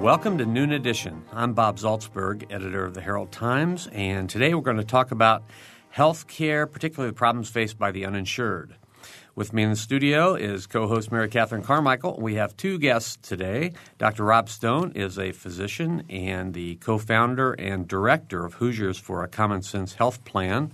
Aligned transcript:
Welcome 0.00 0.38
to 0.38 0.46
Noon 0.46 0.72
Edition. 0.72 1.26
I'm 1.30 1.52
Bob 1.52 1.76
Zaltsberg, 1.76 2.50
editor 2.50 2.86
of 2.86 2.94
the 2.94 3.02
Herald 3.02 3.30
Times, 3.32 3.86
and 3.92 4.30
today 4.30 4.54
we're 4.54 4.62
going 4.62 4.78
to 4.78 4.82
talk 4.82 5.10
about 5.10 5.42
health 5.90 6.26
care, 6.26 6.66
particularly 6.66 7.10
the 7.10 7.16
problems 7.16 7.50
faced 7.50 7.78
by 7.78 7.90
the 7.90 8.06
uninsured. 8.06 8.76
With 9.34 9.52
me 9.52 9.62
in 9.62 9.68
the 9.68 9.76
studio 9.76 10.34
is 10.36 10.66
co 10.66 10.88
host 10.88 11.12
Mary 11.12 11.28
Catherine 11.28 11.62
Carmichael. 11.62 12.18
We 12.18 12.36
have 12.36 12.56
two 12.56 12.78
guests 12.78 13.18
today. 13.20 13.72
Dr. 13.98 14.24
Rob 14.24 14.48
Stone 14.48 14.92
is 14.94 15.18
a 15.18 15.32
physician 15.32 16.04
and 16.08 16.54
the 16.54 16.76
co 16.76 16.96
founder 16.96 17.52
and 17.52 17.86
director 17.86 18.46
of 18.46 18.54
Hoosiers 18.54 18.96
for 18.96 19.22
a 19.22 19.28
Common 19.28 19.60
Sense 19.60 19.92
Health 19.92 20.24
Plan. 20.24 20.72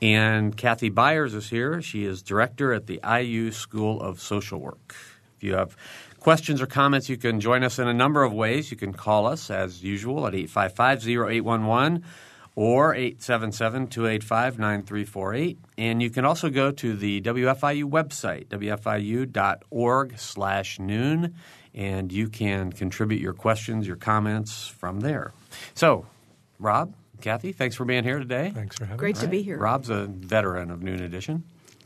And 0.00 0.56
Kathy 0.56 0.90
Byers 0.90 1.34
is 1.34 1.50
here. 1.50 1.82
She 1.82 2.04
is 2.04 2.22
director 2.22 2.72
at 2.72 2.86
the 2.86 3.00
IU 3.04 3.50
School 3.50 4.00
of 4.00 4.20
Social 4.20 4.60
Work. 4.60 4.94
If 5.40 5.44
you 5.44 5.54
have 5.54 5.74
questions 6.20 6.62
or 6.62 6.66
comments, 6.66 7.08
you 7.08 7.16
can 7.16 7.40
join 7.40 7.64
us 7.64 7.78
in 7.78 7.88
a 7.88 7.94
number 7.94 8.22
of 8.22 8.32
ways. 8.32 8.70
You 8.70 8.76
can 8.76 8.92
call 8.92 9.26
us, 9.26 9.50
as 9.50 9.82
usual, 9.82 10.26
at 10.26 10.34
855 10.34 11.08
0811 11.08 12.04
or 12.56 12.94
877-285-9348. 12.94 15.56
And 15.78 16.02
you 16.02 16.10
can 16.10 16.24
also 16.24 16.50
go 16.50 16.72
to 16.72 16.94
the 16.94 17.20
WFIU 17.22 17.84
website, 17.84 18.48
wfiu.org 18.48 20.18
slash 20.18 20.78
noon, 20.78 21.34
and 21.74 22.12
you 22.12 22.28
can 22.28 22.72
contribute 22.72 23.20
your 23.20 23.32
questions, 23.32 23.86
your 23.86 23.96
comments 23.96 24.66
from 24.66 25.00
there. 25.00 25.32
So, 25.74 26.06
Rob, 26.58 26.94
Kathy, 27.20 27.52
thanks 27.52 27.76
for 27.76 27.84
being 27.84 28.04
here 28.04 28.18
today. 28.18 28.52
Thanks 28.54 28.76
for 28.76 28.84
having 28.84 28.96
me 28.96 28.98
Great 28.98 29.16
us. 29.16 29.22
to 29.22 29.28
be 29.28 29.42
here. 29.42 29.58
Rob's 29.58 29.90
a 29.90 30.06
veteran 30.06 30.70
of 30.70 30.82
Noon 30.82 31.02
Edition. 31.02 31.44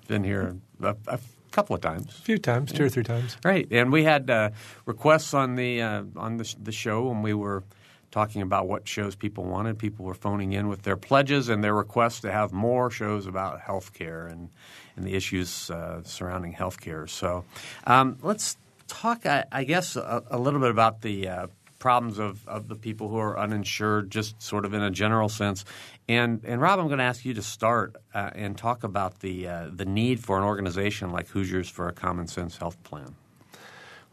Been 0.08 0.24
here 0.24 0.56
a, 0.82 0.96
a 1.06 1.18
couple 1.54 1.74
of 1.74 1.80
times. 1.80 2.08
A 2.18 2.22
few 2.22 2.38
times, 2.38 2.72
two 2.72 2.84
or 2.84 2.88
three 2.88 3.04
times. 3.04 3.36
Right, 3.44 3.66
and 3.70 3.92
we 3.92 4.05
had 4.05 4.28
uh, 4.28 4.50
requests 4.84 5.33
on 5.33 5.55
the 5.55 5.80
uh, 5.80 6.02
on 6.16 6.36
the, 6.36 6.55
the 6.62 6.72
show 6.72 7.08
when 7.08 7.22
we 7.22 7.33
were 7.33 7.62
talking 8.10 8.42
about 8.42 8.69
what 8.69 8.86
shows 8.86 9.14
people 9.14 9.44
wanted. 9.44 9.78
People 9.78 10.05
were 10.05 10.14
phoning 10.14 10.52
in 10.52 10.69
with 10.69 10.82
their 10.82 10.97
pledges 10.97 11.48
and 11.48 11.64
their 11.64 11.75
requests 11.75 12.20
to 12.20 12.30
have 12.30 12.52
more 12.52 12.91
shows 12.91 13.27
about 13.27 13.60
healthcare 13.60 14.30
and 14.30 14.50
and 14.97 15.06
the 15.06 15.14
issues 15.14 15.70
uh, 15.70 16.02
surrounding 16.05 16.55
healthcare. 16.55 17.08
So 17.08 17.44
um, 17.86 18.19
let's 18.22 18.56
talk, 18.86 19.27
I, 19.27 19.44
I 19.50 19.64
guess, 19.64 19.97
a, 19.97 20.22
a, 20.30 20.38
little 20.38 20.60
bit 20.60 20.70
about 20.70 21.02
the 21.02 21.28
uh, 21.28 21.47
problems 21.78 22.19
of, 22.19 22.47
of 22.47 22.69
the 22.69 22.77
people 22.77 23.08
who 23.08 23.19
are 23.19 23.38
uninsured, 23.38 24.10
just 24.10 24.41
sort 24.41 24.64
of 24.64 24.72
in 24.72 24.82
a 24.82 24.91
general 24.91 25.28
sense. 25.28 25.64
And 26.08 26.44
and 26.44 26.60
Rob, 26.60 26.78
I'm 26.80 26.86
going 26.86 26.98
to 26.98 27.05
ask 27.05 27.24
you 27.24 27.33
to 27.34 27.42
start 27.42 27.97
uh, 28.12 28.30
and 28.34 28.58
talk 28.58 28.84
about 28.84 29.20
the 29.20 29.48
uh, 29.48 29.70
the 29.72 29.86
need 29.86 30.22
for 30.22 30.36
an 30.36 30.44
organization 30.44 31.10
like 31.10 31.28
Hoosiers 31.28 31.69
for 31.69 31.88
a 31.88 31.92
Common 31.92 32.27
Sense 32.27 32.58
Health 32.58 32.83
Plan. 32.83 33.14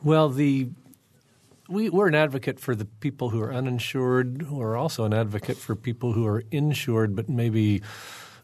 Well, 0.02 0.30
the 0.30 0.70
we, 1.68 1.90
we're 1.90 2.08
an 2.08 2.16
advocate 2.16 2.60
for 2.60 2.76
the 2.76 2.86
people 2.86 3.30
who 3.30 3.42
are 3.42 3.54
uninsured. 3.54 4.50
We're 4.50 4.78
also 4.78 5.06
an 5.06 5.14
advocate 5.14 5.58
for 5.58 5.76
people 5.76 6.14
who 6.14 6.26
are 6.28 6.44
insured 6.52 7.16
but 7.16 7.30
maybe 7.30 7.82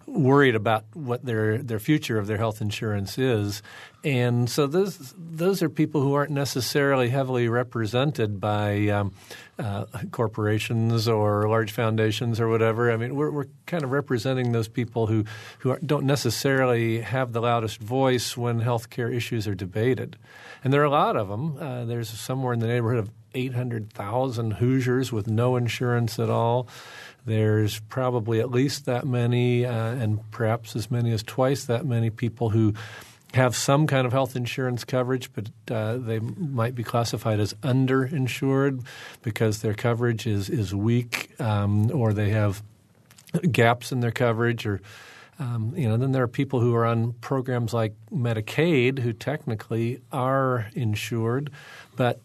worried 0.08 0.56
about 0.56 0.86
what 0.94 1.24
their 1.26 1.58
their 1.58 1.80
future 1.80 2.18
of 2.18 2.28
their 2.28 2.38
health 2.38 2.62
insurance 2.62 3.18
is. 3.18 3.62
And 4.04 4.50
so 4.50 4.66
those 4.66 5.14
those 5.18 5.62
are 5.62 5.70
people 5.70 6.02
who 6.02 6.14
aren't 6.14 6.32
necessarily 6.32 7.10
heavily 7.10 7.50
represented 7.50 8.40
by 8.40 8.88
um, 8.88 9.14
uh, 9.60 9.86
corporations 10.12 11.08
or 11.10 11.50
large 11.50 11.72
foundations 11.72 12.40
or 12.40 12.48
whatever. 12.48 12.92
I 12.92 12.98
mean, 12.98 13.16
we're, 13.16 13.32
we're 13.32 13.48
kind 13.66 13.84
of 13.84 13.92
representing 13.92 14.54
those 14.54 14.70
people 14.70 15.08
who 15.08 15.26
who 15.60 15.72
are, 15.72 15.80
don't 15.86 16.06
necessarily 16.06 17.02
have 17.02 17.34
the 17.34 17.42
loudest 17.42 17.82
voice 17.82 18.38
when 18.38 18.62
healthcare 18.62 19.14
issues 19.14 19.48
are 19.48 19.56
debated. 19.56 20.18
And 20.64 20.72
there 20.72 20.82
are 20.82 20.86
a 20.86 20.90
lot 20.90 21.18
of 21.18 21.28
them. 21.28 21.58
Uh, 21.58 21.86
there's 21.86 22.10
somewhere 22.10 22.54
in 22.54 22.60
the 22.60 22.68
neighborhood 22.68 23.00
of 23.00 23.10
800,000 23.34 24.52
Hoosiers 24.54 25.12
with 25.12 25.28
no 25.28 25.56
insurance 25.56 26.18
at 26.20 26.30
all. 26.30 26.68
There's 27.28 27.80
probably 27.82 28.40
at 28.40 28.52
least 28.52 28.86
that 28.86 29.06
many, 29.06 29.66
uh, 29.66 29.74
and 29.74 30.32
perhaps 30.32 30.78
as 30.78 30.90
many 30.90 31.12
as 31.12 31.24
twice 31.24 31.66
that 31.66 31.86
many 31.86 32.10
people 32.10 32.52
who 32.52 32.74
have 33.34 33.54
some 33.54 33.86
kind 33.86 34.08
of 34.08 34.14
health 34.14 34.38
insurance 34.38 34.86
coverage, 34.86 35.30
but 35.34 35.50
uh, 35.70 35.98
they 35.98 36.20
might 36.20 36.74
be 36.74 36.84
classified 36.84 37.42
as 37.42 37.54
underinsured 37.56 38.86
because 39.24 39.62
their 39.62 39.74
coverage 39.74 40.26
is 40.26 40.50
is 40.50 40.74
weak, 40.74 41.30
um, 41.42 41.92
or 41.92 42.14
they 42.14 42.30
have 42.30 42.64
gaps 43.52 43.92
in 43.92 44.00
their 44.00 44.12
coverage, 44.12 44.66
or 44.66 44.80
um, 45.38 45.74
you 45.76 45.90
know. 45.90 45.98
Then 45.98 46.14
there 46.14 46.24
are 46.24 46.30
people 46.30 46.62
who 46.62 46.74
are 46.76 46.86
on 46.86 47.12
programs 47.20 47.74
like 47.74 47.94
Medicaid 48.10 49.00
who 49.00 49.12
technically 49.12 50.00
are 50.14 50.68
insured, 50.74 51.52
but 51.98 52.22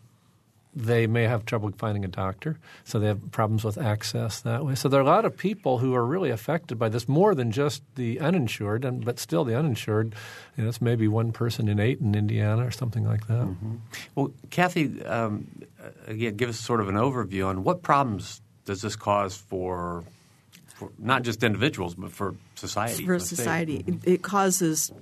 they 0.74 1.06
may 1.06 1.24
have 1.24 1.44
trouble 1.44 1.70
finding 1.76 2.04
a 2.04 2.08
doctor, 2.08 2.58
so 2.84 2.98
they 2.98 3.06
have 3.06 3.30
problems 3.30 3.62
with 3.62 3.76
access 3.76 4.40
that 4.40 4.64
way. 4.64 4.74
So 4.74 4.88
there 4.88 5.00
are 5.00 5.02
a 5.02 5.06
lot 5.06 5.24
of 5.24 5.36
people 5.36 5.78
who 5.78 5.94
are 5.94 6.04
really 6.04 6.30
affected 6.30 6.78
by 6.78 6.88
this, 6.88 7.08
more 7.08 7.34
than 7.34 7.50
just 7.52 7.82
the 7.94 8.18
uninsured, 8.20 8.84
and 8.84 9.04
but 9.04 9.18
still 9.18 9.44
the 9.44 9.56
uninsured. 9.56 10.14
You 10.56 10.64
know, 10.64 10.68
it's 10.68 10.80
maybe 10.80 11.08
one 11.08 11.32
person 11.32 11.68
in 11.68 11.78
eight 11.78 12.00
in 12.00 12.14
Indiana 12.14 12.66
or 12.66 12.70
something 12.70 13.04
like 13.04 13.26
that. 13.26 13.44
Mm-hmm. 13.46 13.76
Well, 14.14 14.32
Kathy, 14.50 15.04
um, 15.04 15.46
again, 16.06 16.36
give 16.36 16.48
us 16.48 16.58
sort 16.58 16.80
of 16.80 16.88
an 16.88 16.94
overview 16.94 17.46
on 17.46 17.64
what 17.64 17.82
problems 17.82 18.40
does 18.64 18.80
this 18.80 18.96
cause 18.96 19.36
for, 19.36 20.04
for 20.66 20.90
not 20.98 21.22
just 21.22 21.42
individuals, 21.42 21.94
but 21.94 22.12
for 22.12 22.34
society. 22.54 23.04
For 23.04 23.18
society, 23.18 23.82
mm-hmm. 23.82 24.10
it 24.10 24.22
causes 24.22 24.92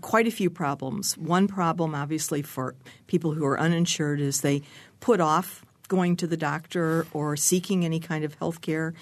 quite 0.00 0.26
a 0.26 0.30
few 0.30 0.50
problems. 0.50 1.16
One 1.16 1.48
problem, 1.48 1.94
obviously, 1.94 2.42
for 2.42 2.74
people 3.06 3.32
who 3.32 3.44
are 3.44 3.58
uninsured 3.58 4.20
is 4.20 4.40
they 4.40 4.62
put 5.06 5.20
off 5.20 5.64
going 5.86 6.16
to 6.16 6.26
the 6.26 6.36
doctor 6.36 7.06
or 7.12 7.36
seeking 7.36 7.84
any 7.84 8.00
kind 8.00 8.24
of 8.24 8.34
health 8.34 8.60
care 8.60 8.92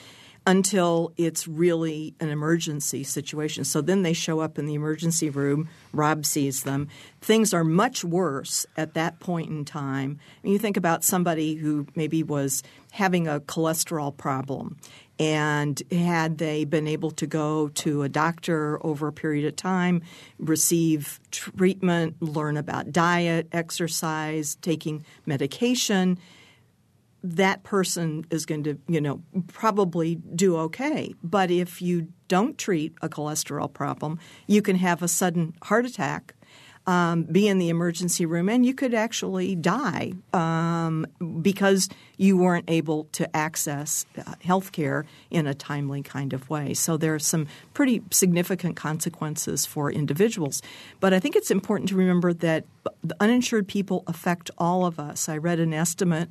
until 0.46 1.12
it's 1.16 1.48
really 1.48 2.14
an 2.20 2.28
emergency 2.28 3.02
situation. 3.02 3.64
So 3.64 3.80
then 3.80 4.02
they 4.02 4.12
show 4.12 4.40
up 4.40 4.58
in 4.58 4.66
the 4.66 4.74
emergency 4.74 5.30
room. 5.30 5.68
Rob 5.92 6.26
sees 6.26 6.64
them. 6.64 6.88
Things 7.22 7.54
are 7.54 7.64
much 7.64 8.04
worse 8.04 8.66
at 8.76 8.94
that 8.94 9.20
point 9.20 9.48
in 9.48 9.64
time. 9.64 10.18
And 10.42 10.52
you 10.52 10.58
think 10.58 10.76
about 10.76 11.02
somebody 11.02 11.54
who 11.54 11.86
maybe 11.94 12.22
was 12.22 12.62
having 12.92 13.26
a 13.26 13.40
cholesterol 13.40 14.14
problem. 14.14 14.76
And 15.18 15.80
had 15.90 16.38
they 16.38 16.64
been 16.64 16.88
able 16.88 17.12
to 17.12 17.26
go 17.26 17.68
to 17.68 18.02
a 18.02 18.08
doctor 18.08 18.84
over 18.84 19.08
a 19.08 19.12
period 19.12 19.46
of 19.46 19.56
time, 19.56 20.02
receive 20.38 21.20
treatment, 21.30 22.20
learn 22.20 22.56
about 22.56 22.92
diet, 22.92 23.48
exercise, 23.52 24.56
taking 24.56 25.04
medication, 25.24 26.18
that 27.24 27.62
person 27.62 28.26
is 28.30 28.44
going 28.44 28.62
to, 28.64 28.78
you 28.86 29.00
know, 29.00 29.22
probably 29.48 30.16
do 30.16 30.58
okay. 30.58 31.14
But 31.22 31.50
if 31.50 31.80
you 31.80 32.08
don't 32.28 32.58
treat 32.58 32.92
a 33.00 33.08
cholesterol 33.08 33.72
problem, 33.72 34.18
you 34.46 34.60
can 34.60 34.76
have 34.76 35.02
a 35.02 35.08
sudden 35.08 35.54
heart 35.62 35.86
attack, 35.86 36.34
um, 36.86 37.22
be 37.22 37.48
in 37.48 37.56
the 37.56 37.70
emergency 37.70 38.26
room, 38.26 38.50
and 38.50 38.66
you 38.66 38.74
could 38.74 38.92
actually 38.92 39.54
die 39.56 40.12
um, 40.34 41.06
because 41.40 41.88
you 42.18 42.36
weren't 42.36 42.68
able 42.68 43.04
to 43.12 43.34
access 43.34 44.04
uh, 44.18 44.34
health 44.42 44.72
care 44.72 45.06
in 45.30 45.46
a 45.46 45.54
timely 45.54 46.02
kind 46.02 46.34
of 46.34 46.50
way. 46.50 46.74
So 46.74 46.98
there 46.98 47.14
are 47.14 47.18
some 47.18 47.46
pretty 47.72 48.02
significant 48.10 48.76
consequences 48.76 49.64
for 49.64 49.90
individuals. 49.90 50.60
But 51.00 51.14
I 51.14 51.20
think 51.20 51.36
it's 51.36 51.50
important 51.50 51.88
to 51.88 51.96
remember 51.96 52.34
that 52.34 52.64
the 53.02 53.16
uninsured 53.18 53.66
people 53.66 54.04
affect 54.06 54.50
all 54.58 54.84
of 54.84 55.00
us. 55.00 55.26
I 55.26 55.38
read 55.38 55.60
an 55.60 55.72
estimate 55.72 56.28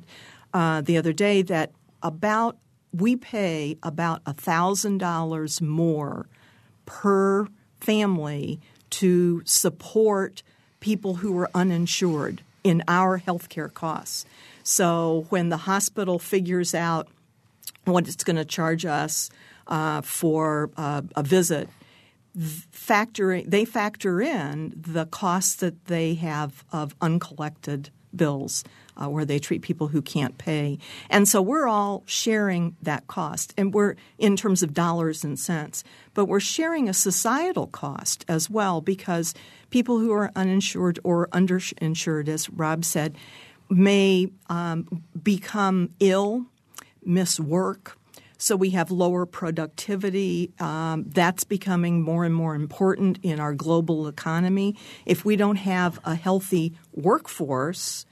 uh, 0.54 0.80
the 0.80 0.96
other 0.96 1.12
day 1.12 1.42
that 1.42 1.72
about 2.02 2.56
we 2.92 3.16
pay 3.16 3.76
about 3.82 4.22
thousand 4.34 4.98
dollars 4.98 5.60
more 5.60 6.28
per 6.86 7.48
family 7.80 8.60
to 8.90 9.42
support 9.44 10.42
people 10.78 11.16
who 11.16 11.36
are 11.38 11.50
uninsured 11.54 12.42
in 12.62 12.82
our 12.86 13.16
health 13.18 13.48
care 13.48 13.68
costs. 13.68 14.24
So 14.62 15.26
when 15.28 15.48
the 15.48 15.56
hospital 15.56 16.18
figures 16.18 16.74
out 16.74 17.08
what 17.84 18.06
it's 18.06 18.24
going 18.24 18.36
to 18.36 18.44
charge 18.44 18.86
us 18.86 19.28
uh, 19.66 20.00
for 20.02 20.70
uh, 20.76 21.02
a 21.16 21.22
visit, 21.22 21.68
factoring 22.36 23.48
they 23.48 23.64
factor 23.64 24.20
in 24.20 24.72
the 24.76 25.06
costs 25.06 25.56
that 25.56 25.86
they 25.86 26.14
have 26.14 26.64
of 26.72 26.94
uncollected 27.00 27.90
bills 28.14 28.64
uh, 28.96 29.08
where 29.08 29.24
they 29.24 29.38
treat 29.38 29.62
people 29.62 29.88
who 29.88 30.02
can't 30.02 30.38
pay. 30.38 30.78
And 31.10 31.28
so 31.28 31.42
we're 31.42 31.66
all 31.66 32.02
sharing 32.06 32.76
that 32.82 33.06
cost. 33.06 33.54
And 33.56 33.74
we're 33.74 33.96
in 34.18 34.36
terms 34.36 34.62
of 34.62 34.74
dollars 34.74 35.24
and 35.24 35.38
cents, 35.38 35.84
but 36.14 36.26
we're 36.26 36.40
sharing 36.40 36.88
a 36.88 36.94
societal 36.94 37.66
cost 37.66 38.24
as 38.28 38.48
well 38.48 38.80
because 38.80 39.34
people 39.70 39.98
who 39.98 40.12
are 40.12 40.30
uninsured 40.36 40.98
or 41.04 41.28
underinsured, 41.28 42.28
as 42.28 42.48
Rob 42.50 42.84
said, 42.84 43.16
may 43.68 44.28
um, 44.48 45.02
become 45.22 45.90
ill, 46.00 46.46
miss 47.04 47.40
work. 47.40 47.98
So 48.36 48.56
we 48.56 48.70
have 48.70 48.90
lower 48.90 49.26
productivity. 49.26 50.52
Um, 50.60 51.04
that's 51.08 51.44
becoming 51.44 52.02
more 52.02 52.24
and 52.24 52.34
more 52.34 52.54
important 52.54 53.18
in 53.22 53.40
our 53.40 53.54
global 53.54 54.06
economy. 54.06 54.76
If 55.06 55.24
we 55.24 55.36
don't 55.36 55.56
have 55.56 55.98
a 56.04 56.14
healthy 56.14 56.74
workforce, 56.92 58.04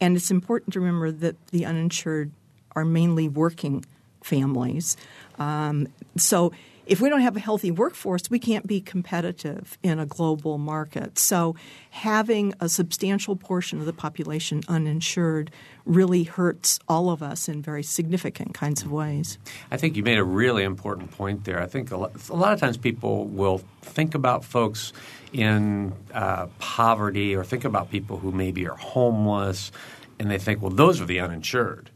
and 0.00 0.16
it's 0.16 0.30
important 0.30 0.74
to 0.74 0.80
remember 0.80 1.10
that 1.10 1.48
the 1.48 1.64
uninsured 1.64 2.30
are 2.74 2.84
mainly 2.84 3.28
working 3.28 3.84
families. 4.22 4.96
Um, 5.38 5.88
so 6.16 6.52
if 6.88 7.02
we 7.02 7.10
don't 7.10 7.20
have 7.20 7.36
a 7.36 7.40
healthy 7.40 7.70
workforce, 7.70 8.30
we 8.30 8.38
can't 8.38 8.66
be 8.66 8.80
competitive 8.80 9.76
in 9.82 9.98
a 9.98 10.06
global 10.06 10.56
market. 10.56 11.18
So, 11.18 11.54
having 11.90 12.54
a 12.60 12.68
substantial 12.68 13.36
portion 13.36 13.78
of 13.78 13.84
the 13.84 13.92
population 13.92 14.62
uninsured 14.68 15.50
really 15.84 16.22
hurts 16.24 16.80
all 16.88 17.10
of 17.10 17.22
us 17.22 17.48
in 17.48 17.60
very 17.60 17.82
significant 17.82 18.54
kinds 18.54 18.82
of 18.82 18.90
ways. 18.90 19.38
I 19.70 19.76
think 19.76 19.96
you 19.96 20.02
made 20.02 20.18
a 20.18 20.24
really 20.24 20.64
important 20.64 21.10
point 21.10 21.44
there. 21.44 21.60
I 21.60 21.66
think 21.66 21.90
a 21.90 21.96
lot, 21.98 22.28
a 22.30 22.36
lot 22.36 22.54
of 22.54 22.60
times 22.60 22.78
people 22.78 23.26
will 23.26 23.58
think 23.82 24.14
about 24.14 24.44
folks 24.44 24.94
in 25.32 25.92
uh, 26.14 26.46
poverty 26.58 27.36
or 27.36 27.44
think 27.44 27.66
about 27.66 27.90
people 27.90 28.16
who 28.16 28.32
maybe 28.32 28.66
are 28.66 28.76
homeless, 28.76 29.70
and 30.18 30.30
they 30.30 30.38
think, 30.38 30.62
well, 30.62 30.70
those 30.70 31.02
are 31.02 31.06
the 31.06 31.20
uninsured. 31.20 31.90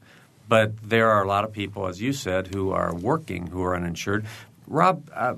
But 0.49 0.83
there 0.83 1.09
are 1.09 1.23
a 1.23 1.27
lot 1.27 1.45
of 1.45 1.53
people, 1.53 1.87
as 1.87 2.03
you 2.03 2.13
said, 2.13 2.55
who 2.55 2.73
are 2.73 2.95
working 2.95 3.47
who 3.47 3.63
are 3.63 3.75
uninsured. 3.75 4.27
Rob, 4.67 5.11
uh, 5.15 5.35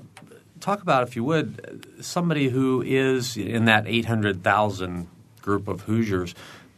talk 0.59 0.81
about, 0.81 1.03
if 1.03 1.15
you 1.15 1.23
would, 1.23 1.87
somebody 2.01 2.49
who 2.49 2.81
is 2.81 3.37
in 3.37 3.65
that 3.65 3.87
800,000 3.87 5.07
group 5.41 5.67
of 5.67 5.81
Hoosiers 5.81 6.33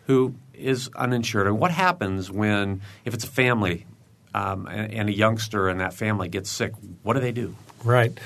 who 0.08 0.36
is 0.54 0.90
uninsured. 0.96 1.48
And 1.48 1.60
what 1.60 1.72
happens 1.72 2.32
when, 2.32 2.82
if 3.06 3.14
it's 3.14 3.24
a 3.24 3.30
family 3.30 3.86
um, 4.34 4.68
and, 4.68 4.94
and, 4.94 5.10
a 5.10 5.14
youngster 5.14 5.70
in 5.70 5.78
that 5.78 5.94
family 5.94 6.28
gets 6.30 6.50
sick, 6.50 6.74
what 7.04 7.14
do 7.14 7.20
they 7.20 7.32
do? 7.32 7.56
Right. 7.84 8.18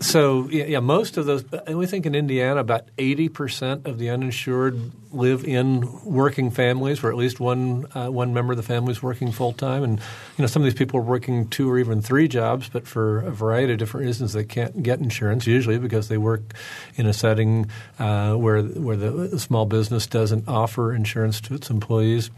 So 0.00 0.48
yeah, 0.48 0.80
most 0.80 1.16
of 1.16 1.26
those. 1.26 1.44
and 1.66 1.78
We 1.78 1.86
think 1.86 2.06
in 2.06 2.14
Indiana, 2.14 2.60
about 2.60 2.88
eighty 2.98 3.28
percent 3.28 3.86
of 3.86 3.98
the 3.98 4.10
uninsured 4.10 4.90
live 5.12 5.44
in 5.44 6.02
working 6.04 6.50
families, 6.50 7.02
where 7.02 7.12
at 7.12 7.18
least 7.18 7.38
one 7.38 7.86
uh, 7.94 8.08
one 8.08 8.34
member 8.34 8.52
of 8.52 8.56
the 8.56 8.64
family 8.64 8.90
is 8.90 9.02
working 9.02 9.30
full 9.30 9.52
time. 9.52 9.84
And 9.84 9.98
you 9.98 10.42
know, 10.42 10.46
some 10.46 10.62
of 10.62 10.64
these 10.64 10.74
people 10.74 10.98
are 10.98 11.04
working 11.04 11.46
two 11.48 11.70
or 11.70 11.78
even 11.78 12.02
three 12.02 12.26
jobs, 12.26 12.68
but 12.68 12.88
for 12.88 13.20
a 13.20 13.30
variety 13.30 13.74
of 13.74 13.78
different 13.78 14.06
reasons, 14.06 14.32
they 14.32 14.44
can't 14.44 14.82
get 14.82 14.98
insurance. 14.98 15.46
Usually 15.46 15.78
because 15.78 16.08
they 16.08 16.18
work 16.18 16.54
in 16.96 17.06
a 17.06 17.12
setting 17.12 17.70
uh, 18.00 18.34
where 18.34 18.60
where 18.62 18.96
the 18.96 19.38
small 19.38 19.66
business 19.66 20.08
doesn't 20.08 20.48
offer 20.48 20.92
insurance 20.92 21.40
to 21.42 21.54
its 21.54 21.70
employees. 21.70 22.30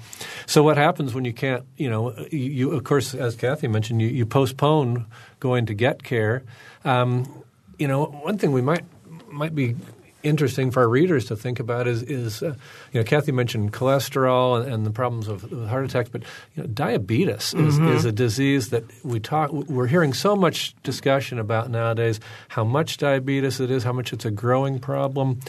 So 0.47 0.63
what 0.63 0.77
happens 0.77 1.15
when 1.15 1.25
you 1.25 1.33
can't? 1.33 1.65
You 1.79 1.89
know, 1.89 2.15
you, 2.31 2.39
you 2.39 2.71
of 2.73 2.85
course, 2.85 3.15
as 3.15 3.37
Kathy 3.37 3.69
mentioned, 3.69 4.03
you, 4.03 4.09
you 4.09 4.27
postpone 4.27 5.07
going 5.45 5.67
to 5.67 5.75
get 5.75 6.03
care. 6.03 6.43
Um, 6.87 7.45
you 7.79 7.87
know, 7.87 8.07
one 8.07 8.39
thing 8.39 8.53
we 8.53 8.63
might 8.63 8.85
might 9.31 9.55
be 9.55 9.77
interesting 10.23 10.71
for 10.71 10.81
our 10.81 10.89
readers 10.89 11.27
to 11.27 11.37
think 11.37 11.61
about 11.61 11.87
is, 11.87 12.03
is 12.03 12.43
uh, 12.43 12.55
you 12.93 13.01
know, 13.01 13.05
Kathy 13.05 13.31
mentioned 13.31 13.75
cholesterol 13.75 14.59
and, 14.59 14.73
and 14.73 14.87
the 14.87 14.91
problems 14.91 15.29
of, 15.29 15.43
heart 15.69 15.85
attacks, 15.85 16.09
but 16.09 16.23
you 16.55 16.63
know, 16.63 16.67
diabetes 16.67 17.53
is, 17.53 17.79
mm-hmm. 17.79 17.89
is 17.89 18.07
a 18.07 18.13
disease 18.13 18.71
that 18.71 18.85
we 19.05 19.21
talk. 19.21 19.53
We're 19.53 19.87
hearing 19.87 20.15
so 20.15 20.35
much 20.35 20.75
discussion 20.83 21.39
about 21.39 21.69
nowadays. 21.69 22.21
How 22.49 22.65
much 22.65 22.97
diabetes 22.97 23.61
it 23.61 23.71
is, 23.71 23.85
how 23.85 23.93
much 23.93 24.15
it's 24.15 24.25
a 24.25 24.31
growing 24.31 24.79
problem, 24.79 25.41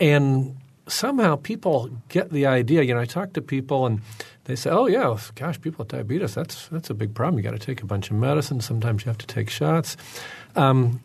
and 0.00 0.56
somehow 0.88 1.36
people 1.36 1.90
get 2.08 2.30
the 2.30 2.46
idea. 2.46 2.82
You 2.82 2.94
know, 2.94 3.00
I 3.00 3.06
talk 3.06 3.32
to 3.34 3.42
people 3.42 3.86
and 3.86 4.00
they 4.46 4.56
say, 4.56 4.70
"Oh 4.70 4.86
yeah, 4.86 5.16
gosh, 5.34 5.60
people 5.60 5.84
with 5.84 5.88
diabetes 5.88 6.34
that's 6.34 6.68
that's 6.68 6.90
a 6.90 6.94
big 6.94 7.14
problem. 7.14 7.38
You 7.38 7.42
got 7.42 7.58
to 7.58 7.64
take 7.64 7.82
a 7.82 7.86
bunch 7.86 8.10
of 8.10 8.16
medicine. 8.16 8.60
Sometimes 8.60 9.04
you 9.04 9.10
have 9.10 9.18
to 9.18 9.26
take 9.26 9.50
shots." 9.50 9.96
Um, 10.54 11.00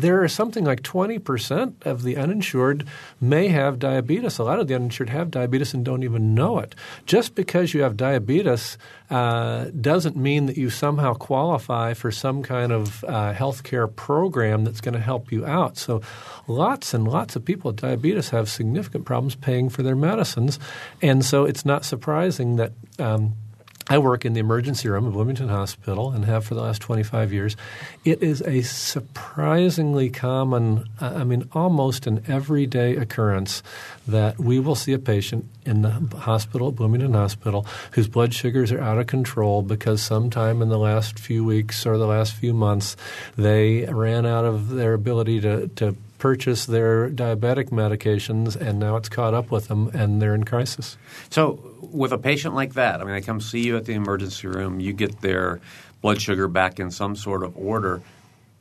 there 0.00 0.22
are 0.22 0.28
something 0.28 0.64
like 0.64 0.82
20% 0.82 1.86
of 1.86 2.02
the 2.02 2.16
uninsured 2.16 2.86
may 3.18 3.48
have 3.48 3.78
diabetes. 3.78 4.38
A 4.38 4.44
lot 4.44 4.60
of 4.60 4.68
the 4.68 4.74
uninsured 4.74 5.08
have 5.08 5.30
diabetes 5.30 5.72
and 5.72 5.84
don't 5.84 6.02
even 6.02 6.34
know 6.34 6.58
it. 6.58 6.74
Just 7.06 7.34
because 7.34 7.72
you 7.72 7.82
have 7.82 7.96
diabetes 7.96 8.76
uh, 9.08 9.66
doesn't 9.80 10.16
mean 10.16 10.46
that 10.46 10.58
you 10.58 10.68
somehow 10.68 11.14
qualify 11.14 11.94
for 11.94 12.10
some 12.10 12.42
kind 12.42 12.72
of 12.72 13.04
uh, 13.04 13.32
health 13.32 13.62
care 13.62 13.86
program 13.86 14.64
that's 14.64 14.82
going 14.82 14.94
to 14.94 15.00
help 15.00 15.32
you 15.32 15.46
out. 15.46 15.78
So 15.78 16.02
lots 16.46 16.92
and 16.92 17.08
lots 17.08 17.34
of 17.34 17.44
people 17.44 17.70
with 17.70 17.80
diabetes 17.80 18.28
have 18.30 18.50
significant 18.50 19.06
problems 19.06 19.34
paying 19.34 19.70
for 19.70 19.82
their 19.82 19.96
medicines. 19.96 20.58
And 21.00 21.24
so 21.24 21.44
it's 21.44 21.64
not 21.64 21.84
surprising 21.84 22.56
that 22.56 22.72
um,– 22.98 23.34
I 23.88 23.98
work 23.98 24.24
in 24.24 24.32
the 24.32 24.40
emergency 24.40 24.88
room 24.88 25.06
of 25.06 25.12
Bloomington 25.12 25.48
Hospital 25.48 26.10
and 26.10 26.24
have 26.24 26.44
for 26.44 26.54
the 26.54 26.62
last 26.62 26.82
25 26.82 27.32
years. 27.32 27.56
It 28.04 28.20
is 28.20 28.42
a 28.42 28.62
surprisingly 28.62 30.10
common, 30.10 30.88
I 31.00 31.22
mean, 31.22 31.48
almost 31.52 32.08
an 32.08 32.24
everyday 32.26 32.96
occurrence 32.96 33.62
that 34.08 34.40
we 34.40 34.58
will 34.58 34.74
see 34.74 34.92
a 34.92 34.98
patient 34.98 35.46
in 35.64 35.82
the 35.82 35.90
hospital, 35.90 36.72
Bloomington 36.72 37.14
Hospital, 37.14 37.64
whose 37.92 38.08
blood 38.08 38.34
sugars 38.34 38.72
are 38.72 38.80
out 38.80 38.98
of 38.98 39.06
control 39.06 39.62
because 39.62 40.02
sometime 40.02 40.62
in 40.62 40.68
the 40.68 40.78
last 40.78 41.20
few 41.20 41.44
weeks 41.44 41.86
or 41.86 41.96
the 41.96 42.06
last 42.06 42.34
few 42.34 42.52
months 42.52 42.96
they 43.36 43.84
ran 43.84 44.26
out 44.26 44.44
of 44.44 44.70
their 44.70 44.94
ability 44.94 45.40
to, 45.42 45.68
to 45.68 45.94
purchase 46.18 46.66
their 46.66 47.10
diabetic 47.10 47.70
medications, 47.70 48.56
and 48.56 48.78
now 48.78 48.96
it's 48.96 49.08
caught 49.08 49.34
up 49.34 49.50
with 49.50 49.68
them, 49.68 49.90
and 49.94 50.20
they're 50.20 50.34
in 50.34 50.44
crisis. 50.44 50.96
So, 51.30 51.60
with 51.80 52.12
a 52.12 52.18
patient 52.18 52.54
like 52.54 52.74
that, 52.74 53.00
I 53.00 53.04
mean, 53.04 53.14
they 53.14 53.20
come 53.20 53.40
see 53.40 53.60
you 53.60 53.76
at 53.76 53.84
the 53.84 53.94
emergency 53.94 54.48
room, 54.48 54.80
you 54.80 54.92
get 54.92 55.20
their 55.20 55.60
blood 56.00 56.20
sugar 56.20 56.48
back 56.48 56.78
in 56.80 56.90
some 56.90 57.16
sort 57.16 57.42
of 57.42 57.56
order, 57.56 58.02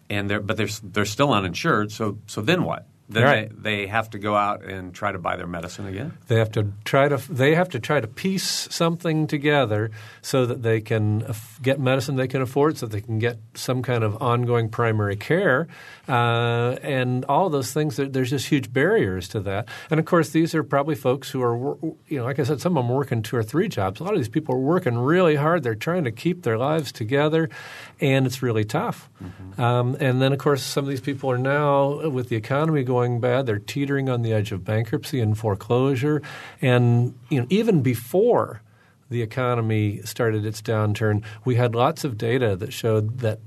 and 0.09 0.29
they're 0.29 0.41
but 0.41 0.57
they're 0.57 0.69
they're 0.83 1.05
still 1.05 1.33
uninsured. 1.33 1.91
So, 1.91 2.17
so 2.27 2.41
then 2.41 2.63
what? 2.63 2.87
then 3.07 3.23
right. 3.23 3.63
they, 3.63 3.85
they 3.85 3.87
have 3.87 4.09
to 4.11 4.19
go 4.19 4.35
out 4.35 4.63
and 4.63 4.93
try 4.93 5.11
to 5.11 5.19
buy 5.19 5.35
their 5.35 5.47
medicine 5.47 5.85
again. 5.85 6.17
They 6.27 6.37
have 6.37 6.51
to 6.53 6.71
try 6.83 7.07
to 7.07 7.17
they 7.31 7.53
have 7.53 7.69
to 7.69 7.79
try 7.79 7.99
to 7.99 8.07
piece 8.07 8.67
something 8.73 9.27
together 9.27 9.91
so 10.21 10.45
that 10.47 10.63
they 10.63 10.81
can 10.81 11.23
uh, 11.23 11.33
get 11.61 11.79
medicine 11.79 12.15
they 12.15 12.27
can 12.27 12.41
afford, 12.41 12.77
so 12.77 12.87
they 12.87 13.01
can 13.01 13.19
get 13.19 13.37
some 13.53 13.83
kind 13.83 14.03
of 14.03 14.21
ongoing 14.21 14.69
primary 14.69 15.15
care, 15.15 15.67
uh, 16.07 16.77
and 16.81 17.25
all 17.25 17.49
those 17.49 17.73
things. 17.73 17.97
There's 17.97 18.29
just 18.29 18.47
huge 18.47 18.71
barriers 18.71 19.27
to 19.29 19.39
that. 19.41 19.67
And 19.89 19.99
of 19.99 20.05
course, 20.05 20.29
these 20.29 20.53
are 20.55 20.63
probably 20.63 20.95
folks 20.95 21.29
who 21.29 21.41
are 21.41 21.77
you 22.07 22.19
know, 22.19 22.25
like 22.25 22.39
I 22.39 22.43
said, 22.43 22.61
some 22.61 22.77
of 22.77 22.83
them 22.83 22.91
are 22.91 22.97
working 22.97 23.21
two 23.21 23.35
or 23.35 23.43
three 23.43 23.67
jobs. 23.67 23.99
A 23.99 24.03
lot 24.03 24.13
of 24.13 24.19
these 24.19 24.29
people 24.29 24.55
are 24.55 24.59
working 24.59 24.97
really 24.97 25.35
hard. 25.35 25.63
They're 25.63 25.75
trying 25.75 26.03
to 26.05 26.11
keep 26.11 26.43
their 26.43 26.57
lives 26.57 26.91
together, 26.91 27.49
and 27.99 28.25
it's 28.25 28.41
really 28.41 28.65
tough. 28.65 29.09
Mm-hmm. 29.23 29.61
Um, 29.61 29.97
and 29.99 30.21
then, 30.21 30.33
of 30.33 30.39
course, 30.39 30.63
some 30.63 30.83
of 30.83 30.89
these 30.89 31.01
people 31.01 31.31
are 31.31 31.37
now 31.37 32.09
with 32.09 32.29
the 32.29 32.35
economy 32.35 32.83
going 32.83 33.19
bad. 33.19 33.45
They're 33.45 33.59
teetering 33.59 34.09
on 34.09 34.21
the 34.21 34.33
edge 34.33 34.51
of 34.51 34.63
bankruptcy 34.63 35.19
and 35.19 35.37
foreclosure. 35.37 36.21
And 36.61 37.15
you 37.29 37.41
know, 37.41 37.47
even 37.49 37.81
before 37.81 38.61
the 39.09 39.21
economy 39.21 40.01
started 40.03 40.45
its 40.45 40.61
downturn, 40.61 41.23
we 41.43 41.55
had 41.55 41.75
lots 41.75 42.03
of 42.03 42.17
data 42.17 42.55
that 42.55 42.73
showed 42.73 43.19
that 43.19 43.39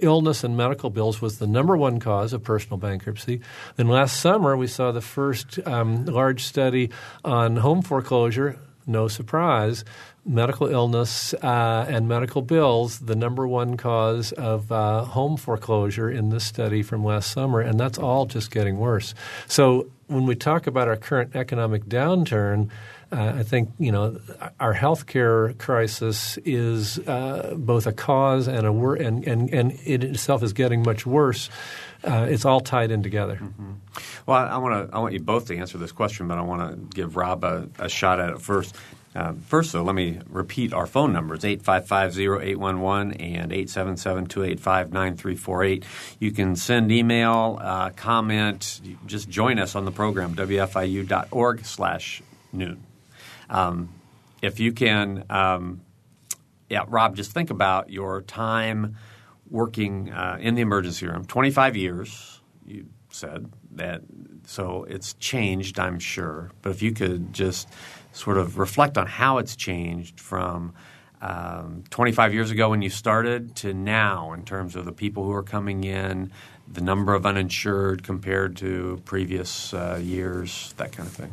illness 0.00 0.44
and 0.44 0.56
medical 0.56 0.90
bills 0.90 1.20
was 1.20 1.38
the 1.38 1.46
number 1.46 1.76
one 1.76 2.00
cause 2.00 2.32
of 2.32 2.42
personal 2.42 2.78
bankruptcy. 2.78 3.40
Then 3.76 3.88
last 3.88 4.20
summer, 4.20 4.56
we 4.56 4.66
saw 4.66 4.92
the 4.92 5.00
first 5.00 5.58
um, 5.66 6.04
large 6.06 6.44
study 6.44 6.90
on 7.24 7.56
home 7.56 7.82
foreclosure. 7.82 8.58
No 8.86 9.08
surprise, 9.08 9.84
medical 10.24 10.66
illness 10.66 11.34
uh, 11.34 11.86
and 11.88 12.08
medical 12.08 12.42
bills 12.42 13.00
the 13.00 13.14
number 13.14 13.46
one 13.46 13.76
cause 13.76 14.32
of 14.32 14.72
uh, 14.72 15.04
home 15.04 15.36
foreclosure 15.36 16.10
in 16.10 16.30
this 16.30 16.44
study 16.44 16.82
from 16.82 17.04
last 17.04 17.30
summer, 17.30 17.60
and 17.60 17.78
that's 17.78 17.98
all 17.98 18.26
just 18.26 18.50
getting 18.50 18.78
worse. 18.78 19.14
So 19.46 19.90
when 20.06 20.26
we 20.26 20.34
talk 20.34 20.66
about 20.66 20.88
our 20.88 20.96
current 20.96 21.36
economic 21.36 21.84
downturn, 21.84 22.68
uh, 23.12 23.32
I 23.36 23.42
think 23.42 23.70
you 23.78 23.90
know 23.90 24.20
our 24.58 24.74
healthcare 24.74 25.56
crisis 25.58 26.38
is 26.44 26.98
uh, 27.00 27.54
both 27.56 27.86
a 27.86 27.92
cause 27.92 28.46
and 28.46 28.66
a 28.66 28.72
wor- 28.72 28.94
and, 28.94 29.26
and 29.26 29.52
and 29.52 29.72
it 29.84 30.04
itself 30.04 30.42
is 30.42 30.52
getting 30.52 30.82
much 30.82 31.06
worse. 31.06 31.50
Uh, 32.04 32.26
it's 32.30 32.44
all 32.44 32.60
tied 32.60 32.90
in 32.90 33.02
together. 33.02 33.36
Mm-hmm. 33.36 33.72
Well, 34.26 34.36
I, 34.36 34.46
I 34.46 34.56
want 34.58 34.88
to 34.90 34.96
I 34.96 35.00
want 35.00 35.12
you 35.12 35.20
both 35.20 35.46
to 35.48 35.56
answer 35.56 35.76
this 35.76 35.92
question, 35.92 36.28
but 36.28 36.38
I 36.38 36.42
want 36.42 36.70
to 36.70 36.96
give 36.96 37.16
Rob 37.16 37.42
a, 37.44 37.68
a 37.78 37.88
shot 37.88 38.20
at 38.20 38.30
it 38.30 38.40
first. 38.40 38.76
Uh, 39.12 39.32
first, 39.46 39.72
though, 39.72 39.82
let 39.82 39.96
me 39.96 40.20
repeat 40.28 40.72
our 40.72 40.86
phone 40.86 41.12
numbers 41.12 41.44
855 41.44 42.16
0811 42.16 43.14
and 43.14 43.52
877 43.52 44.26
285 44.26 44.92
9348. 44.92 45.84
You 46.20 46.30
can 46.30 46.54
send 46.54 46.92
email, 46.92 47.58
uh, 47.60 47.90
comment, 47.90 48.80
just 49.06 49.28
join 49.28 49.58
us 49.58 49.74
on 49.74 49.84
the 49.84 49.90
program, 49.90 50.36
wfiu.org 50.36 51.64
slash 51.64 52.22
noon. 52.52 52.84
Um, 53.50 53.92
if 54.40 54.58
you 54.60 54.72
can, 54.72 55.24
um, 55.28 55.82
yeah, 56.70 56.84
Rob, 56.88 57.16
just 57.16 57.32
think 57.32 57.50
about 57.50 57.90
your 57.90 58.22
time 58.22 58.96
working 59.50 60.10
uh, 60.10 60.38
in 60.40 60.54
the 60.54 60.62
emergency 60.62 61.06
room 61.06 61.24
25 61.24 61.76
years, 61.76 62.40
you 62.64 62.86
said 63.10 63.50
that, 63.72 64.02
so 64.46 64.84
it's 64.88 65.14
changed, 65.14 65.78
I'm 65.78 65.98
sure. 65.98 66.52
But 66.62 66.70
if 66.70 66.82
you 66.82 66.92
could 66.92 67.32
just 67.32 67.68
sort 68.12 68.38
of 68.38 68.58
reflect 68.58 68.96
on 68.96 69.06
how 69.06 69.38
it's 69.38 69.56
changed 69.56 70.20
from 70.20 70.72
um, 71.20 71.84
25 71.90 72.32
years 72.32 72.50
ago 72.50 72.70
when 72.70 72.82
you 72.82 72.90
started 72.90 73.54
to 73.56 73.74
now 73.74 74.32
in 74.32 74.44
terms 74.44 74.76
of 74.76 74.84
the 74.84 74.92
people 74.92 75.24
who 75.24 75.32
are 75.32 75.42
coming 75.42 75.84
in, 75.84 76.30
the 76.72 76.80
number 76.80 77.14
of 77.14 77.26
uninsured 77.26 78.04
compared 78.04 78.56
to 78.58 79.02
previous 79.04 79.74
uh, 79.74 80.00
years, 80.00 80.72
that 80.76 80.92
kind 80.92 81.08
of 81.08 81.12
thing. 81.12 81.32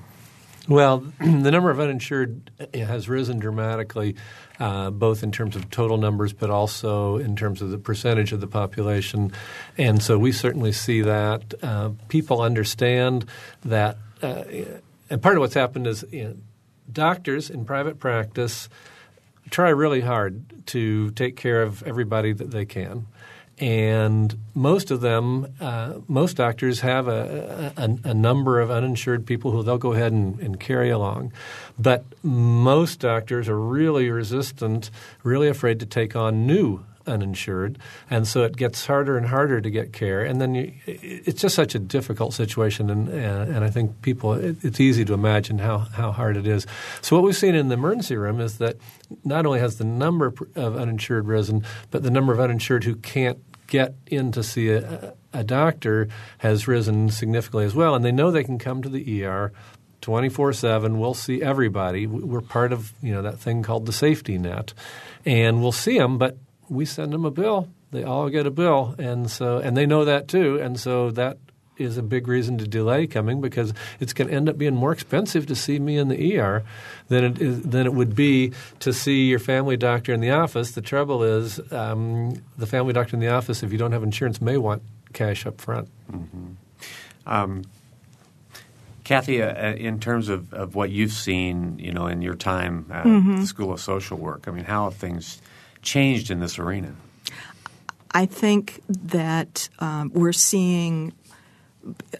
Well, 0.67 0.99
the 1.19 1.51
number 1.51 1.69
of 1.69 1.79
uninsured 1.79 2.51
has 2.73 3.07
risen 3.07 3.39
dramatically, 3.39 4.15
uh, 4.59 4.89
both 4.89 5.23
in 5.23 5.31
terms 5.31 5.55
of 5.55 5.69
total 5.69 5.97
numbers, 5.97 6.33
but 6.33 6.49
also 6.49 7.17
in 7.17 7.35
terms 7.35 7.61
of 7.61 7.69
the 7.69 7.77
percentage 7.77 8.33
of 8.33 8.41
the 8.41 8.47
population. 8.47 9.31
And 9.77 10.01
so 10.01 10.17
we 10.17 10.31
certainly 10.31 10.73
see 10.73 11.01
that. 11.01 11.53
Uh, 11.61 11.91
people 12.09 12.41
understand 12.41 13.25
that. 13.63 13.97
Uh, 14.21 14.43
and 15.09 15.21
part 15.21 15.35
of 15.35 15.41
what's 15.41 15.53
happened 15.53 15.87
is 15.87 16.03
you 16.11 16.23
know, 16.23 16.35
doctors 16.91 17.49
in 17.49 17.63
private 17.63 17.99
practice 17.99 18.67
try 19.49 19.69
really 19.69 20.01
hard 20.01 20.65
to 20.67 21.11
take 21.11 21.37
care 21.37 21.61
of 21.61 21.81
everybody 21.83 22.33
that 22.33 22.51
they 22.51 22.65
can 22.65 23.07
and 23.59 24.37
most 24.53 24.91
of 24.91 25.01
them, 25.01 25.53
uh, 25.59 25.93
most 26.07 26.37
doctors 26.37 26.81
have 26.81 27.07
a, 27.07 27.73
a, 27.75 28.09
a, 28.09 28.13
number 28.13 28.59
of 28.59 28.69
uninsured 28.69 29.25
people 29.25 29.51
who 29.51 29.63
they'll 29.63 29.79
go 29.79 29.93
ahead 29.93 30.11
and, 30.11 30.39
and, 30.39 30.59
carry 30.59 30.91
along. 30.91 31.33
But 31.79 32.05
most 32.21 32.99
doctors 32.99 33.49
are 33.49 33.59
really 33.59 34.11
resistant, 34.11 34.91
really 35.23 35.47
afraid 35.47 35.79
to 35.79 35.87
take 35.87 36.15
on 36.15 36.45
new 36.45 36.83
uninsured, 37.07 37.79
and 38.09 38.27
so 38.27 38.43
it 38.43 38.55
gets 38.55 38.85
harder 38.85 39.17
and 39.17 39.27
harder 39.27 39.61
to 39.61 39.69
get 39.69 39.93
care. 39.93 40.23
And 40.23 40.41
then 40.41 40.55
you, 40.55 40.73
it's 40.85 41.41
just 41.41 41.55
such 41.55 41.75
a 41.75 41.79
difficult 41.79 42.33
situation, 42.33 42.89
and, 42.89 43.09
and 43.09 43.63
I 43.63 43.69
think 43.69 44.01
people 44.01 44.33
it, 44.33 44.57
it's 44.63 44.79
easy 44.79 45.05
to 45.05 45.13
imagine 45.13 45.59
how, 45.59 45.79
how 45.79 46.11
hard 46.11 46.37
it 46.37 46.47
is. 46.47 46.67
So 47.01 47.15
what 47.15 47.23
we've 47.23 47.35
seen 47.35 47.55
in 47.55 47.69
the 47.69 47.75
emergency 47.75 48.15
room 48.15 48.39
is 48.39 48.57
that 48.57 48.77
not 49.23 49.45
only 49.45 49.59
has 49.59 49.77
the 49.77 49.85
number 49.85 50.33
of 50.55 50.75
uninsured 50.75 51.27
risen, 51.27 51.63
but 51.91 52.03
the 52.03 52.11
number 52.11 52.33
of 52.33 52.39
uninsured 52.39 52.83
who 52.83 52.95
can't 52.95 53.39
get 53.67 53.95
in 54.07 54.31
to 54.31 54.43
see 54.43 54.69
a, 54.69 55.13
a 55.33 55.43
doctor 55.43 56.07
has 56.39 56.67
risen 56.67 57.09
significantly 57.09 57.65
as 57.65 57.75
well, 57.75 57.95
and 57.95 58.03
they 58.03 58.11
know 58.11 58.31
they 58.31 58.43
can 58.43 58.57
come 58.57 58.81
to 58.81 58.89
the 58.89 59.25
ER 59.25 59.51
24 60.01 60.53
7 60.53 60.99
we'll 60.99 61.13
see 61.13 61.41
everybody 61.41 62.05
we're 62.05 62.39
part 62.39 62.71
of 62.71 62.93
you 63.01 63.11
know 63.11 63.21
that 63.23 63.39
thing 63.39 63.63
called 63.63 63.85
the 63.85 63.91
safety 63.91 64.37
net 64.37 64.73
and 65.25 65.61
we'll 65.61 65.71
see 65.71 65.97
them 65.97 66.17
but 66.17 66.37
we 66.69 66.85
send 66.85 67.13
them 67.13 67.25
a 67.25 67.31
bill 67.31 67.67
they 67.91 68.03
all 68.03 68.29
get 68.29 68.45
a 68.45 68.51
bill 68.51 68.95
and 68.97 69.29
so 69.29 69.57
and 69.57 69.75
they 69.77 69.85
know 69.85 70.05
that 70.05 70.27
too 70.27 70.59
and 70.59 70.79
so 70.79 71.11
that 71.11 71.37
is 71.77 71.97
a 71.97 72.03
big 72.03 72.27
reason 72.27 72.57
to 72.57 72.67
delay 72.67 73.07
coming 73.07 73.41
because 73.41 73.73
it's 73.99 74.13
going 74.13 74.27
to 74.27 74.33
end 74.33 74.49
up 74.49 74.57
being 74.57 74.75
more 74.75 74.91
expensive 74.91 75.45
to 75.47 75.55
see 75.55 75.79
me 75.79 75.97
in 75.97 76.07
the 76.07 76.37
ER 76.37 76.63
than 77.07 77.23
it 77.23 77.41
is, 77.41 77.61
than 77.61 77.85
it 77.85 77.93
would 77.93 78.15
be 78.15 78.51
to 78.79 78.91
see 78.91 79.27
your 79.27 79.39
family 79.39 79.77
doctor 79.77 80.13
in 80.13 80.19
the 80.19 80.31
office. 80.31 80.71
The 80.71 80.81
trouble 80.81 81.23
is, 81.23 81.59
um, 81.71 82.41
the 82.57 82.65
family 82.65 82.93
doctor 82.93 83.15
in 83.15 83.19
the 83.19 83.29
office, 83.29 83.63
if 83.63 83.71
you 83.71 83.77
don't 83.77 83.91
have 83.91 84.03
insurance, 84.03 84.41
may 84.41 84.57
want 84.57 84.81
cash 85.13 85.45
up 85.45 85.61
front. 85.61 85.89
Mm-hmm. 86.11 86.47
Um, 87.25 87.63
Kathy, 89.03 89.41
uh, 89.41 89.47
uh, 89.47 89.73
in 89.75 89.99
terms 89.99 90.27
of, 90.27 90.53
of 90.53 90.75
what 90.75 90.89
you've 90.89 91.13
seen, 91.13 91.79
you 91.79 91.93
know, 91.93 92.07
in 92.07 92.21
your 92.21 92.35
time 92.35 92.87
at 92.91 93.05
mm-hmm. 93.05 93.37
the 93.37 93.47
School 93.47 93.71
of 93.71 93.79
Social 93.79 94.17
Work, 94.17 94.47
I 94.47 94.51
mean, 94.51 94.65
how 94.65 94.85
have 94.85 94.95
things 94.95 95.41
changed 95.87 96.29
in 96.29 96.39
this 96.39 96.59
arena? 96.59 96.93
I 98.11 98.25
think 98.25 98.81
that 98.89 99.69
um, 99.79 100.11
we're 100.13 100.33
seeing 100.33 101.13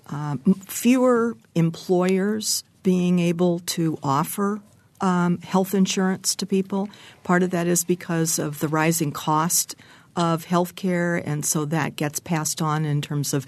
uh, 0.10 0.38
fewer 0.66 1.36
employers 1.56 2.64
being 2.84 3.20
able 3.20 3.60
to 3.60 3.98
offer 4.02 4.62
um, 5.02 5.40
health 5.40 5.74
insurance 5.74 6.36
to 6.36 6.46
people. 6.46 6.90
Part 7.24 7.44
of 7.44 7.52
that 7.52 7.68
is 7.68 7.84
because 7.84 8.40
of 8.40 8.60
the 8.60 8.68
rising 8.68 9.12
cost 9.12 9.76
of 10.18 10.46
health 10.46 10.76
care, 10.76 11.16
and 11.16 11.46
so 11.46 11.64
that 11.66 11.96
gets 11.96 12.20
passed 12.20 12.62
on 12.62 12.84
in 12.84 13.02
terms 13.02 13.34
of 13.34 13.46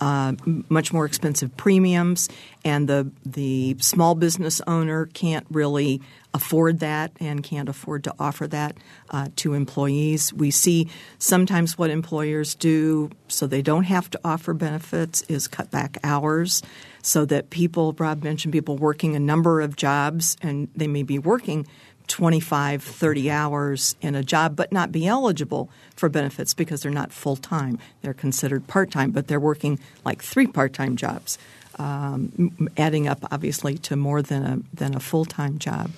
uh, 0.00 0.34
much 0.68 0.92
more 0.92 1.06
expensive 1.06 1.56
premiums, 1.56 2.28
and 2.64 2.88
the 2.88 3.10
the 3.24 3.76
small 3.80 4.14
business 4.16 4.60
owner 4.66 5.06
can't 5.06 5.46
really 5.48 6.02
afford 6.34 6.80
that 6.80 7.12
and 7.20 7.42
can't 7.42 7.68
afford 7.68 8.04
to 8.04 8.14
offer 8.18 8.46
that 8.48 8.76
uh, 9.10 9.28
to 9.36 9.54
employees. 9.54 10.32
We 10.32 10.50
see 10.50 10.88
sometimes 11.18 11.78
what 11.78 11.90
employers 11.90 12.54
do 12.54 13.10
so 13.28 13.46
they 13.46 13.62
don't 13.62 13.84
have 13.84 14.10
to 14.10 14.20
offer 14.24 14.52
benefits 14.52 15.22
is 15.22 15.48
cut 15.48 15.70
back 15.70 15.96
hours 16.04 16.62
so 17.02 17.24
that 17.24 17.50
people, 17.50 17.94
Rob 17.98 18.22
mentioned 18.22 18.52
people 18.52 18.76
working 18.76 19.16
a 19.16 19.20
number 19.20 19.60
of 19.60 19.76
jobs 19.76 20.36
and 20.42 20.68
they 20.76 20.86
may 20.86 21.02
be 21.02 21.18
working 21.18 21.66
25, 22.08 22.82
30 22.82 23.30
hours 23.30 23.96
in 24.00 24.14
a 24.14 24.22
job 24.22 24.56
but 24.56 24.72
not 24.72 24.90
be 24.90 25.06
eligible 25.06 25.70
for 25.94 26.08
benefits 26.08 26.54
because 26.54 26.82
they're 26.82 26.90
not 26.92 27.12
full 27.12 27.36
time. 27.36 27.78
They're 28.02 28.14
considered 28.14 28.66
part 28.66 28.90
time, 28.90 29.10
but 29.10 29.28
they're 29.28 29.40
working 29.40 29.78
like 30.04 30.22
three 30.22 30.46
part 30.46 30.72
time 30.72 30.96
jobs, 30.96 31.38
um, 31.78 32.70
adding 32.76 33.06
up 33.06 33.24
obviously 33.30 33.78
to 33.78 33.96
more 33.96 34.22
than 34.22 34.44
a, 34.44 34.58
than 34.74 34.94
a 34.94 35.00
full 35.00 35.24
time 35.24 35.58
job. 35.58 35.90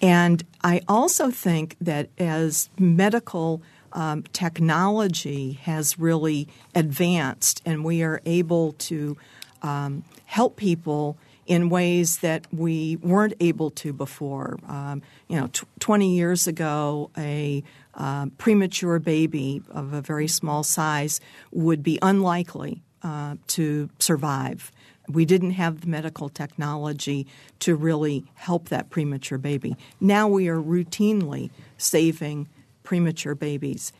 And 0.00 0.44
I 0.62 0.82
also 0.88 1.30
think 1.30 1.76
that 1.80 2.08
as 2.18 2.68
medical 2.78 3.62
um, 3.92 4.22
technology 4.32 5.52
has 5.62 5.98
really 5.98 6.48
advanced 6.74 7.62
and 7.64 7.84
we 7.84 8.02
are 8.02 8.20
able 8.24 8.72
to 8.72 9.16
um, 9.62 10.04
help 10.26 10.56
people 10.56 11.16
in 11.48 11.70
ways 11.70 12.18
that 12.18 12.46
we 12.52 12.96
weren't 12.96 13.32
able 13.40 13.70
to 13.70 13.92
before. 13.92 14.58
Um, 14.68 15.02
you 15.28 15.40
know, 15.40 15.48
t- 15.48 15.66
20 15.80 16.14
years 16.14 16.46
ago, 16.46 17.10
a 17.16 17.64
uh, 17.94 18.26
premature 18.36 18.98
baby 18.98 19.62
of 19.70 19.94
a 19.94 20.02
very 20.02 20.28
small 20.28 20.62
size 20.62 21.20
would 21.50 21.82
be 21.82 21.98
unlikely 22.02 22.82
uh, 23.02 23.36
to 23.48 23.88
survive. 23.98 24.70
We 25.08 25.24
didn't 25.24 25.52
have 25.52 25.80
the 25.80 25.86
medical 25.86 26.28
technology 26.28 27.26
to 27.60 27.74
really 27.74 28.26
help 28.34 28.68
that 28.68 28.90
premature 28.90 29.38
baby. 29.38 29.74
Now 30.00 30.28
we 30.28 30.48
are 30.48 30.60
routinely 30.60 31.48
saving 31.78 32.46
premature 32.82 33.34
babies 33.34 33.90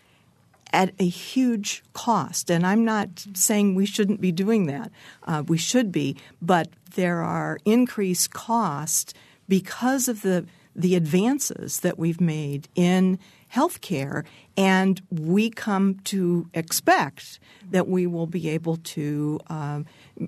at 0.72 0.92
a 0.98 1.08
huge 1.08 1.82
cost. 1.92 2.50
And 2.50 2.66
I'm 2.66 2.84
not 2.84 3.08
saying 3.34 3.74
we 3.74 3.86
shouldn't 3.86 4.20
be 4.20 4.32
doing 4.32 4.66
that. 4.66 4.90
Uh, 5.24 5.42
we 5.46 5.58
should 5.58 5.90
be, 5.92 6.16
but 6.40 6.68
there 6.94 7.22
are 7.22 7.58
increased 7.64 8.32
costs 8.32 9.14
because 9.48 10.08
of 10.08 10.22
the 10.22 10.46
the 10.78 10.94
advances 10.94 11.80
that 11.80 11.98
we've 11.98 12.20
made 12.20 12.68
in 12.76 13.18
healthcare, 13.52 14.24
and 14.56 15.02
we 15.10 15.50
come 15.50 15.98
to 16.04 16.48
expect 16.54 17.40
that 17.70 17.88
we 17.88 18.06
will 18.06 18.26
be 18.26 18.48
able 18.48 18.76
to 18.76 19.40
um, 19.48 19.86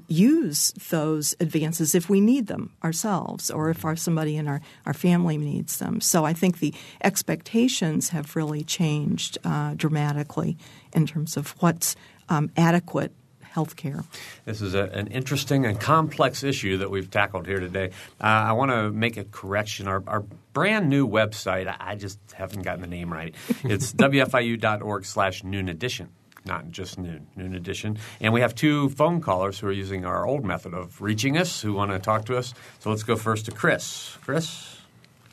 use 0.09 0.73
those 0.91 1.37
advances 1.39 1.95
if 1.95 2.11
we 2.11 2.21
need 2.21 2.49
them 2.49 2.73
ourselves 2.83 3.51
or 3.51 3.71
if 3.71 3.85
our, 3.85 3.95
somebody 3.95 4.37
in 4.37 4.49
our, 4.49 4.61
our 4.87 4.95
family 4.95 5.39
needs 5.39 5.79
them. 5.79 6.01
So 6.01 6.25
I 6.25 6.33
think 6.33 6.59
the 6.59 6.75
expectations 7.05 8.09
have 8.09 8.35
really 8.35 8.65
changed 8.65 9.39
uh, 9.45 9.75
dramatically 9.77 10.57
in 10.93 11.07
terms 11.07 11.37
of 11.37 11.51
what's 11.61 11.95
um, 12.29 12.51
adequate 12.57 13.13
health 13.51 13.77
care. 13.77 14.05
This 14.45 14.63
is 14.63 14.75
a, 14.75 14.85
an 14.85 15.09
interesting 15.09 15.67
and 15.67 15.79
complex 15.79 16.45
issue 16.45 16.79
that 16.79 16.91
we've 16.91 17.11
tackled 17.11 17.47
here 17.47 17.59
today. 17.59 17.91
Uh, 18.21 18.25
I 18.25 18.53
want 18.53 18.71
to 18.71 18.91
make 18.91 19.17
a 19.17 19.25
correction. 19.25 19.89
Our, 19.89 20.03
our, 20.07 20.25
brand 20.53 20.89
new 20.89 21.07
website, 21.07 21.73
I 21.79 21.95
just 21.95 22.19
haven't 22.33 22.63
gotten 22.63 22.81
the 22.81 22.89
name 22.89 23.13
right. 23.13 23.37
It's 23.63 23.93
wfiu.org 23.93 25.05
slash 25.05 25.45
noon 25.45 25.69
edition 25.69 26.09
not 26.47 26.71
just 26.71 26.99
noon, 26.99 27.27
noon 27.37 27.55
edition. 27.55 27.99
And 28.19 28.33
we 28.33 28.41
have 28.41 28.55
two 28.55 28.89
phone 28.89 29.21
callers 29.21 29.59
who 29.59 29.67
are 29.67 29.73
using 29.73 30.07
our 30.07 30.27
old 30.27 30.43
method 30.43 30.73
of 30.73 31.01
reaching 31.03 31.37
us 31.37 31.61
who 31.61 31.75
want 31.75 31.91
to 31.91 31.99
talk 31.99 32.25
to 32.27 32.37
us. 32.39 32.55
So 32.79 32.89
let's 32.89 33.03
go 33.03 33.15
first 33.15 33.45
to 33.45 33.51
Chris. 33.51 34.17
Chris? 34.23 34.79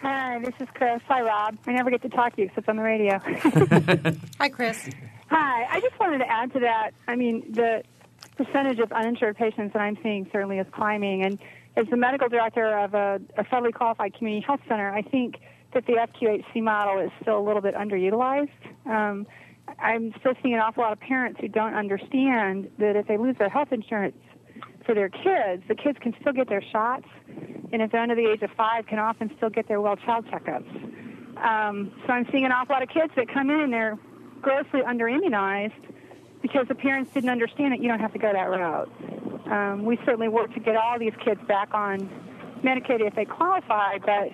Hi, 0.01 0.37
this 0.39 0.53
is 0.59 0.67
Chris. 0.73 1.01
Hi, 1.07 1.21
Rob. 1.21 1.57
I 1.65 1.71
never 1.71 1.89
get 1.89 2.01
to 2.01 2.09
talk 2.09 2.35
to 2.35 2.41
you 2.41 2.47
except 2.49 2.69
on 2.69 2.75
the 2.75 2.83
radio. 2.83 3.19
Hi, 4.39 4.49
Chris. 4.49 4.89
Hi. 5.29 5.65
I 5.69 5.79
just 5.79 5.97
wanted 5.99 6.19
to 6.19 6.29
add 6.29 6.51
to 6.53 6.59
that. 6.59 6.91
I 7.07 7.15
mean, 7.15 7.51
the 7.53 7.83
percentage 8.37 8.79
of 8.79 8.91
uninsured 8.91 9.35
patients 9.35 9.73
that 9.73 9.79
I'm 9.79 9.97
seeing 10.03 10.29
certainly 10.31 10.59
is 10.59 10.67
climbing. 10.71 11.23
And 11.23 11.39
as 11.75 11.85
the 11.89 11.97
medical 11.97 12.29
director 12.29 12.77
of 12.77 12.93
a, 12.93 13.19
a 13.37 13.43
federally 13.43 13.73
qualified 13.73 14.13
community 14.13 14.45
health 14.45 14.61
center, 14.67 14.93
I 14.93 15.01
think 15.01 15.37
that 15.73 15.85
the 15.85 15.93
FQHC 15.93 16.61
model 16.61 16.99
is 16.99 17.11
still 17.21 17.37
a 17.37 17.45
little 17.45 17.61
bit 17.61 17.75
underutilized. 17.75 18.49
Um, 18.85 19.27
I'm 19.79 20.13
still 20.19 20.33
seeing 20.41 20.53
an 20.55 20.61
awful 20.61 20.83
lot 20.83 20.93
of 20.93 20.99
parents 20.99 21.39
who 21.41 21.47
don't 21.47 21.73
understand 21.73 22.69
that 22.79 22.95
if 22.95 23.07
they 23.07 23.17
lose 23.17 23.35
their 23.37 23.49
health 23.49 23.71
insurance 23.71 24.15
for 24.85 24.95
their 24.95 25.09
kids, 25.09 25.63
the 25.67 25.75
kids 25.75 25.97
can 26.01 26.15
still 26.21 26.31
get 26.31 26.47
their 26.47 26.63
shots, 26.71 27.05
and 27.73 27.81
if 27.81 27.91
they're 27.91 28.01
under 28.01 28.15
the 28.15 28.25
age 28.25 28.41
of 28.41 28.49
five, 28.55 28.87
can 28.87 28.99
often 28.99 29.29
still 29.35 29.49
get 29.49 29.67
their 29.67 29.81
well 29.81 29.97
child 29.97 30.25
checkups. 30.27 30.71
Um, 31.37 31.91
so 32.05 32.13
I'm 32.13 32.25
seeing 32.31 32.45
an 32.45 32.51
awful 32.51 32.73
lot 32.73 32.81
of 32.81 32.89
kids 32.89 33.11
that 33.15 33.27
come 33.31 33.49
in 33.49 33.59
and 33.59 33.73
they're 33.73 33.99
grossly 34.41 34.81
underimmunized 34.81 35.73
because 36.47 36.67
the 36.67 36.75
parents 36.75 37.11
didn't 37.13 37.29
understand 37.29 37.73
it, 37.73 37.81
you 37.81 37.87
don't 37.87 37.99
have 37.99 38.13
to 38.13 38.19
go 38.19 38.31
that 38.31 38.49
route. 38.49 38.91
Um, 39.51 39.85
we 39.85 39.97
certainly 40.05 40.27
work 40.27 40.53
to 40.53 40.59
get 40.59 40.75
all 40.75 40.99
these 40.99 41.13
kids 41.23 41.39
back 41.47 41.73
on 41.73 42.09
Medicaid 42.63 43.05
if 43.05 43.15
they 43.15 43.25
qualify, 43.25 43.97
but 43.97 44.29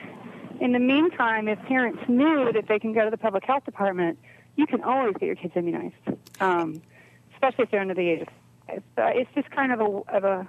in 0.60 0.72
the 0.72 0.80
meantime, 0.80 1.48
if 1.48 1.60
parents 1.64 2.00
knew 2.08 2.52
that 2.54 2.68
they 2.68 2.80
can 2.80 2.94
go 2.94 3.04
to 3.04 3.12
the 3.12 3.18
public 3.18 3.44
health 3.44 3.66
department 3.66 4.18
you 4.56 4.68
can 4.68 4.84
always 4.84 5.14
get 5.20 5.26
your 5.26 5.36
kids 5.36 5.54
immunized, 5.56 5.96
um, 6.40 6.82
especially 7.34 7.64
if 7.64 7.72
they're 7.72 7.82
under 7.82 7.94
the 7.94 8.10
age 8.10 8.22
of 8.22 8.28
five. 8.68 8.84
Uh, 8.98 9.20
it's 9.20 9.30
just 9.36 9.50
kind 9.52 9.72
of 9.72 9.80
a, 9.80 10.16
of 10.16 10.24
a 10.24 10.48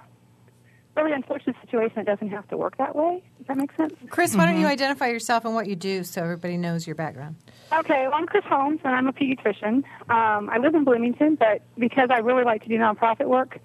really 0.95 1.11
unfortunate 1.11 1.55
situation. 1.61 1.99
It 1.99 2.05
doesn't 2.05 2.29
have 2.29 2.47
to 2.49 2.57
work 2.57 2.77
that 2.77 2.95
way. 2.95 3.21
Does 3.37 3.47
that 3.47 3.57
make 3.57 3.75
sense? 3.75 3.93
Chris, 4.09 4.35
why 4.35 4.45
don't 4.45 4.59
you 4.59 4.67
identify 4.67 5.07
yourself 5.07 5.45
and 5.45 5.53
what 5.53 5.67
you 5.67 5.75
do 5.75 6.03
so 6.03 6.23
everybody 6.23 6.57
knows 6.57 6.87
your 6.87 6.95
background? 6.95 7.35
Okay, 7.73 8.07
well, 8.07 8.15
I'm 8.15 8.25
Chris 8.25 8.45
Holmes, 8.45 8.79
and 8.83 8.95
I'm 8.95 9.07
a 9.07 9.13
pediatrician. 9.13 9.83
Um, 10.09 10.49
I 10.49 10.57
live 10.59 10.75
in 10.75 10.83
Bloomington, 10.83 11.35
but 11.35 11.61
because 11.77 12.09
I 12.11 12.19
really 12.19 12.43
like 12.43 12.63
to 12.63 12.69
do 12.69 12.77
nonprofit 12.77 13.27
work, 13.27 13.59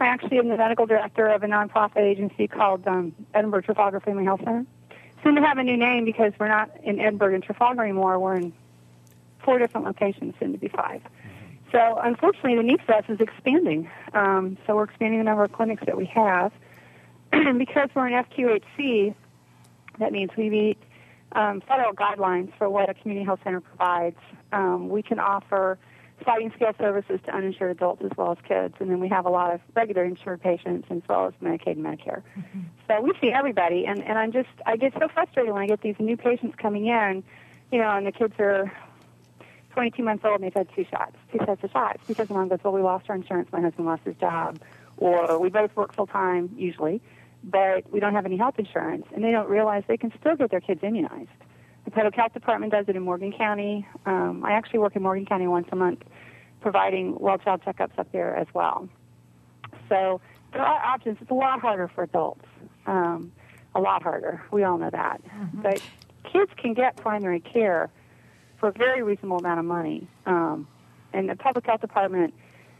I 0.00 0.06
actually 0.06 0.38
am 0.38 0.48
the 0.48 0.56
medical 0.56 0.86
director 0.86 1.28
of 1.28 1.42
a 1.42 1.46
nonprofit 1.46 2.02
agency 2.02 2.48
called 2.48 2.86
um, 2.86 3.14
Edinburgh 3.32 3.62
Trafalgar 3.62 4.00
Family 4.00 4.24
Health 4.24 4.40
Center. 4.44 4.66
Soon 5.22 5.36
to 5.36 5.40
have 5.40 5.56
a 5.56 5.62
new 5.62 5.76
name 5.76 6.04
because 6.04 6.32
we're 6.38 6.48
not 6.48 6.70
in 6.82 7.00
Edinburgh 7.00 7.34
and 7.34 7.42
Trafalgar 7.42 7.82
anymore. 7.82 8.18
We're 8.18 8.36
in 8.36 8.52
four 9.42 9.58
different 9.58 9.86
locations, 9.86 10.34
soon 10.38 10.52
to 10.52 10.58
be 10.58 10.68
five. 10.68 11.00
So 11.72 11.98
unfortunately, 12.02 12.56
the 12.56 12.62
need 12.62 12.80
for 12.82 12.94
us 12.94 13.04
is 13.08 13.20
expanding. 13.20 13.90
Um, 14.12 14.58
so 14.66 14.76
we're 14.76 14.84
expanding 14.84 15.18
the 15.18 15.24
number 15.24 15.44
of 15.44 15.52
clinics 15.52 15.82
that 15.86 15.96
we 15.96 16.06
have. 16.06 16.52
And 17.34 17.58
because 17.66 17.88
we're 17.94 18.06
an 18.06 18.24
FQHC, 18.24 19.14
that 19.98 20.12
means 20.12 20.30
we 20.36 20.50
meet 20.50 20.78
um, 21.32 21.60
federal 21.66 21.92
guidelines 21.92 22.56
for 22.56 22.68
what 22.68 22.88
a 22.88 22.94
community 22.94 23.24
health 23.24 23.40
center 23.44 23.60
provides. 23.60 24.18
Um, 24.52 24.88
we 24.88 25.02
can 25.02 25.18
offer 25.18 25.78
sliding 26.22 26.52
scale 26.54 26.72
services 26.78 27.20
to 27.24 27.34
uninsured 27.34 27.72
adults 27.72 28.02
as 28.04 28.10
well 28.16 28.32
as 28.32 28.38
kids, 28.46 28.74
and 28.78 28.90
then 28.90 29.00
we 29.00 29.08
have 29.08 29.26
a 29.26 29.30
lot 29.30 29.52
of 29.52 29.60
regular 29.74 30.04
insured 30.04 30.40
patients 30.40 30.86
as 30.90 31.02
well 31.08 31.26
as 31.26 31.34
Medicaid 31.42 31.72
and 31.72 31.84
Medicare. 31.84 32.22
Mm-hmm. 32.38 32.60
So 32.88 33.00
we 33.00 33.12
see 33.20 33.30
everybody, 33.30 33.84
and, 33.86 34.02
and 34.02 34.16
I'm 34.18 34.32
just 34.32 34.48
I 34.64 34.76
get 34.76 34.92
so 34.94 35.08
frustrated 35.08 35.52
when 35.52 35.62
I 35.62 35.66
get 35.66 35.80
these 35.80 35.96
new 35.98 36.16
patients 36.16 36.54
coming 36.56 36.86
in, 36.86 37.24
you 37.72 37.78
know, 37.78 37.90
and 37.90 38.06
the 38.06 38.12
kids 38.12 38.34
are 38.38 38.72
22 39.74 40.02
months 40.04 40.24
old 40.24 40.36
and 40.36 40.44
they've 40.44 40.54
had 40.54 40.68
two 40.74 40.84
shots, 40.88 41.16
two 41.32 41.38
sets 41.44 41.62
of 41.64 41.70
shots. 41.72 42.00
Because 42.06 42.30
mom 42.30 42.48
goes, 42.48 42.60
well, 42.62 42.72
we 42.72 42.80
lost 42.80 43.06
our 43.10 43.16
insurance, 43.16 43.50
my 43.52 43.60
husband 43.60 43.86
lost 43.86 44.04
his 44.04 44.16
job, 44.16 44.60
or 44.96 45.38
we 45.40 45.50
both 45.50 45.74
work 45.76 45.94
full 45.94 46.06
time 46.06 46.50
usually, 46.56 47.02
but 47.44 47.90
we 47.92 48.00
don't 48.00 48.14
have 48.14 48.26
any 48.26 48.36
health 48.36 48.58
insurance, 48.58 49.06
and 49.14 49.22
they 49.22 49.30
don't 49.30 49.48
realize 49.48 49.82
they 49.86 49.96
can 49.96 50.12
still 50.18 50.36
get 50.36 50.50
their 50.50 50.60
kids 50.60 50.80
immunized. 50.82 51.28
The 51.84 51.90
public 51.90 52.14
health 52.14 52.32
department 52.32 52.72
does 52.72 52.86
it 52.88 52.96
in 52.96 53.02
Morgan 53.02 53.32
County. 53.32 53.86
Um, 54.06 54.42
I 54.44 54.52
actually 54.52 54.78
work 54.78 54.96
in 54.96 55.02
Morgan 55.02 55.26
County 55.26 55.46
once 55.46 55.68
a 55.70 55.76
month, 55.76 56.02
providing 56.60 57.18
well 57.18 57.36
child 57.38 57.62
checkups 57.66 57.98
up 57.98 58.10
there 58.12 58.34
as 58.34 58.46
well. 58.54 58.88
So 59.88 60.20
there 60.52 60.62
are 60.62 60.82
options. 60.82 61.18
It's 61.20 61.30
a 61.30 61.34
lot 61.34 61.60
harder 61.60 61.88
for 61.88 62.04
adults, 62.04 62.46
um, 62.86 63.32
a 63.74 63.80
lot 63.80 64.02
harder. 64.02 64.42
We 64.50 64.64
all 64.64 64.78
know 64.78 64.90
that, 64.90 65.22
mm-hmm. 65.24 65.62
but 65.62 65.82
kids 66.32 66.50
can 66.56 66.72
get 66.72 66.96
primary 66.96 67.40
care 67.40 67.90
for 68.58 68.68
a 68.68 68.72
very 68.72 69.02
reasonable 69.02 69.38
amount 69.38 69.60
of 69.60 69.66
money. 69.66 70.08
Um, 70.24 70.66
and 71.12 71.28
the 71.28 71.36
public 71.36 71.66
health 71.66 71.82
department 71.82 72.32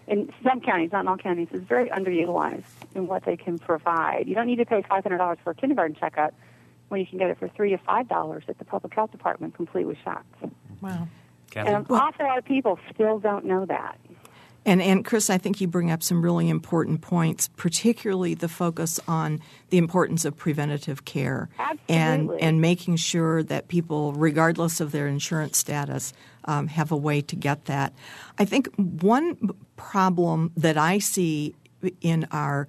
in 0.06 0.32
some 0.42 0.61
counties, 0.61 0.92
not 0.92 1.00
in 1.00 1.08
all 1.08 1.16
counties, 1.16 1.49
is 1.52 1.62
very 1.62 1.88
underutilized 1.88 2.64
in 2.94 3.06
what 3.06 3.25
they 3.25 3.37
can 3.37 3.58
provide. 3.58 4.25
You 4.26 4.34
don't 4.34 4.46
need 4.46 4.56
to 4.56 4.66
pay 4.66 4.82
$500 4.82 5.38
for 5.42 5.50
a 5.50 5.54
kindergarten 5.54 5.96
checkup 5.96 6.34
when 6.88 7.00
you 7.00 7.06
can 7.06 7.18
get 7.18 7.30
it 7.30 7.38
for 7.38 7.49
three 7.49 7.70
to 7.70 7.78
five 7.78 8.08
dollars 8.08 8.44
at 8.49 8.58
the 8.58 8.64
public 8.64 8.94
health 8.94 9.11
department, 9.11 9.54
complete 9.54 9.84
with 9.84 9.99
shots. 10.04 10.26
Wow. 10.80 11.08
And 11.56 11.68
an 11.68 11.87
awful 11.88 12.26
lot 12.26 12.38
of 12.38 12.44
people 12.44 12.78
still 12.92 13.18
don't 13.18 13.44
know 13.44 13.64
that. 13.66 13.99
And, 14.66 14.80
and 14.80 15.04
Chris, 15.04 15.28
I 15.28 15.38
think 15.38 15.61
you 15.61 15.68
bring 15.68 15.90
up 15.90 16.02
some 16.02 16.23
really 16.23 16.49
important 16.49 17.02
points, 17.02 17.49
particularly 17.56 18.34
the 18.34 18.49
focus 18.49 18.99
on 19.06 19.40
the 19.68 19.76
importance 19.76 20.25
of 20.25 20.37
preventative 20.37 21.04
care 21.04 21.50
and 21.88 22.30
and 22.40 22.61
making 22.61 22.96
sure 22.96 23.42
that 23.42 23.68
people, 23.68 24.14
regardless 24.14 24.80
of 24.80 24.90
their 24.92 25.06
insurance 25.06 25.58
status, 25.58 26.14
um, 26.45 26.69
have 26.69 26.93
a 26.93 26.97
way 26.97 27.21
to 27.23 27.37
get 27.37 27.67
that. 27.67 27.93
I 28.39 28.45
think 28.45 28.69
one 28.77 29.51
problem 29.77 30.53
that 30.57 30.77
I 30.77 30.99
see 30.99 31.55
in 32.01 32.27
our 32.31 32.69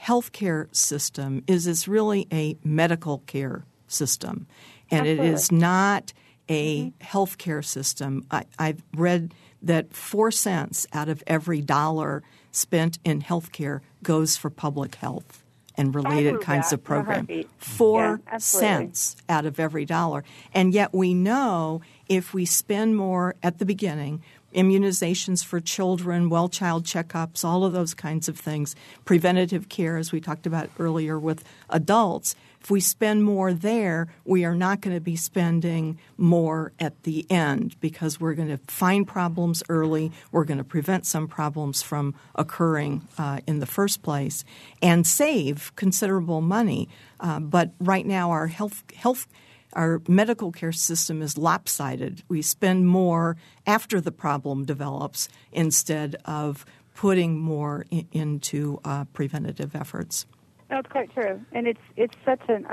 healthcare 0.00 0.74
system 0.74 1.44
is 1.46 1.66
it's 1.66 1.86
really 1.86 2.26
a 2.32 2.56
medical 2.64 3.18
care 3.26 3.64
system, 3.86 4.46
and 4.90 5.06
Absolutely. 5.06 5.26
it 5.26 5.32
is 5.32 5.52
not 5.52 6.12
a 6.48 6.86
mm-hmm. 6.86 7.04
healthcare 7.04 7.64
system. 7.64 8.26
I, 8.30 8.44
I've 8.58 8.82
read 8.94 9.34
that 9.62 9.94
four 9.94 10.30
cents 10.30 10.86
out 10.92 11.08
of 11.08 11.22
every 11.26 11.60
dollar 11.60 12.22
spent 12.50 12.98
in 13.04 13.22
healthcare 13.22 13.80
goes 14.02 14.36
for 14.36 14.50
public 14.50 14.96
health 14.96 15.41
and 15.76 15.94
related 15.94 16.40
kinds 16.40 16.70
that. 16.70 16.76
of 16.76 16.84
program. 16.84 17.26
Four 17.58 18.20
yeah, 18.26 18.38
cents 18.38 19.16
out 19.28 19.46
of 19.46 19.58
every 19.58 19.84
dollar. 19.84 20.24
And 20.54 20.72
yet 20.74 20.92
we 20.92 21.14
know 21.14 21.80
if 22.08 22.34
we 22.34 22.44
spend 22.44 22.96
more 22.96 23.36
at 23.42 23.58
the 23.58 23.64
beginning, 23.64 24.22
immunizations 24.54 25.44
for 25.44 25.60
children, 25.60 26.28
well 26.28 26.48
child 26.48 26.84
checkups, 26.84 27.44
all 27.44 27.64
of 27.64 27.72
those 27.72 27.94
kinds 27.94 28.28
of 28.28 28.38
things, 28.38 28.74
preventative 29.04 29.68
care, 29.68 29.96
as 29.96 30.12
we 30.12 30.20
talked 30.20 30.46
about 30.46 30.70
earlier 30.78 31.18
with 31.18 31.44
adults, 31.70 32.34
if 32.62 32.70
we 32.70 32.78
spend 32.78 33.24
more 33.24 33.52
there, 33.52 34.06
we 34.24 34.44
are 34.44 34.54
not 34.54 34.82
going 34.82 34.94
to 34.94 35.00
be 35.00 35.16
spending 35.16 35.98
more 36.16 36.72
at 36.78 37.02
the 37.02 37.28
end 37.28 37.74
because 37.80 38.20
we're 38.20 38.34
going 38.34 38.56
to 38.56 38.60
find 38.72 39.04
problems 39.04 39.64
early. 39.68 40.12
We're 40.30 40.44
going 40.44 40.58
to 40.58 40.64
prevent 40.64 41.04
some 41.04 41.26
problems 41.26 41.82
from 41.82 42.14
occurring 42.36 43.08
uh, 43.18 43.40
in 43.48 43.58
the 43.58 43.66
first 43.66 44.02
place 44.02 44.44
and 44.80 45.04
save 45.04 45.74
considerable 45.74 46.40
money. 46.40 46.88
Uh, 47.18 47.40
but 47.40 47.72
right 47.80 48.06
now, 48.06 48.30
our 48.30 48.46
health 48.46 48.84
health 48.94 49.26
our 49.72 50.02
medical 50.08 50.52
care 50.52 50.72
system 50.72 51.22
is 51.22 51.38
lopsided. 51.38 52.22
We 52.28 52.42
spend 52.42 52.88
more 52.88 53.36
after 53.66 54.00
the 54.00 54.12
problem 54.12 54.64
develops 54.64 55.28
instead 55.52 56.16
of 56.24 56.64
putting 56.94 57.38
more 57.38 57.86
in, 57.90 58.06
into 58.12 58.80
uh, 58.84 59.04
preventative 59.12 59.74
efforts. 59.74 60.26
That's 60.68 60.88
quite 60.88 61.12
true, 61.12 61.40
and 61.52 61.66
it's 61.66 61.80
it's 61.96 62.14
such 62.24 62.40
an 62.48 62.64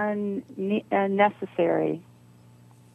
unnecessary 0.91 2.01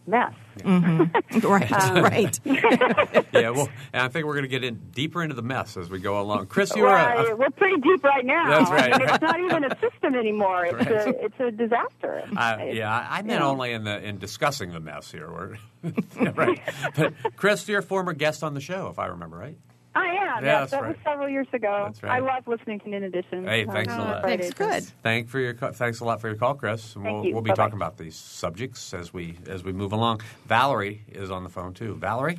mess. 0.07 0.33
Mm-hmm. 0.59 1.38
right, 1.47 1.73
um, 1.73 2.03
right. 2.03 2.40
yeah, 2.45 3.51
well, 3.51 3.69
and 3.93 4.03
I 4.03 4.09
think 4.09 4.27
we're 4.27 4.35
going 4.35 4.45
to 4.45 4.49
get 4.49 4.64
in 4.64 4.90
deeper 4.93 5.23
into 5.23 5.35
the 5.35 5.43
mess 5.43 5.77
as 5.77 5.90
we 5.90 5.99
go 5.99 6.21
along. 6.21 6.47
Chris, 6.47 6.75
you 6.77 6.85
right. 6.85 7.17
are. 7.17 7.33
A, 7.33 7.37
we're 7.37 7.51
pretty 7.51 7.81
deep 7.81 8.05
right 8.05 8.25
now. 8.25 8.59
That's 8.59 8.71
right. 8.71 8.95
I 8.95 8.99
mean, 8.99 9.09
it's 9.09 9.23
not 9.23 9.40
even 9.40 9.64
a 9.64 9.79
system 9.81 10.14
anymore. 10.14 10.67
It's 10.67 10.75
right. 10.75 10.90
a 10.90 11.25
it's 11.25 11.40
a 11.40 11.51
disaster. 11.51 12.25
Uh, 12.37 12.59
yeah, 12.73 12.90
I, 12.90 13.19
I 13.19 13.23
meant 13.23 13.40
yeah. 13.40 13.47
only 13.47 13.73
in 13.73 13.85
the 13.85 14.03
in 14.03 14.19
discussing 14.19 14.73
the 14.73 14.81
mess 14.81 15.11
here. 15.11 15.59
yeah, 15.83 16.33
right. 16.35 16.61
But 16.95 17.14
Chris, 17.37 17.67
you're 17.69 17.81
a 17.81 17.83
former 17.83 18.12
guest 18.12 18.43
on 18.43 18.55
the 18.55 18.61
show, 18.61 18.88
if 18.88 18.99
I 18.99 19.07
remember 19.07 19.37
right. 19.37 19.59
I 19.94 20.07
am. 20.07 20.44
Yeah, 20.44 20.61
that, 20.61 20.70
that 20.70 20.83
right. 20.83 20.88
was 20.88 20.96
several 21.04 21.28
years 21.28 21.46
ago. 21.52 21.85
That's 21.87 22.02
right. 22.02 22.12
I 22.12 22.18
love 22.18 22.46
listening 22.48 22.80
to 22.80 22.88
Noon 22.88 23.04
Edition. 23.04 23.46
Hey, 23.46 23.64
thanks 23.64 23.92
a 23.92 23.98
lot. 23.98 24.22
Thanks, 24.22 24.50
good. 24.52 24.83
Thank 25.02 25.28
for 25.28 25.38
your 25.38 25.54
thanks 25.54 26.00
a 26.00 26.04
lot 26.04 26.20
for 26.20 26.28
your 26.28 26.37
call, 26.37 26.54
Chris. 26.54 26.94
Thank 26.94 27.07
we'll 27.07 27.24
you. 27.24 27.33
we'll 27.33 27.42
be 27.42 27.50
Bye-bye. 27.50 27.62
talking 27.62 27.76
about 27.76 27.96
these 27.96 28.16
subjects 28.16 28.92
as 28.92 29.12
we 29.12 29.38
as 29.46 29.62
we 29.62 29.72
move 29.72 29.92
along. 29.92 30.20
Valerie 30.46 31.02
is 31.09 31.30
on 31.30 31.44
the 31.44 31.50
phone 31.50 31.74
too. 31.74 31.94
Valerie. 31.94 32.38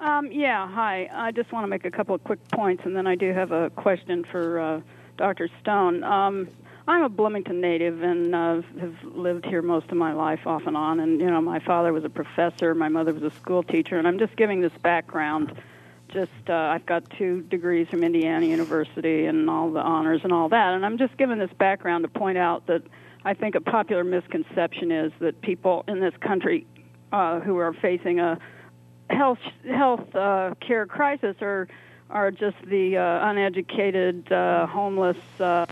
Um, 0.00 0.32
yeah, 0.32 0.66
hi. 0.66 1.10
I 1.12 1.30
just 1.30 1.52
want 1.52 1.64
to 1.64 1.68
make 1.68 1.84
a 1.84 1.90
couple 1.90 2.14
of 2.14 2.24
quick 2.24 2.46
points, 2.48 2.84
and 2.86 2.96
then 2.96 3.06
I 3.06 3.14
do 3.14 3.34
have 3.34 3.52
a 3.52 3.68
question 3.70 4.24
for 4.24 4.58
uh, 4.58 4.80
Dr. 5.18 5.50
Stone. 5.60 6.02
Um, 6.04 6.48
I'm 6.88 7.02
a 7.02 7.10
Bloomington 7.10 7.60
native 7.60 8.02
and 8.02 8.34
uh, 8.34 8.62
have 8.80 8.96
lived 9.04 9.44
here 9.44 9.60
most 9.60 9.90
of 9.90 9.98
my 9.98 10.14
life, 10.14 10.46
off 10.46 10.62
and 10.66 10.76
on. 10.76 11.00
And 11.00 11.20
you 11.20 11.30
know, 11.30 11.42
my 11.42 11.60
father 11.60 11.92
was 11.92 12.04
a 12.04 12.08
professor, 12.08 12.74
my 12.74 12.88
mother 12.88 13.12
was 13.12 13.22
a 13.22 13.30
school 13.30 13.62
teacher, 13.62 13.98
and 13.98 14.08
I'm 14.08 14.18
just 14.18 14.34
giving 14.36 14.62
this 14.62 14.72
background. 14.82 15.52
Just 16.12 16.30
uh, 16.48 16.54
I've 16.54 16.86
got 16.86 17.08
two 17.10 17.42
degrees 17.42 17.88
from 17.88 18.02
Indiana 18.02 18.46
University 18.46 19.26
and 19.26 19.48
all 19.48 19.70
the 19.70 19.80
honors 19.80 20.22
and 20.24 20.32
all 20.32 20.48
that, 20.48 20.74
and 20.74 20.84
I'm 20.84 20.98
just 20.98 21.16
giving 21.16 21.38
this 21.38 21.52
background 21.58 22.02
to 22.02 22.08
point 22.08 22.36
out 22.36 22.66
that 22.66 22.82
I 23.24 23.34
think 23.34 23.54
a 23.54 23.60
popular 23.60 24.02
misconception 24.02 24.90
is 24.90 25.12
that 25.20 25.40
people 25.40 25.84
in 25.86 26.00
this 26.00 26.14
country 26.20 26.66
uh, 27.12 27.40
who 27.40 27.58
are 27.58 27.72
facing 27.72 28.18
a 28.18 28.38
health 29.08 29.38
health 29.68 30.14
uh, 30.14 30.54
care 30.60 30.86
crisis 30.86 31.36
are 31.40 31.68
are 32.10 32.30
just 32.30 32.56
the 32.66 32.96
uh, 32.96 33.28
uneducated, 33.28 34.32
uh, 34.32 34.66
homeless, 34.66 35.16
uh, 35.38 35.64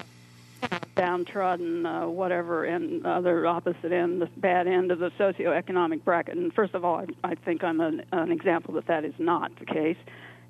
downtrodden, 0.94 1.84
uh, 1.84 2.06
whatever, 2.06 2.64
and 2.64 3.04
other 3.04 3.46
opposite 3.46 3.92
end, 3.92 4.22
the 4.22 4.26
bad 4.36 4.66
end 4.66 4.90
of 4.92 4.98
the 5.00 5.10
socioeconomic 5.12 6.04
bracket. 6.04 6.36
And 6.36 6.52
first 6.52 6.74
of 6.74 6.84
all, 6.84 6.96
I, 6.96 7.06
I 7.24 7.34
think 7.34 7.64
I'm 7.64 7.80
an, 7.80 8.04
an 8.12 8.30
example 8.30 8.74
that 8.74 8.86
that 8.86 9.04
is 9.04 9.14
not 9.18 9.50
the 9.58 9.66
case. 9.66 9.96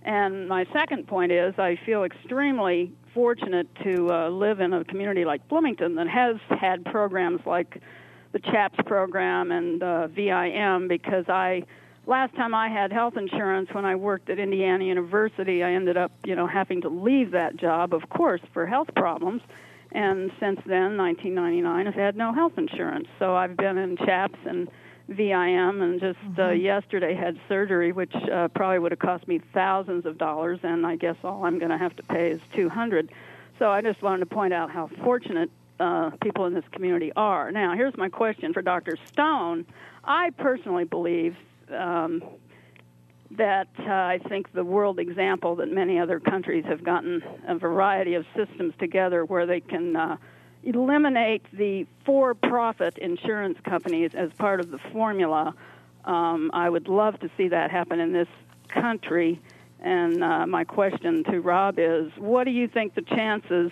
And 0.08 0.48
my 0.48 0.64
second 0.72 1.06
point 1.06 1.32
is, 1.32 1.52
I 1.58 1.78
feel 1.84 2.02
extremely 2.04 2.90
fortunate 3.12 3.68
to 3.84 4.10
uh, 4.10 4.30
live 4.30 4.58
in 4.58 4.72
a 4.72 4.82
community 4.82 5.26
like 5.26 5.46
Bloomington 5.50 5.96
that 5.96 6.08
has 6.08 6.36
had 6.48 6.82
programs 6.86 7.42
like 7.44 7.82
the 8.32 8.38
CHAPS 8.38 8.78
program 8.86 9.52
and 9.52 9.82
uh, 9.82 10.06
VIM 10.06 10.88
because 10.88 11.26
I 11.28 11.62
last 12.06 12.34
time 12.36 12.54
I 12.54 12.70
had 12.70 12.90
health 12.90 13.18
insurance 13.18 13.68
when 13.72 13.84
I 13.84 13.96
worked 13.96 14.30
at 14.30 14.38
Indiana 14.38 14.82
University, 14.82 15.62
I 15.62 15.72
ended 15.72 15.98
up, 15.98 16.12
you 16.24 16.34
know, 16.34 16.46
having 16.46 16.80
to 16.80 16.88
leave 16.88 17.32
that 17.32 17.58
job, 17.58 17.92
of 17.92 18.08
course, 18.08 18.40
for 18.54 18.66
health 18.66 18.88
problems. 18.96 19.42
And 19.92 20.30
since 20.40 20.60
then, 20.64 20.96
1999, 20.96 21.86
I've 21.86 21.92
had 21.92 22.16
no 22.16 22.32
health 22.32 22.54
insurance. 22.56 23.08
So 23.18 23.36
I've 23.36 23.58
been 23.58 23.76
in 23.76 23.98
CHAPS 23.98 24.38
and 24.46 24.68
VIM, 25.08 25.82
and 25.82 26.00
just 26.00 26.18
uh, 26.38 26.50
yesterday 26.50 27.14
had 27.14 27.38
surgery, 27.48 27.92
which 27.92 28.14
uh, 28.14 28.48
probably 28.48 28.78
would 28.78 28.92
have 28.92 28.98
cost 28.98 29.26
me 29.26 29.40
thousands 29.54 30.06
of 30.06 30.18
dollars. 30.18 30.60
And 30.62 30.86
I 30.86 30.96
guess 30.96 31.16
all 31.24 31.44
I'm 31.44 31.58
going 31.58 31.70
to 31.70 31.78
have 31.78 31.96
to 31.96 32.02
pay 32.02 32.30
is 32.30 32.40
200. 32.54 33.10
So 33.58 33.70
I 33.70 33.80
just 33.80 34.02
wanted 34.02 34.20
to 34.20 34.26
point 34.26 34.52
out 34.52 34.70
how 34.70 34.88
fortunate 35.02 35.50
uh, 35.80 36.10
people 36.22 36.46
in 36.46 36.54
this 36.54 36.64
community 36.72 37.12
are. 37.16 37.50
Now, 37.50 37.74
here's 37.74 37.96
my 37.96 38.08
question 38.08 38.52
for 38.52 38.62
Dr. 38.62 38.96
Stone. 39.06 39.66
I 40.04 40.30
personally 40.30 40.84
believe 40.84 41.36
um, 41.74 42.22
that 43.32 43.68
uh, 43.78 43.92
I 43.92 44.20
think 44.28 44.52
the 44.52 44.64
world 44.64 44.98
example 44.98 45.56
that 45.56 45.72
many 45.72 45.98
other 45.98 46.20
countries 46.20 46.64
have 46.66 46.82
gotten 46.82 47.22
a 47.46 47.56
variety 47.56 48.14
of 48.14 48.24
systems 48.34 48.74
together 48.78 49.24
where 49.24 49.46
they 49.46 49.60
can 49.60 49.96
uh, 49.96 50.16
eliminate 50.62 51.42
the 51.52 51.86
for 52.04 52.34
profit 52.34 52.98
insurance 52.98 53.58
companies 53.64 54.12
as 54.14 54.32
part 54.32 54.60
of 54.60 54.70
the 54.70 54.78
formula. 54.92 55.54
Um, 56.04 56.50
I 56.54 56.68
would 56.68 56.88
love 56.88 57.18
to 57.20 57.30
see 57.36 57.48
that 57.48 57.70
happen 57.70 58.00
in 58.00 58.12
this 58.12 58.28
country. 58.68 59.40
And 59.80 60.24
uh, 60.24 60.46
my 60.46 60.64
question 60.64 61.24
to 61.24 61.40
Rob 61.40 61.78
is 61.78 62.10
what 62.16 62.44
do 62.44 62.50
you 62.50 62.66
think 62.66 62.94
the 62.94 63.02
chances, 63.02 63.70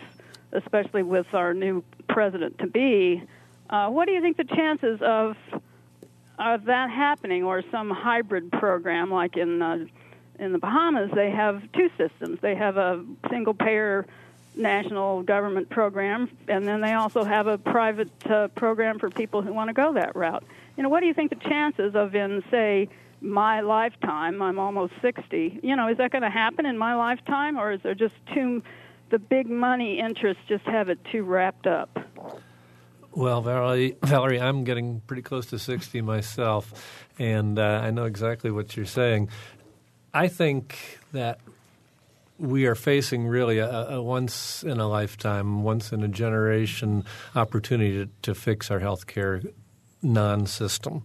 especially 0.52 1.02
with 1.02 1.26
our 1.32 1.52
new 1.52 1.82
president 2.08 2.58
to 2.58 2.66
be, 2.66 3.22
uh, 3.68 3.88
what 3.88 4.06
do 4.06 4.12
you 4.12 4.20
think 4.20 4.36
the 4.36 4.44
chances 4.44 5.00
of 5.02 5.36
of 6.38 6.66
that 6.66 6.90
happening, 6.90 7.44
or 7.44 7.62
some 7.70 7.90
hybrid 7.90 8.52
program 8.52 9.10
like 9.10 9.36
in 9.36 9.60
uh, 9.62 9.86
in 10.38 10.52
the 10.52 10.58
Bahamas? 10.58 11.10
They 11.14 11.30
have 11.30 11.62
two 11.72 11.90
systems. 11.98 12.38
They 12.40 12.54
have 12.54 12.76
a 12.76 13.04
single 13.30 13.54
payer 13.54 14.06
national 14.56 15.22
government 15.22 15.68
program, 15.68 16.30
and 16.48 16.66
then 16.66 16.80
they 16.80 16.92
also 16.92 17.24
have 17.24 17.46
a 17.46 17.58
private 17.58 18.10
uh, 18.26 18.48
program 18.48 18.98
for 18.98 19.10
people 19.10 19.42
who 19.42 19.52
want 19.52 19.68
to 19.68 19.74
go 19.74 19.92
that 19.94 20.16
route. 20.16 20.44
You 20.76 20.82
know, 20.82 20.88
what 20.88 21.00
do 21.00 21.06
you 21.06 21.14
think 21.14 21.30
the 21.30 21.48
chances 21.48 21.94
of 21.94 22.14
in 22.14 22.42
say 22.50 22.88
my 23.20 23.60
lifetime? 23.60 24.40
I'm 24.42 24.58
almost 24.58 24.94
60. 25.02 25.60
You 25.62 25.76
know, 25.76 25.88
is 25.88 25.98
that 25.98 26.10
going 26.10 26.22
to 26.22 26.30
happen 26.30 26.66
in 26.66 26.78
my 26.78 26.94
lifetime, 26.94 27.58
or 27.58 27.72
is 27.72 27.80
there 27.82 27.94
just 27.94 28.14
too 28.34 28.62
the 29.10 29.18
big 29.18 29.48
money 29.48 30.00
interests 30.00 30.42
just 30.48 30.64
have 30.64 30.88
it 30.88 30.98
too 31.12 31.22
wrapped 31.22 31.66
up? 31.66 31.96
Well, 33.12 33.40
Valerie, 33.40 33.96
Valerie, 34.02 34.40
I'm 34.40 34.64
getting 34.64 35.00
pretty 35.00 35.22
close 35.22 35.46
to 35.46 35.58
60 35.58 36.00
myself, 36.02 37.08
and 37.18 37.58
uh, 37.58 37.80
I 37.82 37.90
know 37.90 38.04
exactly 38.04 38.50
what 38.50 38.76
you're 38.76 38.84
saying. 38.84 39.28
I 40.12 40.28
think 40.28 40.98
that 41.12 41.40
we 42.38 42.66
are 42.66 42.74
facing 42.74 43.26
really 43.26 43.58
a, 43.58 43.70
a, 43.70 44.02
once 44.02 44.62
in 44.62 44.78
a 44.78 44.88
lifetime, 44.88 45.62
once 45.62 45.92
in 45.92 46.02
a 46.02 46.08
generation 46.08 47.04
opportunity 47.34 48.04
to, 48.04 48.10
to 48.22 48.34
fix 48.34 48.70
our 48.70 48.80
healthcare 48.80 49.52
non 50.02 50.46
system. 50.46 51.02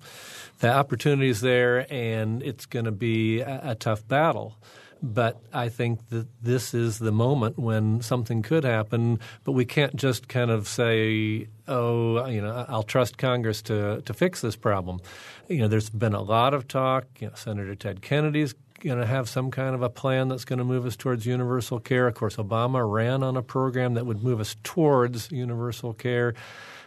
The 0.59 0.71
opportunity 0.71 1.29
is 1.29 1.41
there, 1.41 1.91
and 1.91 2.43
it's 2.43 2.65
going 2.65 2.85
to 2.85 2.91
be 2.91 3.39
a, 3.41 3.71
a 3.71 3.75
tough 3.75 4.07
battle. 4.07 4.57
But 5.03 5.41
I 5.51 5.69
think 5.69 6.09
that 6.09 6.27
this 6.43 6.75
is 6.75 6.99
the 6.99 7.11
moment 7.11 7.57
when 7.57 8.01
something 8.01 8.43
could 8.43 8.63
happen, 8.63 9.19
but 9.43 9.53
we 9.53 9.65
can't 9.65 9.95
just 9.95 10.27
kind 10.27 10.51
of 10.51 10.67
say, 10.67 11.47
oh, 11.67 12.27
you 12.27 12.39
know, 12.39 12.65
I'll 12.69 12.83
trust 12.83 13.17
Congress 13.17 13.63
to, 13.63 14.03
to 14.03 14.13
fix 14.13 14.41
this 14.41 14.55
problem. 14.55 14.99
You 15.47 15.59
know, 15.59 15.67
there's 15.67 15.89
been 15.89 16.13
a 16.13 16.21
lot 16.21 16.53
of 16.53 16.67
talk. 16.67 17.05
You 17.19 17.29
know, 17.29 17.33
Senator 17.33 17.73
Ted 17.73 18.03
Kennedy's 18.03 18.53
going 18.81 18.99
to 18.99 19.05
have 19.05 19.29
some 19.29 19.51
kind 19.51 19.73
of 19.75 19.81
a 19.81 19.89
plan 19.89 20.27
that's 20.27 20.45
going 20.45 20.59
to 20.59 20.65
move 20.65 20.85
us 20.85 20.95
towards 20.95 21.25
universal 21.25 21.79
care. 21.79 22.07
Of 22.07 22.15
course, 22.15 22.35
Obama 22.35 22.89
ran 22.89 23.23
on 23.23 23.37
a 23.37 23.41
program 23.41 23.93
that 23.93 24.05
would 24.05 24.23
move 24.23 24.39
us 24.39 24.55
towards 24.63 25.31
universal 25.31 25.93
care. 25.93 26.33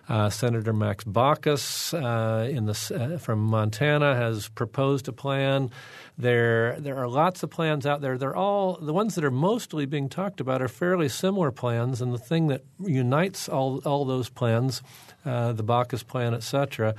Uh, 0.07 0.29
Senator 0.29 0.75
Max 0.75 1.03
Baucus 1.05 1.95
uh, 1.95 2.47
in 2.47 2.67
the, 2.67 3.15
uh, 3.15 3.17
from 3.17 3.39
Montana 3.39 4.15
has 4.15 4.51
proposed 4.51 5.09
a 5.09 5.13
plan. 5.13 5.71
There, 6.19 6.79
there 6.79 6.99
are 6.99 7.09
lots 7.09 7.43
of 7.43 7.49
plans 7.49 7.87
out 7.87 8.03
there. 8.03 8.19
They're 8.19 8.37
all 8.37 8.77
the 8.77 8.93
ones 8.93 9.15
that 9.15 9.25
are 9.25 9.31
mostly 9.31 9.87
being 9.87 10.11
talked 10.11 10.41
about 10.41 10.61
are 10.61 10.69
fairly 10.69 11.09
similar 11.09 11.51
plans, 11.51 12.03
and 12.03 12.13
the 12.13 12.19
thing 12.19 12.49
that 12.49 12.65
unites 12.79 13.49
all 13.49 13.81
all 13.87 14.05
those 14.05 14.29
plans, 14.29 14.83
uh, 15.25 15.55
the 15.55 15.65
Baucus 15.65 16.07
plan, 16.07 16.35
et 16.35 16.43
cetera, 16.43 16.95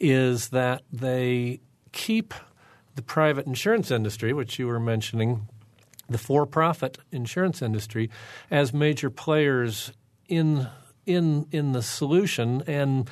is 0.00 0.48
that 0.48 0.80
they 0.90 1.60
keep 1.92 2.32
the 2.96 3.02
private 3.02 3.46
insurance 3.46 3.90
industry, 3.90 4.32
which 4.32 4.58
you 4.58 4.66
were 4.66 4.80
mentioning, 4.80 5.46
the 6.08 6.18
for-profit 6.18 6.98
insurance 7.12 7.62
industry, 7.62 8.10
as 8.50 8.72
major 8.72 9.10
players 9.10 9.92
in 10.28 10.68
in 11.06 11.46
in 11.52 11.70
the 11.72 11.82
solution 11.82 12.62
and 12.66 13.08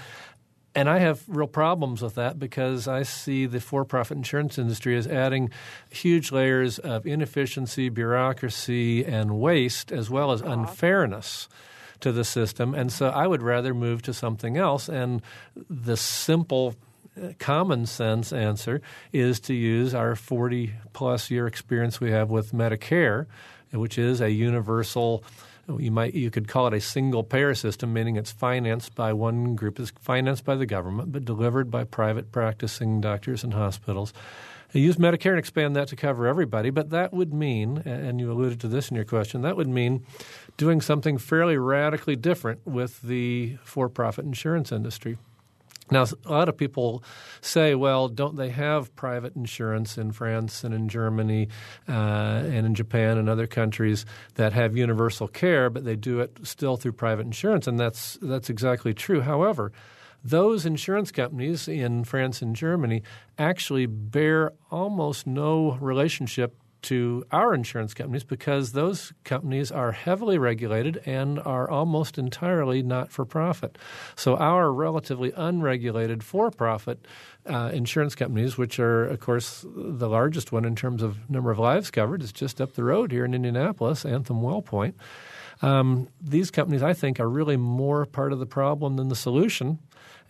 and 0.74 0.90
I 0.90 0.98
have 0.98 1.22
real 1.28 1.46
problems 1.46 2.02
with 2.02 2.16
that 2.16 2.38
because 2.38 2.88
I 2.88 3.04
see 3.04 3.46
the 3.46 3.60
for-profit 3.60 4.16
insurance 4.16 4.58
industry 4.58 4.96
as 4.96 5.06
adding 5.06 5.50
huge 5.88 6.32
layers 6.32 6.80
of 6.80 7.06
inefficiency, 7.06 7.88
bureaucracy, 7.90 9.04
and 9.04 9.38
waste, 9.38 9.92
as 9.92 10.10
well 10.10 10.32
as 10.32 10.40
unfairness 10.40 11.48
to 12.00 12.10
the 12.10 12.24
system. 12.24 12.74
And 12.74 12.90
so 12.90 13.08
I 13.08 13.28
would 13.28 13.40
rather 13.40 13.72
move 13.72 14.02
to 14.02 14.12
something 14.12 14.56
else. 14.56 14.88
And 14.88 15.22
the 15.70 15.96
simple 15.96 16.74
common 17.38 17.86
sense 17.86 18.32
answer 18.32 18.80
is 19.12 19.40
to 19.40 19.54
use 19.54 19.94
our 19.94 20.16
40 20.16 20.74
plus 20.92 21.30
year 21.30 21.46
experience 21.46 22.00
we 22.00 22.10
have 22.10 22.30
with 22.30 22.52
Medicare, 22.52 23.26
which 23.72 23.98
is 23.98 24.20
a 24.20 24.30
universal 24.30 25.24
you 25.78 25.90
might 25.90 26.14
you 26.14 26.30
could 26.30 26.48
call 26.48 26.66
it 26.66 26.74
a 26.74 26.80
single 26.80 27.22
payer 27.22 27.54
system, 27.54 27.92
meaning 27.92 28.16
it's 28.16 28.32
financed 28.32 28.94
by 28.94 29.12
one 29.12 29.54
group, 29.54 29.80
it's 29.80 29.92
financed 30.00 30.44
by 30.44 30.56
the 30.56 30.66
government, 30.66 31.12
but 31.12 31.24
delivered 31.24 31.70
by 31.70 31.84
private 31.84 32.32
practicing 32.32 33.00
doctors 33.00 33.44
and 33.44 33.54
hospitals. 33.54 34.12
Use 34.72 34.96
Medicare 34.96 35.30
and 35.30 35.38
expand 35.38 35.76
that 35.76 35.86
to 35.88 35.96
cover 35.96 36.26
everybody, 36.26 36.70
but 36.70 36.90
that 36.90 37.12
would 37.12 37.32
mean, 37.32 37.78
and 37.84 38.20
you 38.20 38.32
alluded 38.32 38.60
to 38.60 38.68
this 38.68 38.90
in 38.90 38.96
your 38.96 39.04
question, 39.04 39.42
that 39.42 39.56
would 39.56 39.68
mean 39.68 40.04
doing 40.56 40.80
something 40.80 41.16
fairly 41.16 41.56
radically 41.56 42.16
different 42.16 42.66
with 42.66 43.00
the 43.02 43.56
for-profit 43.62 44.24
insurance 44.24 44.72
industry. 44.72 45.16
Now, 45.90 46.06
a 46.24 46.30
lot 46.30 46.48
of 46.48 46.56
people 46.56 47.04
say, 47.40 47.74
well, 47.74 48.08
don't 48.08 48.36
they 48.36 48.48
have 48.50 48.94
private 48.96 49.36
insurance 49.36 49.98
in 49.98 50.12
France 50.12 50.64
and 50.64 50.74
in 50.74 50.88
Germany 50.88 51.48
uh, 51.88 51.92
and 51.92 52.66
in 52.66 52.74
Japan 52.74 53.18
and 53.18 53.28
other 53.28 53.46
countries 53.46 54.06
that 54.36 54.54
have 54.54 54.76
universal 54.76 55.28
care, 55.28 55.68
but 55.68 55.84
they 55.84 55.96
do 55.96 56.20
it 56.20 56.38
still 56.42 56.76
through 56.76 56.92
private 56.92 57.26
insurance? 57.26 57.66
And 57.66 57.78
that's, 57.78 58.18
that's 58.22 58.48
exactly 58.48 58.94
true. 58.94 59.20
However, 59.20 59.72
those 60.24 60.64
insurance 60.64 61.12
companies 61.12 61.68
in 61.68 62.04
France 62.04 62.40
and 62.40 62.56
Germany 62.56 63.02
actually 63.38 63.84
bear 63.84 64.54
almost 64.70 65.26
no 65.26 65.72
relationship 65.82 66.56
to 66.84 67.24
our 67.32 67.54
insurance 67.54 67.94
companies 67.94 68.24
because 68.24 68.72
those 68.72 69.12
companies 69.24 69.72
are 69.72 69.92
heavily 69.92 70.38
regulated 70.38 71.02
and 71.06 71.38
are 71.40 71.68
almost 71.68 72.18
entirely 72.18 72.82
not 72.82 73.10
for 73.10 73.24
profit. 73.24 73.76
So, 74.16 74.36
our 74.36 74.72
relatively 74.72 75.32
unregulated 75.36 76.22
for 76.22 76.50
profit 76.50 77.04
uh, 77.46 77.70
insurance 77.72 78.14
companies, 78.14 78.56
which 78.56 78.78
are, 78.78 79.04
of 79.04 79.20
course, 79.20 79.64
the 79.66 80.08
largest 80.08 80.52
one 80.52 80.64
in 80.64 80.76
terms 80.76 81.02
of 81.02 81.28
number 81.28 81.50
of 81.50 81.58
lives 81.58 81.90
covered, 81.90 82.22
is 82.22 82.32
just 82.32 82.60
up 82.60 82.74
the 82.74 82.84
road 82.84 83.12
here 83.12 83.24
in 83.24 83.34
Indianapolis, 83.34 84.04
Anthem 84.04 84.40
WellPoint. 84.40 84.94
Um, 85.62 86.08
these 86.20 86.50
companies, 86.50 86.82
I 86.82 86.92
think, 86.92 87.20
are 87.20 87.28
really 87.28 87.56
more 87.56 88.06
part 88.06 88.32
of 88.32 88.38
the 88.38 88.46
problem 88.46 88.96
than 88.96 89.08
the 89.08 89.16
solution, 89.16 89.78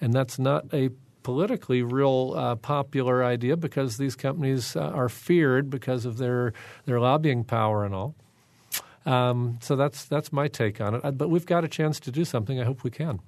and 0.00 0.12
that's 0.12 0.38
not 0.38 0.66
a 0.72 0.90
politically 1.24 1.82
real 1.82 2.34
uh, 2.36 2.54
popular 2.54 3.24
idea 3.24 3.56
because 3.56 3.96
these 3.96 4.14
companies 4.14 4.76
uh, 4.76 4.80
are 4.80 5.08
feared 5.08 5.68
because 5.68 6.04
of 6.04 6.18
their 6.18 6.52
their 6.84 7.00
lobbying 7.00 7.42
power 7.42 7.84
and 7.84 7.92
all. 7.92 8.14
Um, 9.04 9.58
so 9.60 9.74
that's 9.74 10.04
that's 10.04 10.32
my 10.32 10.46
take 10.46 10.80
on 10.80 10.94
it. 10.94 11.04
Uh, 11.04 11.10
but 11.10 11.28
we've 11.28 11.46
got 11.46 11.64
a 11.64 11.68
chance 11.68 11.98
to 12.00 12.12
do 12.12 12.24
something. 12.24 12.60
I 12.60 12.64
hope 12.64 12.84
we 12.84 12.90
can. 12.90 13.18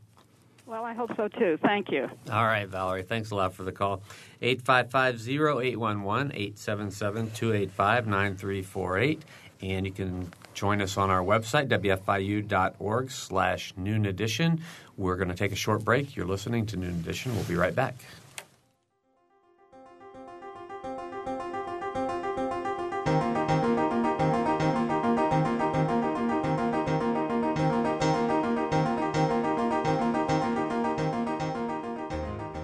Well, 0.67 0.85
I 0.85 0.95
hope 0.95 1.11
so 1.17 1.29
too. 1.29 1.59
Thank 1.63 1.91
you. 1.91 2.09
All 2.31 2.45
right, 2.45 2.69
Valerie. 2.69 3.05
Thanks 3.05 3.31
a 3.31 3.35
lot 3.35 3.55
for 3.55 3.63
the 3.63 3.73
call. 3.73 4.03
855 4.43 5.29
0811 5.29 6.33
877 6.33 7.31
285 7.31 8.07
9348. 8.07 9.23
And 9.63 9.87
you 9.87 9.93
can 9.93 10.33
join 10.55 10.83
us 10.83 10.97
on 10.97 11.09
our 11.09 11.23
website, 11.23 11.69
wfiu.org 11.69 13.11
slash 13.11 13.73
noon 13.77 14.07
edition. 14.07 14.61
We're 14.97 15.17
going 15.17 15.29
to 15.29 15.35
take 15.35 15.53
a 15.53 15.57
short 15.57 15.85
break. 15.85 16.17
You're 16.17 16.27
listening 16.27 16.65
to 16.67 16.77
Noon 16.79 17.01
Edition. 17.01 17.35
We'll 17.35 17.45
be 17.45 17.55
right 17.55 17.75
back. 17.75 17.97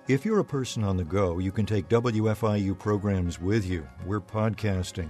If 0.05 0.25
you're 0.25 0.39
a 0.39 0.45
person 0.45 0.83
on 0.83 0.97
the 0.97 1.05
go, 1.05 1.39
you 1.39 1.51
can 1.51 1.65
take 1.65 1.87
WFIU 1.87 2.77
programs 2.77 3.39
with 3.39 3.65
you. 3.65 3.87
We're 4.05 4.19
podcasting. 4.19 5.07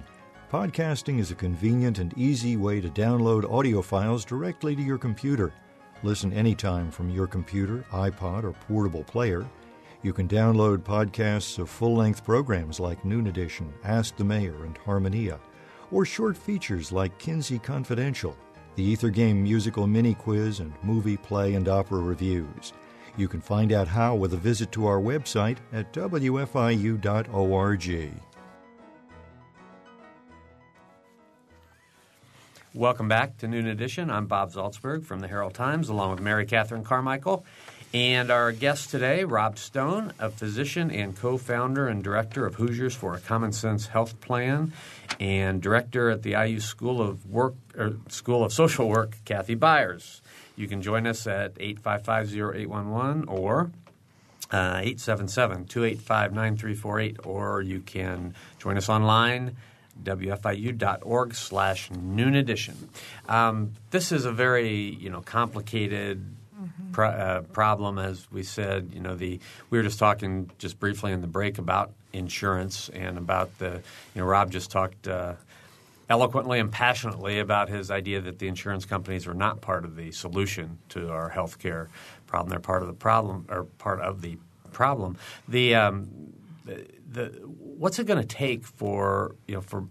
Podcasting 0.53 1.17
is 1.17 1.31
a 1.31 1.35
convenient 1.35 1.97
and 1.97 2.15
easy 2.15 2.57
way 2.57 2.79
to 2.79 2.87
download 2.87 3.51
audio 3.51 3.81
files 3.81 4.23
directly 4.23 4.75
to 4.75 4.83
your 4.83 4.99
computer. 4.99 5.51
Listen 6.03 6.31
anytime 6.31 6.91
from 6.91 7.09
your 7.09 7.25
computer, 7.25 7.83
iPod, 7.91 8.43
or 8.43 8.51
portable 8.51 9.03
player. 9.03 9.49
You 10.03 10.13
can 10.13 10.27
download 10.27 10.83
podcasts 10.83 11.57
of 11.57 11.71
full 11.71 11.95
length 11.95 12.23
programs 12.23 12.79
like 12.79 13.03
Noon 13.03 13.25
Edition, 13.25 13.73
Ask 13.83 14.15
the 14.15 14.23
Mayor, 14.23 14.63
and 14.63 14.77
Harmonia, 14.77 15.39
or 15.89 16.05
short 16.05 16.37
features 16.37 16.91
like 16.91 17.17
Kinsey 17.17 17.57
Confidential, 17.57 18.37
the 18.75 18.83
Ether 18.83 19.09
Game 19.09 19.41
musical 19.41 19.87
mini 19.87 20.13
quiz, 20.13 20.59
and 20.59 20.71
movie, 20.83 21.17
play, 21.17 21.55
and 21.55 21.67
opera 21.67 21.97
reviews. 21.97 22.73
You 23.17 23.27
can 23.27 23.41
find 23.41 23.71
out 23.71 23.87
how 23.87 24.13
with 24.13 24.35
a 24.35 24.37
visit 24.37 24.71
to 24.73 24.85
our 24.85 24.99
website 24.99 25.57
at 25.71 25.91
wfiu.org. 25.93 27.01
Welcome 32.75 33.07
back 33.07 33.37
to 33.37 33.47
Noon 33.47 33.67
Edition. 33.67 34.09
I'm 34.09 34.25
Bob 34.25 34.51
Zaltsberg 34.51 35.05
from 35.05 35.19
the 35.19 35.27
Herald 35.27 35.53
Times, 35.53 35.89
along 35.89 36.09
with 36.09 36.21
Mary 36.21 36.47
Catherine 36.47 36.83
Carmichael. 36.83 37.45
And 37.93 38.31
our 38.31 38.51
guest 38.51 38.89
today, 38.89 39.25
Rob 39.25 39.59
Stone, 39.59 40.11
a 40.17 40.31
physician 40.31 40.89
and 40.89 41.15
co 41.15 41.37
founder 41.37 41.87
and 41.87 42.03
director 42.03 42.47
of 42.47 42.55
Hoosiers 42.55 42.95
for 42.95 43.13
a 43.13 43.19
Common 43.19 43.51
Sense 43.51 43.85
Health 43.85 44.19
Plan, 44.21 44.73
and 45.19 45.61
director 45.61 46.09
at 46.09 46.23
the 46.23 46.31
IU 46.31 46.59
School 46.59 46.99
of 46.99 47.29
Work 47.29 47.53
or 47.77 47.97
School 48.09 48.43
of 48.43 48.51
Social 48.51 48.89
Work, 48.89 49.17
Kathy 49.23 49.53
Byers. 49.53 50.23
You 50.55 50.67
can 50.67 50.81
join 50.81 51.05
us 51.05 51.27
at 51.27 51.53
855-0811 51.53 53.25
or 53.27 53.69
uh, 54.49 54.77
877-285-9348, 54.77 57.23
or 57.23 57.61
you 57.61 57.81
can 57.81 58.33
join 58.57 58.77
us 58.77 58.89
online, 58.89 59.55
wfiu.org 60.01 61.35
slash 61.35 61.91
noon 61.91 62.35
edition. 62.35 62.89
Um, 63.27 63.73
this 63.91 64.11
is 64.11 64.25
a 64.25 64.31
very, 64.31 64.71
you 64.75 65.09
know, 65.09 65.21
complicated 65.21 66.25
pro- 66.91 67.09
uh, 67.09 67.41
problem, 67.41 67.99
as 67.99 68.31
we 68.31 68.43
said. 68.43 68.91
You 68.93 69.01
know, 69.01 69.15
the 69.15 69.39
we 69.69 69.77
were 69.77 69.83
just 69.83 69.99
talking 69.99 70.49
just 70.57 70.79
briefly 70.79 71.11
in 71.11 71.21
the 71.21 71.27
break 71.27 71.57
about 71.57 71.91
insurance 72.13 72.89
and 72.89 73.17
about 73.17 73.57
the, 73.59 73.81
you 74.15 74.21
know, 74.21 74.25
Rob 74.25 74.51
just 74.51 74.71
talked 74.71 75.07
uh, 75.07 75.33
eloquently 76.09 76.59
and 76.59 76.71
passionately 76.71 77.39
about 77.39 77.69
his 77.69 77.89
idea 77.91 78.21
that 78.21 78.39
the 78.39 78.47
insurance 78.47 78.85
companies 78.85 79.27
are 79.27 79.33
not 79.33 79.61
part 79.61 79.85
of 79.85 79.95
the 79.95 80.11
solution 80.11 80.77
to 80.89 81.09
our 81.09 81.29
health 81.29 81.59
care 81.59 81.89
problem. 82.27 82.49
They're 82.49 82.59
part 82.59 82.81
of 82.81 82.87
the 82.87 82.93
problem 82.93 83.45
or 83.49 83.63
part 83.63 83.99
of 84.01 84.21
the 84.21 84.37
problem. 84.71 85.17
The 85.47 85.75
um, 85.75 86.09
the, 86.65 86.85
the 87.11 87.29
what's 87.77 87.99
it 87.99 88.05
going 88.05 88.19
to 88.19 88.27
take 88.27 88.65
for 88.65 89.35
you 89.47 89.55
know 89.55 89.61
for 89.61 89.85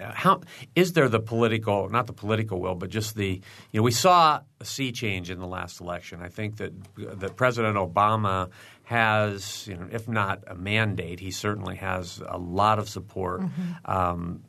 how 0.00 0.40
is 0.74 0.94
there 0.94 1.08
the 1.08 1.20
political 1.20 1.88
not 1.88 2.06
the 2.06 2.12
political 2.12 2.60
will 2.60 2.74
but 2.74 2.88
just 2.90 3.14
the 3.16 3.40
you 3.72 3.80
know 3.80 3.82
we 3.82 3.90
saw 3.90 4.40
a 4.60 4.64
sea 4.64 4.92
change 4.92 5.30
in 5.30 5.38
the 5.38 5.46
last 5.46 5.80
election. 5.80 6.22
I 6.22 6.28
think 6.28 6.56
that 6.56 6.72
that 7.20 7.36
President 7.36 7.76
Obama 7.76 8.50
has 8.84 9.66
you 9.68 9.76
know 9.76 9.88
if 9.90 10.08
not 10.08 10.42
a 10.46 10.54
mandate, 10.54 11.20
he 11.20 11.30
certainly 11.30 11.76
has 11.76 12.22
a 12.26 12.38
lot 12.38 12.78
of 12.78 12.88
support. 12.88 13.40
Mm-hmm. 13.40 13.90
Um, 13.90 14.42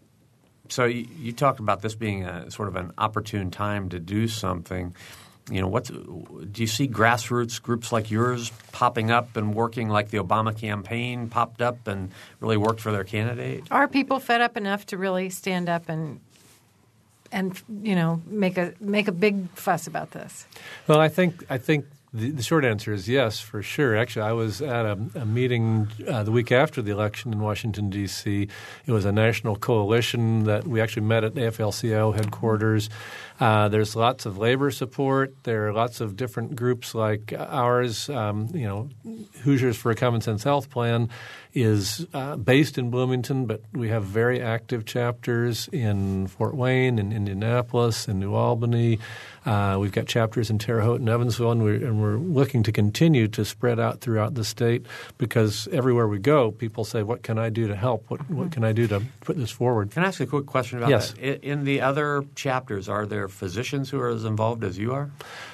so 0.69 0.85
you, 0.85 1.07
you 1.17 1.31
talked 1.31 1.59
about 1.59 1.81
this 1.81 1.95
being 1.95 2.25
a 2.25 2.49
sort 2.51 2.67
of 2.67 2.75
an 2.75 2.91
opportune 2.97 3.51
time 3.51 3.89
to 3.89 3.99
do 3.99 4.27
something. 4.27 4.95
You 5.51 5.61
know, 5.61 5.67
what's, 5.67 5.89
do 5.89 6.61
you 6.61 6.67
see 6.67 6.87
grassroots 6.87 7.61
groups 7.61 7.91
like 7.91 8.11
yours 8.11 8.51
popping 8.71 9.11
up 9.11 9.35
and 9.35 9.53
working 9.53 9.89
like 9.89 10.09
the 10.09 10.17
Obama 10.17 10.55
campaign 10.57 11.29
popped 11.29 11.61
up 11.61 11.87
and 11.87 12.11
really 12.39 12.57
worked 12.57 12.81
for 12.81 12.91
their 12.91 13.03
candidate? 13.03 13.63
Are 13.71 13.87
people 13.87 14.19
fed 14.19 14.41
up 14.41 14.57
enough 14.57 14.85
to 14.87 14.97
really 14.97 15.29
stand 15.29 15.69
up 15.69 15.89
and 15.89 16.19
and 17.31 17.61
you 17.83 17.95
know 17.95 18.21
make 18.27 18.57
a 18.57 18.73
make 18.79 19.07
a 19.07 19.11
big 19.11 19.49
fuss 19.51 19.87
about 19.87 20.11
this? 20.11 20.45
Well, 20.87 20.99
I 20.99 21.09
think 21.09 21.43
I 21.49 21.57
think 21.57 21.85
the, 22.13 22.31
the 22.31 22.43
short 22.43 22.65
answer 22.65 22.91
is 22.91 23.07
yes, 23.07 23.39
for 23.39 23.61
sure. 23.61 23.95
Actually, 23.95 24.23
I 24.23 24.31
was 24.31 24.61
at 24.61 24.85
a, 24.85 24.97
a 25.15 25.25
meeting 25.25 25.87
uh, 26.07 26.23
the 26.23 26.31
week 26.31 26.51
after 26.51 26.81
the 26.81 26.91
election 26.91 27.31
in 27.31 27.39
Washington 27.39 27.89
D.C. 27.89 28.47
It 28.85 28.91
was 28.91 29.05
a 29.05 29.11
national 29.11 29.57
coalition 29.57 30.45
that 30.45 30.67
we 30.67 30.81
actually 30.81 31.03
met 31.03 31.23
at 31.23 31.35
AFL-CIO 31.35 32.13
headquarters. 32.13 32.89
Uh, 33.39 33.69
there's 33.69 33.95
lots 33.95 34.25
of 34.25 34.37
labor 34.37 34.69
support. 34.69 35.33
There 35.43 35.67
are 35.67 35.73
lots 35.73 36.01
of 36.01 36.17
different 36.17 36.55
groups 36.55 36.93
like 36.93 37.33
ours. 37.37 38.09
Um, 38.09 38.49
you 38.53 38.67
know, 38.67 38.89
Hoosiers 39.43 39.77
for 39.77 39.91
a 39.91 39.95
Common 39.95 40.19
Sense 40.21 40.43
Health 40.43 40.69
Plan 40.69 41.09
is 41.53 42.05
uh, 42.13 42.35
based 42.35 42.77
in 42.77 42.91
Bloomington, 42.91 43.45
but 43.45 43.61
we 43.73 43.89
have 43.89 44.03
very 44.03 44.41
active 44.41 44.85
chapters 44.85 45.67
in 45.71 46.27
Fort 46.27 46.53
Wayne, 46.55 46.99
in 46.99 47.11
Indianapolis, 47.11 48.07
in 48.07 48.19
New 48.19 48.35
Albany. 48.35 48.99
Uh, 49.45 49.77
we've 49.79 49.93
got 49.93 50.05
chapters 50.05 50.49
in 50.51 50.59
Terre 50.59 50.81
Haute 50.81 50.99
and 50.99 51.09
Evansville, 51.09 51.51
and 51.51 51.63
we're, 51.63 51.75
and 51.75 52.01
we're 52.01 52.17
looking 52.17 52.61
to 52.63 52.71
continue 52.73 53.27
to 53.29 53.45
spread 53.45 53.79
out 53.79 54.01
throughout 54.01 54.35
the 54.35 54.43
state 54.43 54.85
because 55.17 55.67
everywhere 55.71 56.07
we 56.07 56.19
go, 56.19 56.51
people 56.51 56.83
say, 56.83 57.01
"What 57.03 57.23
can 57.23 57.39
I 57.39 57.49
do 57.49 57.67
to 57.67 57.75
help? 57.75 58.03
What, 58.09 58.29
what 58.29 58.51
can 58.51 58.63
I 58.65 58.73
do 58.73 58.85
to 58.87 59.01
put 59.21 59.37
this 59.37 59.49
forward?" 59.49 59.91
Can 59.91 60.03
I 60.03 60.07
ask 60.07 60.19
a 60.19 60.27
quick 60.27 60.45
question 60.45 60.77
about 60.77 60.89
Yes. 60.89 61.13
that? 61.13 61.19
In, 61.43 61.59
in 61.59 61.63
the 61.63 61.81
other 61.81 62.25
chapters, 62.35 62.89
are 62.89 63.05
there 63.07 63.28
physicians 63.29 63.89
who 63.89 63.99
are 63.99 64.09
as 64.09 64.25
involved 64.25 64.63
as 64.63 64.77
you 64.77 64.93
are? 64.93 65.09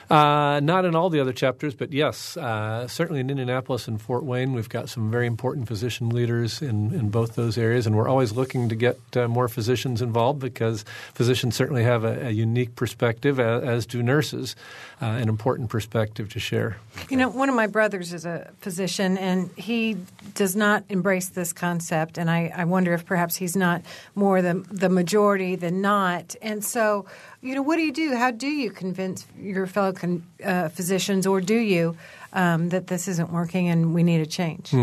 Uh, 0.09 0.59
not 0.61 0.85
in 0.85 0.95
all 0.95 1.09
the 1.09 1.19
other 1.19 1.33
chapters, 1.33 1.73
but 1.73 1.91
yes, 1.91 2.37
uh, 2.37 2.87
certainly 2.87 3.19
in 3.21 3.29
Indianapolis 3.29 3.87
and 3.87 4.01
Fort 4.01 4.23
Wayne, 4.23 4.53
we've 4.53 4.69
got 4.69 4.87
some 4.89 5.09
very 5.09 5.25
important 5.25 5.67
physician 5.67 6.09
leaders 6.09 6.61
in, 6.61 6.93
in 6.93 7.09
both 7.09 7.35
those 7.35 7.57
areas, 7.57 7.87
and 7.87 7.95
we're 7.95 8.07
always 8.07 8.31
looking 8.33 8.69
to 8.69 8.75
get 8.75 8.99
uh, 9.15 9.27
more 9.27 9.47
physicians 9.47 10.01
involved 10.01 10.39
because 10.39 10.85
physicians 11.13 11.55
certainly 11.55 11.83
have 11.83 12.03
a, 12.03 12.27
a 12.27 12.31
unique 12.31 12.75
perspective, 12.75 13.39
as, 13.39 13.63
as 13.63 13.85
do 13.85 14.03
nurses, 14.03 14.55
uh, 15.01 15.05
an 15.05 15.27
important 15.27 15.69
perspective 15.69 16.29
to 16.29 16.39
share. 16.39 16.77
You 17.09 17.17
know, 17.17 17.29
one 17.29 17.49
of 17.49 17.55
my 17.55 17.67
brothers 17.67 18.13
is 18.13 18.25
a 18.25 18.51
physician, 18.59 19.17
and 19.17 19.49
he 19.57 19.97
does 20.33 20.55
not 20.55 20.83
embrace 20.89 21.29
this 21.29 21.51
concept. 21.51 22.17
And 22.17 22.29
I, 22.29 22.51
I 22.55 22.65
wonder 22.65 22.93
if 22.93 23.05
perhaps 23.05 23.35
he's 23.35 23.55
not 23.55 23.81
more 24.13 24.41
the 24.41 24.63
the 24.71 24.89
majority 24.89 25.55
than 25.55 25.81
not. 25.81 26.35
And 26.41 26.63
so, 26.63 27.05
you 27.41 27.55
know, 27.55 27.61
what 27.61 27.77
do 27.77 27.81
you 27.81 27.91
do? 27.91 28.15
How 28.15 28.31
do 28.31 28.47
you 28.47 28.71
convince 28.71 29.25
your 29.39 29.67
fellow 29.67 29.91
con- 29.95 30.23
uh, 30.43 30.69
physicians, 30.69 31.25
or 31.25 31.41
do 31.41 31.55
you, 31.55 31.95
um, 32.33 32.69
that 32.69 32.87
this 32.87 33.07
isn't 33.07 33.31
working 33.31 33.69
and 33.69 33.93
we 33.93 34.03
need 34.03 34.21
a 34.21 34.25
change? 34.25 34.73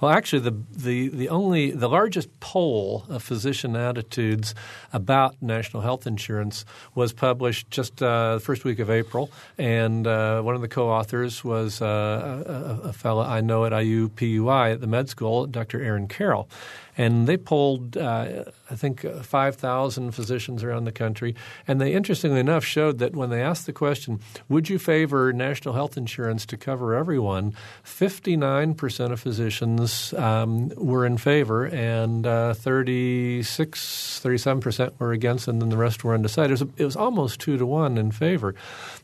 Well, 0.00 0.12
actually, 0.12 0.42
the, 0.42 0.56
the, 0.70 1.08
the 1.08 1.28
only 1.28 1.72
the 1.72 1.88
largest 1.88 2.28
poll 2.40 3.04
of 3.08 3.22
physician 3.22 3.74
attitudes 3.74 4.54
about 4.92 5.34
national 5.40 5.82
health 5.82 6.06
insurance 6.06 6.64
was 6.94 7.12
published 7.12 7.70
just 7.70 8.00
uh, 8.02 8.34
the 8.34 8.40
first 8.40 8.64
week 8.64 8.78
of 8.78 8.88
April, 8.90 9.30
and 9.58 10.06
uh, 10.06 10.40
one 10.42 10.54
of 10.54 10.60
the 10.60 10.68
co-authors 10.68 11.42
was 11.42 11.82
uh, 11.82 12.44
a, 12.46 12.86
a, 12.86 12.88
a 12.90 12.92
fellow 12.92 13.22
I 13.22 13.40
know 13.40 13.64
at 13.64 13.72
IUPUI 13.72 14.72
at 14.74 14.80
the 14.80 14.86
med 14.86 15.08
school, 15.08 15.46
Dr. 15.46 15.82
Aaron 15.82 16.06
Carroll. 16.08 16.48
And 16.96 17.28
they 17.28 17.36
polled, 17.36 17.96
uh, 17.96 18.44
I 18.70 18.74
think, 18.74 19.04
uh, 19.04 19.22
5,000 19.22 20.12
physicians 20.12 20.62
around 20.62 20.84
the 20.84 20.92
country. 20.92 21.34
And 21.66 21.80
they, 21.80 21.92
interestingly 21.94 22.40
enough, 22.40 22.64
showed 22.64 22.98
that 22.98 23.16
when 23.16 23.30
they 23.30 23.42
asked 23.42 23.66
the 23.66 23.72
question, 23.72 24.20
would 24.48 24.68
you 24.68 24.78
favor 24.78 25.32
national 25.32 25.74
health 25.74 25.96
insurance 25.96 26.44
to 26.46 26.56
cover 26.56 26.94
everyone, 26.94 27.54
59% 27.84 29.12
of 29.12 29.20
physicians 29.20 30.12
um, 30.14 30.68
were 30.76 31.06
in 31.06 31.18
favor, 31.18 31.64
and 31.64 32.26
uh, 32.26 32.54
36, 32.54 34.20
37% 34.22 34.92
were 34.98 35.12
against, 35.12 35.48
and 35.48 35.62
then 35.62 35.68
the 35.70 35.76
rest 35.76 36.04
were 36.04 36.14
undecided. 36.14 36.50
It 36.50 36.64
was, 36.64 36.74
it 36.76 36.84
was 36.84 36.96
almost 36.96 37.40
two 37.40 37.56
to 37.56 37.66
one 37.66 37.98
in 37.98 38.10
favor. 38.10 38.54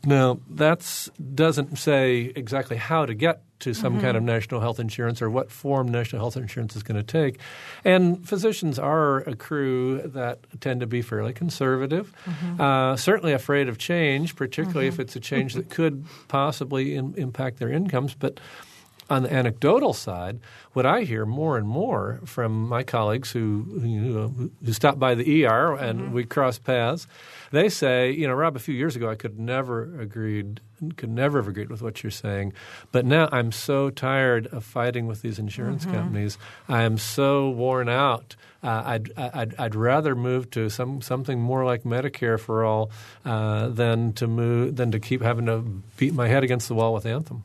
Now, 0.05 0.39
that 0.49 1.09
doesn't 1.33 1.77
say 1.77 2.31
exactly 2.35 2.77
how 2.77 3.05
to 3.05 3.13
get 3.13 3.41
to 3.59 3.73
some 3.73 4.01
kind 4.01 4.17
of 4.17 4.23
national 4.23 4.59
health 4.59 4.79
insurance 4.79 5.21
or 5.21 5.29
what 5.29 5.49
form 5.49 5.87
national 5.87 6.21
health 6.21 6.37
insurance 6.37 6.75
is 6.75 6.83
going 6.83 6.97
to 6.97 7.03
take. 7.03 7.39
And 7.83 8.27
physicians 8.27 8.77
are 8.77 9.19
crew 9.55 10.01
that 10.03 10.39
tend 10.59 10.81
to 10.81 10.87
be 10.87 11.01
fairly 11.01 11.33
conservative, 11.33 12.11
uh, 12.59 12.95
certainly 12.97 13.31
afraid 13.33 13.69
of 13.69 13.77
change, 13.77 14.35
particularly 14.35 14.87
if 14.87 14.99
it's 14.99 15.15
a 15.15 15.19
change 15.19 15.53
that 15.53 15.69
could 15.69 16.05
possibly 16.27 16.95
in, 16.95 17.13
impact 17.15 17.57
their 17.59 17.69
incomes. 17.69 18.13
But 18.13 18.39
on 19.09 19.23
the 19.23 19.31
anecdotal 19.31 19.93
side, 19.93 20.39
what 20.73 20.85
I 20.85 21.03
hear 21.03 21.25
more 21.25 21.57
and 21.57 21.67
more 21.67 22.19
from 22.25 22.67
my 22.67 22.83
colleagues 22.83 23.31
who 23.31 23.63
who, 23.81 24.51
who 24.65 24.73
stop 24.73 24.99
by 24.99 25.15
the 25.15 25.45
ER 25.45 25.75
and 25.75 26.11
we 26.11 26.25
cross 26.25 26.59
paths, 26.59 27.07
they 27.55 27.69
say, 27.69 28.11
you 28.11 28.27
know, 28.27 28.33
Rob, 28.33 28.55
a 28.55 28.59
few 28.59 28.75
years 28.75 28.95
ago 28.95 29.09
I 29.09 29.15
could 29.15 29.39
never 29.39 29.99
agreed 29.99 30.59
could 30.97 31.09
never 31.09 31.39
have 31.39 31.47
agreed 31.47 31.69
with 31.69 31.81
what 31.81 32.03
you're 32.03 32.11
saying. 32.11 32.51
But 32.91 33.05
now 33.05 33.29
I'm 33.31 33.53
so 33.53 33.89
tired 33.89 34.47
of 34.47 34.65
fighting 34.65 35.07
with 35.07 35.21
these 35.21 35.39
insurance 35.39 35.85
Mm-hmm. 35.85 35.95
companies. 35.95 36.37
I 36.67 36.81
am 36.83 36.97
so 36.97 37.49
worn 37.49 37.87
out. 37.87 38.35
Uh, 38.61 38.81
I'd, 38.85 39.11
I'd, 39.17 39.55
I'd 39.57 39.75
rather 39.75 40.15
move 40.15 40.49
to 40.51 40.69
some 40.69 41.01
something 41.01 41.39
more 41.39 41.63
like 41.63 41.83
Medicare 41.83 42.39
for 42.39 42.65
all 42.65 42.91
uh, 43.23 43.69
than 43.69 44.11
to 44.13 44.27
move 44.27 44.75
than 44.75 44.91
to 44.91 44.99
keep 44.99 45.21
having 45.21 45.45
to 45.45 45.59
beat 45.97 46.13
my 46.13 46.27
head 46.27 46.43
against 46.43 46.67
the 46.67 46.73
wall 46.75 46.93
with 46.93 47.05
Anthem. 47.05 47.43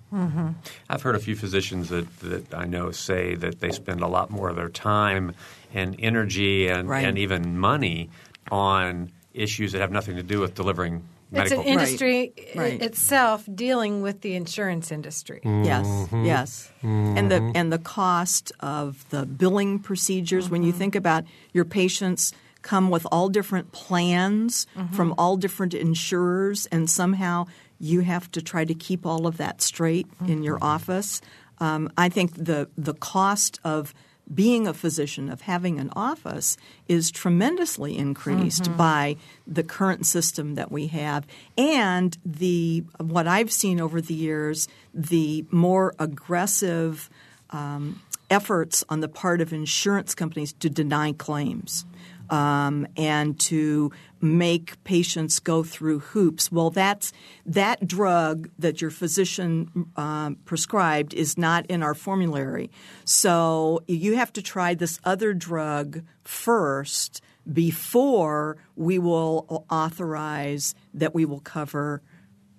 I've 0.88 1.02
heard 1.02 1.14
a 1.14 1.20
few 1.20 1.36
physicians 1.36 1.88
that, 1.90 2.06
that 2.20 2.54
I 2.54 2.64
know 2.64 2.90
say 2.90 3.34
that 3.36 3.60
they 3.60 3.70
spend 3.70 4.00
a 4.00 4.08
lot 4.08 4.30
more 4.30 4.48
of 4.48 4.56
their 4.56 4.68
time 4.70 5.34
and 5.72 5.94
energy 6.00 6.66
and, 6.68 6.88
Right. 6.88 7.04
and 7.04 7.16
even 7.18 7.58
money 7.58 8.10
on 8.50 9.12
issues 9.34 9.72
that 9.72 9.80
have 9.80 9.90
nothing 9.92 10.16
to 10.16 10.22
do 10.22 10.40
with 10.40 10.54
delivering 10.54 11.02
It's 11.32 11.50
medical 11.50 11.60
an 11.60 11.66
industry 11.66 12.32
i- 12.54 12.58
Right. 12.58 12.82
itself 12.82 13.48
dealing 13.54 14.02
with 14.02 14.20
the 14.22 14.34
insurance 14.34 14.90
industry. 14.90 15.40
Yes, 15.44 15.86
Mm-hmm. 15.86 16.24
yes, 16.24 16.70
and 16.82 17.30
the 17.30 17.52
and 17.54 17.72
the 17.72 17.78
cost 17.78 18.52
of 18.60 19.04
the 19.10 19.24
billing 19.26 19.78
procedures. 19.78 20.50
When 20.50 20.62
you 20.62 20.72
think 20.72 20.94
about 20.96 21.24
your 21.52 21.64
patients 21.64 22.32
come 22.62 22.90
with 22.90 23.06
all 23.12 23.28
different 23.28 23.72
plans 23.72 24.66
from 24.92 25.14
all 25.16 25.36
different 25.36 25.72
insurers, 25.74 26.66
and 26.72 26.90
somehow 26.90 27.46
you 27.78 28.00
have 28.00 28.30
to 28.32 28.42
try 28.42 28.64
to 28.64 28.74
keep 28.74 29.06
all 29.06 29.26
of 29.26 29.36
that 29.38 29.62
straight 29.62 30.06
in 30.26 30.42
your 30.42 30.58
office. 30.60 31.20
Um, 31.60 31.90
I 31.96 32.08
think 32.08 32.34
the 32.34 32.68
the 32.76 32.94
cost 32.94 33.60
of 33.64 33.94
being 34.32 34.66
a 34.66 34.74
physician, 34.74 35.28
of 35.30 35.42
having 35.42 35.78
an 35.78 35.90
office, 35.96 36.56
is 36.88 37.10
tremendously 37.10 37.96
increased 37.96 38.76
by 38.76 39.16
the 39.46 39.62
current 39.62 40.06
system 40.06 40.54
that 40.54 40.70
we 40.70 40.86
have, 40.88 41.26
and 41.58 42.16
the 42.24 42.84
what 42.98 43.26
I've 43.26 43.52
seen 43.52 43.80
over 43.80 44.00
the 44.00 44.14
years, 44.14 44.68
the 44.94 45.44
more 45.50 45.94
aggressive 45.98 47.10
um, 47.50 48.00
efforts 48.30 48.84
on 48.88 49.00
the 49.00 49.08
part 49.08 49.40
of 49.40 49.52
insurance 49.52 50.14
companies 50.14 50.52
to 50.54 50.70
deny 50.70 51.12
claims. 51.12 51.84
Um, 52.30 52.86
and 52.96 53.38
to 53.40 53.90
make 54.20 54.82
patients 54.84 55.40
go 55.40 55.64
through 55.64 55.98
hoops. 55.98 56.52
Well, 56.52 56.70
that's 56.70 57.12
that 57.44 57.88
drug 57.88 58.50
that 58.56 58.80
your 58.80 58.90
physician 58.90 59.90
um, 59.96 60.36
prescribed 60.44 61.12
is 61.12 61.36
not 61.36 61.66
in 61.66 61.82
our 61.82 61.94
formulary, 61.94 62.70
so 63.04 63.82
you 63.88 64.16
have 64.16 64.32
to 64.34 64.42
try 64.42 64.74
this 64.74 65.00
other 65.02 65.34
drug 65.34 66.02
first 66.22 67.20
before 67.50 68.58
we 68.76 68.98
will 68.98 69.64
authorize 69.70 70.74
that 70.94 71.14
we 71.14 71.24
will 71.24 71.40
cover 71.40 72.02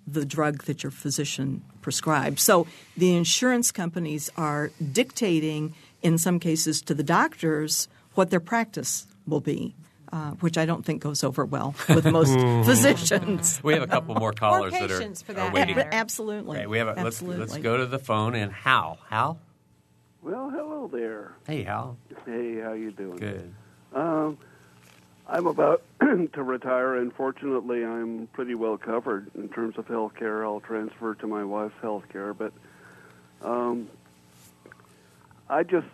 the 0.08 0.26
drug 0.26 0.64
that 0.64 0.84
your 0.84 0.92
physician 0.92 1.64
prescribed. 1.82 2.40
So 2.40 2.68
the 2.98 3.16
insurance 3.16 3.72
companies 3.72 4.30
are 4.36 4.72
dictating, 4.92 5.74
in 6.02 6.18
some 6.18 6.40
cases, 6.40 6.82
to 6.84 6.94
the 6.94 7.04
doctors 7.04 7.88
what 8.14 8.30
their 8.30 8.42
practice 8.42 9.08
will 9.28 9.40
be, 9.42 9.76
uh, 10.12 10.32
which 10.42 10.58
I 10.58 10.66
don't 10.66 10.86
think 10.86 11.02
goes 11.02 11.24
over 11.24 11.46
well 11.46 11.76
with 11.90 12.06
most 12.06 12.34
physicians. 12.66 13.62
We 13.64 13.74
have 13.74 13.84
a 13.84 13.88
couple 13.88 14.16
more 14.16 14.34
callers 14.34 14.74
that 14.74 14.90
patients 14.90 15.22
for 15.22 15.32
are, 15.32 15.36
that 15.36 15.50
are 15.50 15.54
waiting. 15.54 15.76
matter. 15.76 15.90
Absolutely. 15.92 16.58
Okay, 16.60 16.68
we 16.68 16.78
have 16.80 16.88
a, 16.98 17.04
let's, 17.04 17.22
let's 17.22 17.58
go 17.58 17.78
to 17.78 17.86
the 17.86 18.00
phone 18.00 18.36
and 18.36 18.52
Hal. 18.52 18.98
Hal? 19.10 19.40
Well, 20.22 20.50
hello 20.50 20.90
there. 20.92 21.34
Hey, 21.48 21.64
Hal. 21.64 21.98
Hey, 22.26 22.60
how 22.60 22.74
you 22.74 22.92
doing? 22.92 23.18
Good. 23.18 23.54
Um, 23.94 24.38
I'm 25.28 25.48
about 25.48 25.82
to 26.00 26.44
retire, 26.44 26.96
and 26.98 27.14
fortunately, 27.14 27.86
I'm 27.86 28.28
pretty 28.34 28.54
well 28.54 28.78
covered 28.78 29.32
in 29.36 29.50
terms 29.50 29.78
of 29.78 29.88
health 29.88 30.14
care. 30.16 30.46
I'll 30.46 30.60
transfer 30.60 31.16
to 31.16 31.28
my 31.28 31.44
wife's 31.44 31.74
health 31.82 32.04
care, 32.12 32.34
but 32.34 32.52
um, 33.42 33.88
I 35.50 35.64
just, 35.64 35.88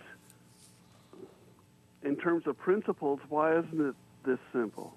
in 2.04 2.16
terms 2.16 2.48
of 2.48 2.58
principles, 2.58 3.20
why 3.30 3.58
isn't 3.58 3.90
it 3.90 3.96
this 4.26 4.40
simple? 4.54 4.94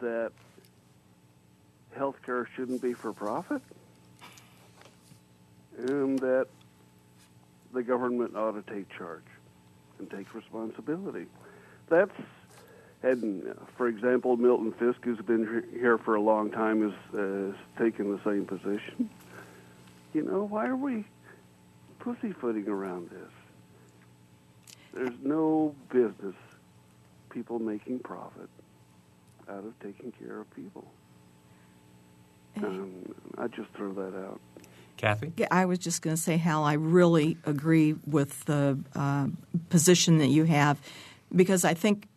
That 0.00 0.32
healthcare 1.96 2.46
shouldn't 2.54 2.82
be 2.82 2.92
for 2.92 3.12
profit, 3.12 3.62
and 5.78 6.18
that 6.18 6.46
the 7.72 7.82
government 7.82 8.36
ought 8.36 8.52
to 8.52 8.74
take 8.74 8.88
charge 8.96 9.24
and 9.98 10.10
take 10.10 10.34
responsibility. 10.34 11.26
That's, 11.88 12.10
and 13.02 13.48
uh, 13.48 13.52
for 13.76 13.88
example, 13.88 14.36
Milton 14.36 14.72
Fisk, 14.72 14.98
who's 15.04 15.20
been 15.20 15.64
here 15.72 15.98
for 15.98 16.16
a 16.16 16.20
long 16.20 16.50
time, 16.50 16.82
has 16.82 17.18
uh, 17.18 17.52
taken 17.82 18.10
the 18.10 18.20
same 18.24 18.44
position. 18.44 19.08
You 20.12 20.22
know, 20.22 20.44
why 20.44 20.66
are 20.66 20.76
we 20.76 21.04
pussyfooting 21.98 22.68
around 22.68 23.10
this? 23.10 23.30
There's 24.96 25.18
no 25.22 25.74
business 25.90 26.34
people 27.28 27.58
making 27.58 27.98
profit 27.98 28.48
out 29.46 29.58
of 29.58 29.78
taking 29.80 30.10
care 30.12 30.40
of 30.40 30.50
people. 30.56 30.86
Um, 32.56 33.14
I 33.36 33.48
just 33.48 33.68
throw 33.76 33.92
that 33.92 34.16
out. 34.16 34.40
Kathy? 34.96 35.34
Yeah, 35.36 35.48
I 35.50 35.66
was 35.66 35.78
just 35.78 36.00
going 36.00 36.16
to 36.16 36.22
say, 36.22 36.38
Hal, 36.38 36.64
I 36.64 36.72
really 36.72 37.36
agree 37.44 37.94
with 38.06 38.46
the 38.46 38.78
uh, 38.94 39.26
position 39.68 40.16
that 40.18 40.28
you 40.28 40.44
have 40.44 40.80
because 41.34 41.66
I 41.66 41.74
think 41.74 42.08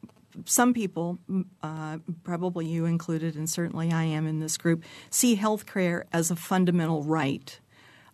some 0.45 0.73
people, 0.73 1.19
uh, 1.61 1.97
probably 2.23 2.65
you 2.65 2.85
included, 2.85 3.35
and 3.35 3.49
certainly 3.49 3.91
I 3.91 4.03
am 4.05 4.25
in 4.25 4.39
this 4.39 4.55
group, 4.55 4.85
see 5.09 5.35
health 5.35 5.65
care 5.65 6.05
as 6.13 6.31
a 6.31 6.37
fundamental 6.37 7.03
right. 7.03 7.59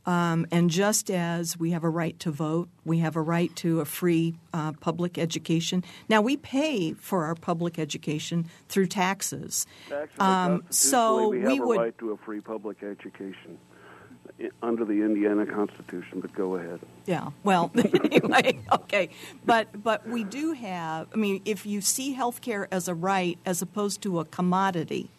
Um, 0.06 0.46
and 0.52 0.70
just 0.70 1.10
as 1.10 1.58
we 1.58 1.72
have 1.72 1.84
a 1.84 1.90
right 1.90 2.18
to 2.20 2.32
vote, 2.32 2.70
we 2.84 3.00
have 3.00 3.16
a 3.16 3.22
right 3.22 3.54
to 3.58 3.80
a 3.82 3.86
free 3.86 4.36
uh, 4.54 4.74
public 4.74 5.18
education. 5.18 5.84
Now, 6.08 6.22
we 6.22 6.38
pay 6.38 6.94
for 6.94 7.26
our 7.26 7.34
public 7.36 7.80
education 7.80 8.46
through 8.70 8.88
taxes. 8.88 9.66
Actually, 9.92 10.20
Um, 10.20 10.64
so 10.70 11.30
we 11.30 11.40
have 11.42 11.52
we 11.52 11.58
a 11.60 11.66
would. 11.66 11.78
right 11.80 11.98
to 11.98 12.12
a 12.12 12.18
free 12.18 12.40
public 12.42 12.84
education 12.84 13.58
under 14.62 14.86
the 14.86 15.02
Indiana 15.02 15.46
Constitution. 15.46 16.20
But 16.20 16.34
go 16.34 16.56
ahead. 16.56 16.82
Yeah. 17.06 17.30
Well, 17.44 17.72
anyway, 18.04 18.60
okay. 18.72 19.10
But 19.46 19.82
but 19.84 20.08
we 20.08 20.24
do 20.24 20.52
have. 20.54 21.08
I 21.14 21.18
mean, 21.18 21.42
if 21.46 21.66
you 21.66 21.82
see 21.82 22.16
healthcare 22.16 22.68
as 22.72 22.88
a 22.88 22.94
right 22.94 23.40
as 23.46 23.62
opposed 23.62 24.02
to 24.04 24.20
a 24.20 24.26
commodity, 24.26 25.10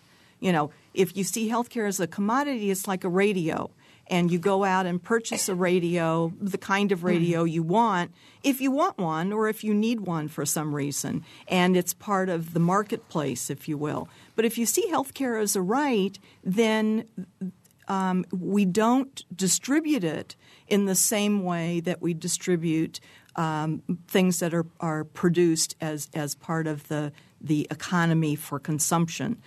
you 0.40 0.52
know, 0.52 0.70
if 0.94 1.16
you 1.16 1.24
see 1.24 1.48
healthcare 1.48 1.88
as 1.88 1.98
a 1.98 2.06
commodity, 2.06 2.70
it's 2.70 2.86
like 2.86 3.04
a 3.04 3.08
radio. 3.08 3.70
And 4.08 4.30
you 4.30 4.38
go 4.38 4.62
out 4.62 4.86
and 4.86 5.02
purchase 5.02 5.48
a 5.48 5.54
radio, 5.54 6.32
the 6.40 6.58
kind 6.58 6.92
of 6.92 7.02
radio 7.02 7.44
you 7.44 7.62
want, 7.62 8.12
if 8.44 8.60
you 8.60 8.70
want 8.70 8.98
one 8.98 9.32
or 9.32 9.48
if 9.48 9.64
you 9.64 9.74
need 9.74 10.00
one 10.00 10.28
for 10.28 10.46
some 10.46 10.74
reason. 10.74 11.24
And 11.48 11.76
it's 11.76 11.92
part 11.92 12.28
of 12.28 12.52
the 12.52 12.60
marketplace, 12.60 13.50
if 13.50 13.68
you 13.68 13.76
will. 13.76 14.08
But 14.36 14.44
if 14.44 14.58
you 14.58 14.66
see 14.66 14.88
healthcare 14.90 15.42
as 15.42 15.56
a 15.56 15.62
right, 15.62 16.16
then 16.44 17.08
um, 17.88 18.24
we 18.32 18.64
don't 18.64 19.24
distribute 19.34 20.04
it 20.04 20.36
in 20.68 20.84
the 20.86 20.94
same 20.94 21.42
way 21.42 21.80
that 21.80 22.00
we 22.00 22.14
distribute 22.14 23.00
um, 23.36 23.82
things 24.08 24.38
that 24.40 24.54
are, 24.54 24.66
are 24.80 25.04
produced 25.04 25.76
as, 25.80 26.08
as 26.14 26.34
part 26.34 26.66
of 26.66 26.88
the, 26.88 27.12
the 27.40 27.66
economy 27.70 28.34
for 28.34 28.58
consumption. 28.58 29.40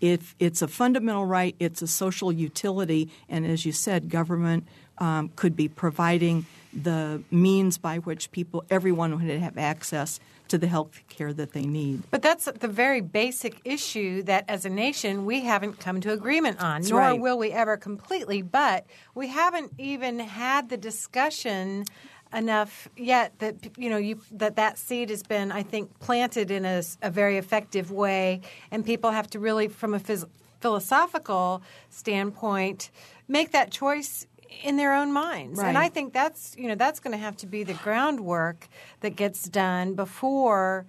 If 0.00 0.34
it's 0.38 0.62
a 0.62 0.68
fundamental 0.68 1.24
right, 1.24 1.54
it's 1.58 1.82
a 1.82 1.86
social 1.86 2.32
utility, 2.32 3.10
and 3.28 3.46
as 3.46 3.64
you 3.64 3.72
said, 3.72 4.08
government 4.08 4.66
um, 4.98 5.30
could 5.36 5.56
be 5.56 5.68
providing 5.68 6.46
the 6.72 7.22
means 7.30 7.78
by 7.78 7.98
which 7.98 8.30
people, 8.30 8.64
everyone 8.70 9.16
would 9.16 9.40
have 9.40 9.56
access 9.56 10.20
to 10.48 10.58
the 10.58 10.66
health 10.66 11.00
care 11.08 11.32
that 11.32 11.52
they 11.52 11.66
need. 11.66 12.02
But 12.10 12.22
that's 12.22 12.46
the 12.46 12.68
very 12.68 13.00
basic 13.00 13.60
issue 13.64 14.22
that 14.24 14.44
as 14.48 14.64
a 14.64 14.70
nation 14.70 15.26
we 15.26 15.42
haven't 15.42 15.78
come 15.78 16.00
to 16.00 16.12
agreement 16.12 16.60
on, 16.60 16.80
That's 16.80 16.90
nor 16.90 17.00
right. 17.00 17.20
will 17.20 17.38
we 17.38 17.52
ever 17.52 17.76
completely. 17.76 18.42
But 18.42 18.86
we 19.14 19.28
haven't 19.28 19.72
even 19.78 20.18
had 20.18 20.70
the 20.70 20.76
discussion 20.76 21.84
enough 22.32 22.88
yet 22.96 23.38
that 23.38 23.56
you 23.76 23.88
know 23.88 23.96
you, 23.96 24.20
that 24.32 24.56
that 24.56 24.78
seed 24.78 25.10
has 25.10 25.22
been 25.22 25.50
I 25.50 25.62
think 25.62 25.98
planted 26.00 26.50
in 26.50 26.64
a 26.64 26.82
very 27.10 27.38
effective 27.38 27.90
way 27.90 28.40
and 28.70 28.84
people 28.84 29.10
have 29.10 29.28
to 29.30 29.38
really 29.38 29.68
from 29.68 29.94
a 29.94 30.00
phys- 30.00 30.28
philosophical 30.60 31.62
standpoint 31.90 32.90
make 33.28 33.52
that 33.52 33.70
choice 33.70 34.26
in 34.62 34.76
their 34.76 34.94
own 34.94 35.12
minds 35.12 35.58
and 35.58 35.78
I 35.78 35.88
think 35.88 36.12
that's 36.12 36.54
you 36.58 36.68
know 36.68 36.74
that's 36.74 37.00
going 37.00 37.12
to 37.12 37.22
have 37.22 37.36
to 37.38 37.46
be 37.46 37.64
the 37.64 37.74
groundwork 37.74 38.68
that 39.00 39.16
gets 39.16 39.48
done 39.48 39.94
before 39.94 40.86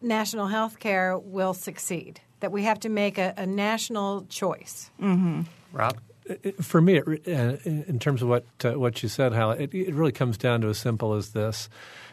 national 0.00 0.46
health 0.46 0.78
care 0.78 1.18
will 1.18 1.54
succeed. 1.54 2.20
That 2.40 2.52
we 2.52 2.64
have 2.64 2.80
to 2.80 2.88
make 2.88 3.18
a, 3.18 3.32
a 3.36 3.46
national 3.46 4.26
choice. 4.26 4.90
Mm-hmm. 5.00 5.42
Rob? 5.72 5.98
For 6.60 6.80
me, 6.80 6.98
it, 6.98 7.28
uh, 7.28 7.56
in 7.64 7.98
terms 7.98 8.22
of 8.22 8.28
what 8.28 8.44
uh, 8.64 8.72
what 8.72 9.02
you 9.02 9.08
said, 9.08 9.32
Hal, 9.32 9.52
it, 9.52 9.72
it 9.72 9.94
really 9.94 10.12
comes 10.12 10.36
down 10.36 10.60
to 10.62 10.68
as 10.68 10.78
simple 10.78 11.14
as 11.14 11.30
this: 11.30 11.68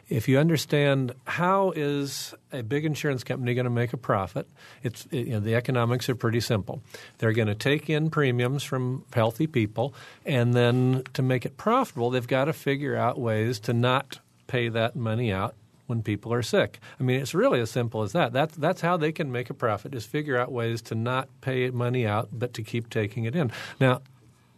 if 0.09 0.27
you 0.27 0.37
understand 0.37 1.13
how 1.25 1.71
is 1.71 2.33
a 2.51 2.61
big 2.61 2.85
insurance 2.85 3.23
company 3.23 3.53
going 3.55 3.65
to 3.65 3.71
make 3.71 3.93
a 3.93 3.97
profit, 3.97 4.47
it's 4.83 5.07
it, 5.11 5.27
you 5.27 5.33
know, 5.33 5.39
the 5.39 5.55
economics 5.55 6.09
are 6.09 6.15
pretty 6.15 6.41
simple. 6.41 6.81
They're 7.17 7.33
going 7.33 7.47
to 7.47 7.55
take 7.55 7.89
in 7.89 8.09
premiums 8.09 8.63
from 8.63 9.05
healthy 9.13 9.47
people, 9.47 9.93
and 10.25 10.53
then 10.53 11.03
to 11.13 11.21
make 11.21 11.45
it 11.45 11.57
profitable, 11.57 12.11
they've 12.11 12.27
got 12.27 12.45
to 12.45 12.53
figure 12.53 12.95
out 12.95 13.19
ways 13.19 13.59
to 13.61 13.73
not 13.73 14.19
pay 14.45 14.69
that 14.69 14.95
money 14.95 15.31
out 15.31 15.55
when 15.93 16.01
people 16.01 16.33
are 16.33 16.41
sick. 16.41 16.79
I 16.99 17.03
mean, 17.03 17.21
it's 17.21 17.35
really 17.35 17.61
as 17.61 17.69
simple 17.69 18.01
as 18.01 18.13
that. 18.13 18.33
That's 18.33 18.55
that's 18.55 18.81
how 18.81 18.97
they 18.97 19.11
can 19.11 19.31
make 19.31 19.49
a 19.51 19.53
profit 19.53 19.93
is 19.93 20.05
figure 20.05 20.37
out 20.37 20.51
ways 20.51 20.81
to 20.83 20.95
not 20.95 21.29
pay 21.41 21.69
money 21.69 22.07
out, 22.07 22.29
but 22.31 22.53
to 22.55 22.63
keep 22.63 22.89
taking 22.89 23.25
it 23.25 23.35
in. 23.35 23.51
Now, 23.79 24.01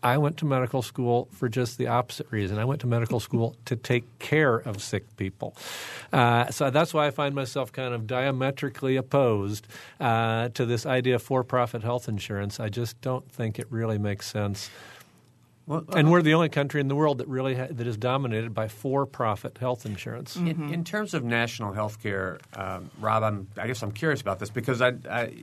I 0.01 0.17
went 0.17 0.37
to 0.37 0.45
medical 0.45 0.81
school 0.81 1.27
for 1.31 1.49
just 1.49 1.77
the 1.77 1.87
opposite 1.87 2.27
reason. 2.29 2.57
I 2.57 2.63
went 2.63 2.81
to 2.81 2.87
medical 2.87 3.19
school 3.27 3.55
to 3.65 3.75
take 3.75 4.05
care 4.19 4.55
of 4.55 4.81
sick 4.81 5.03
people. 5.17 5.57
Uh, 6.13 6.49
so 6.51 6.69
that's 6.69 6.93
why 6.93 7.07
I 7.07 7.11
find 7.11 7.35
myself 7.35 7.73
kind 7.73 7.93
of 7.93 8.07
diametrically 8.07 8.95
opposed 8.95 9.67
uh, 9.99 10.49
to 10.49 10.65
this 10.65 10.85
idea 10.85 11.15
of 11.15 11.23
for 11.23 11.43
profit 11.43 11.83
health 11.83 12.07
insurance. 12.07 12.61
I 12.61 12.69
just 12.69 13.01
don't 13.01 13.29
think 13.29 13.59
it 13.59 13.67
really 13.69 13.97
makes 13.97 14.31
sense. 14.31 14.69
Well, 15.67 15.83
uh, 15.89 15.97
and 15.97 16.11
we're 16.11 16.21
the 16.21 16.33
only 16.33 16.49
country 16.49 16.81
in 16.81 16.87
the 16.87 16.95
world 16.95 17.17
that 17.17 17.27
really 17.27 17.55
ha- 17.55 17.67
that 17.69 17.87
is 17.87 17.97
dominated 17.97 18.53
by 18.53 18.67
for-profit 18.67 19.57
health 19.57 19.85
insurance. 19.85 20.37
Mm-hmm. 20.37 20.47
In, 20.47 20.73
in, 20.73 20.83
terms 20.83 21.13
of 21.13 21.23
national 21.23 21.73
health 21.73 22.01
care, 22.01 22.39
um, 22.53 22.89
Rob, 22.99 23.23
I'm, 23.23 23.47
I 23.57 23.67
guess 23.67 23.81
I'm 23.81 23.91
curious 23.91 24.21
about 24.21 24.39
this 24.39 24.49
because 24.49 24.81
I, 24.81 24.93
I, 25.09 25.33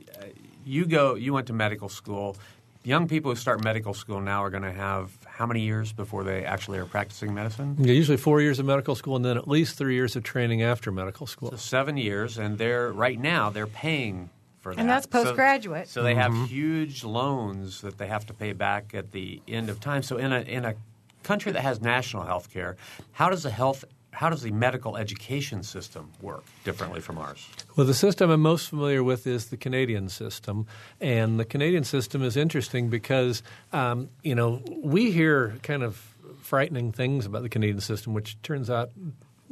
you 0.65 0.85
go, 0.85 1.15
you 1.15 1.33
went 1.33 1.47
to 1.47 1.53
medical 1.53 1.89
school 1.89 2.37
young 2.83 3.07
people 3.07 3.31
who 3.31 3.35
start 3.35 3.63
medical 3.63 3.93
school 3.93 4.19
now 4.19 4.43
are 4.43 4.49
going 4.49 4.63
to 4.63 4.71
have 4.71 5.11
how 5.25 5.45
many 5.45 5.61
years 5.61 5.93
before 5.93 6.23
they 6.23 6.45
actually 6.45 6.77
are 6.77 6.85
practicing 6.85 7.33
medicine? 7.33 7.75
Yeah, 7.79 7.93
usually 7.93 8.17
four 8.17 8.41
years 8.41 8.59
of 8.59 8.65
medical 8.65 8.95
school 8.95 9.15
and 9.15 9.23
then 9.23 9.37
at 9.37 9.47
least 9.47 9.77
three 9.77 9.95
years 9.95 10.15
of 10.15 10.23
training 10.23 10.61
after 10.61 10.91
medical 10.91 11.25
school. 11.25 11.51
So 11.51 11.57
seven 11.57 11.97
years, 11.97 12.37
and 12.37 12.57
they're 12.57 12.91
right 12.91 13.19
now 13.19 13.49
they're 13.49 13.67
paying 13.67 14.29
for 14.63 14.73
that. 14.73 14.81
And 14.81 14.89
that's 14.89 15.05
postgraduate. 15.05 15.87
So, 15.89 15.99
so 15.99 16.03
they 16.03 16.15
mm-hmm. 16.15 16.39
have 16.39 16.49
huge 16.49 17.03
loans 17.03 17.81
that 17.81 17.97
they 17.97 18.07
have 18.07 18.25
to 18.27 18.33
pay 18.33 18.53
back 18.53 18.95
at 18.95 19.11
the 19.11 19.41
end 19.47 19.69
of 19.69 19.79
time. 19.79 20.01
So 20.01 20.17
in 20.17 20.31
a 20.31 20.39
in 20.39 20.65
a 20.65 20.73
country 21.21 21.51
that 21.51 21.61
has 21.61 21.81
national 21.81 22.23
health 22.23 22.51
care, 22.51 22.77
how 23.11 23.29
does 23.29 23.43
the 23.43 23.51
health 23.51 23.85
how 24.11 24.29
does 24.29 24.43
the 24.43 24.51
medical 24.51 24.95
education 24.95 25.63
system 25.63 26.11
work 26.21 26.45
differently 26.63 27.01
from 27.01 27.17
ours? 27.17 27.47
Well, 27.75 27.87
the 27.87 27.95
system 27.95 28.29
I'm 28.29 28.41
most 28.41 28.69
familiar 28.69 29.03
with 29.03 29.25
is 29.25 29.47
the 29.47 29.57
Canadian 29.57 30.07
system, 30.07 30.67
and 31.01 31.39
the 31.39 31.45
Canadian 31.45 31.83
system 31.83 32.23
is 32.23 32.37
interesting 32.37 32.89
because 32.89 33.43
um, 33.73 34.09
you 34.23 34.35
know 34.35 34.61
we 34.81 35.11
hear 35.11 35.57
kind 35.61 35.83
of 35.83 35.97
frightening 36.41 36.91
things 36.91 37.25
about 37.25 37.43
the 37.43 37.49
Canadian 37.49 37.81
system, 37.81 38.13
which 38.13 38.41
turns 38.41 38.69
out 38.69 38.91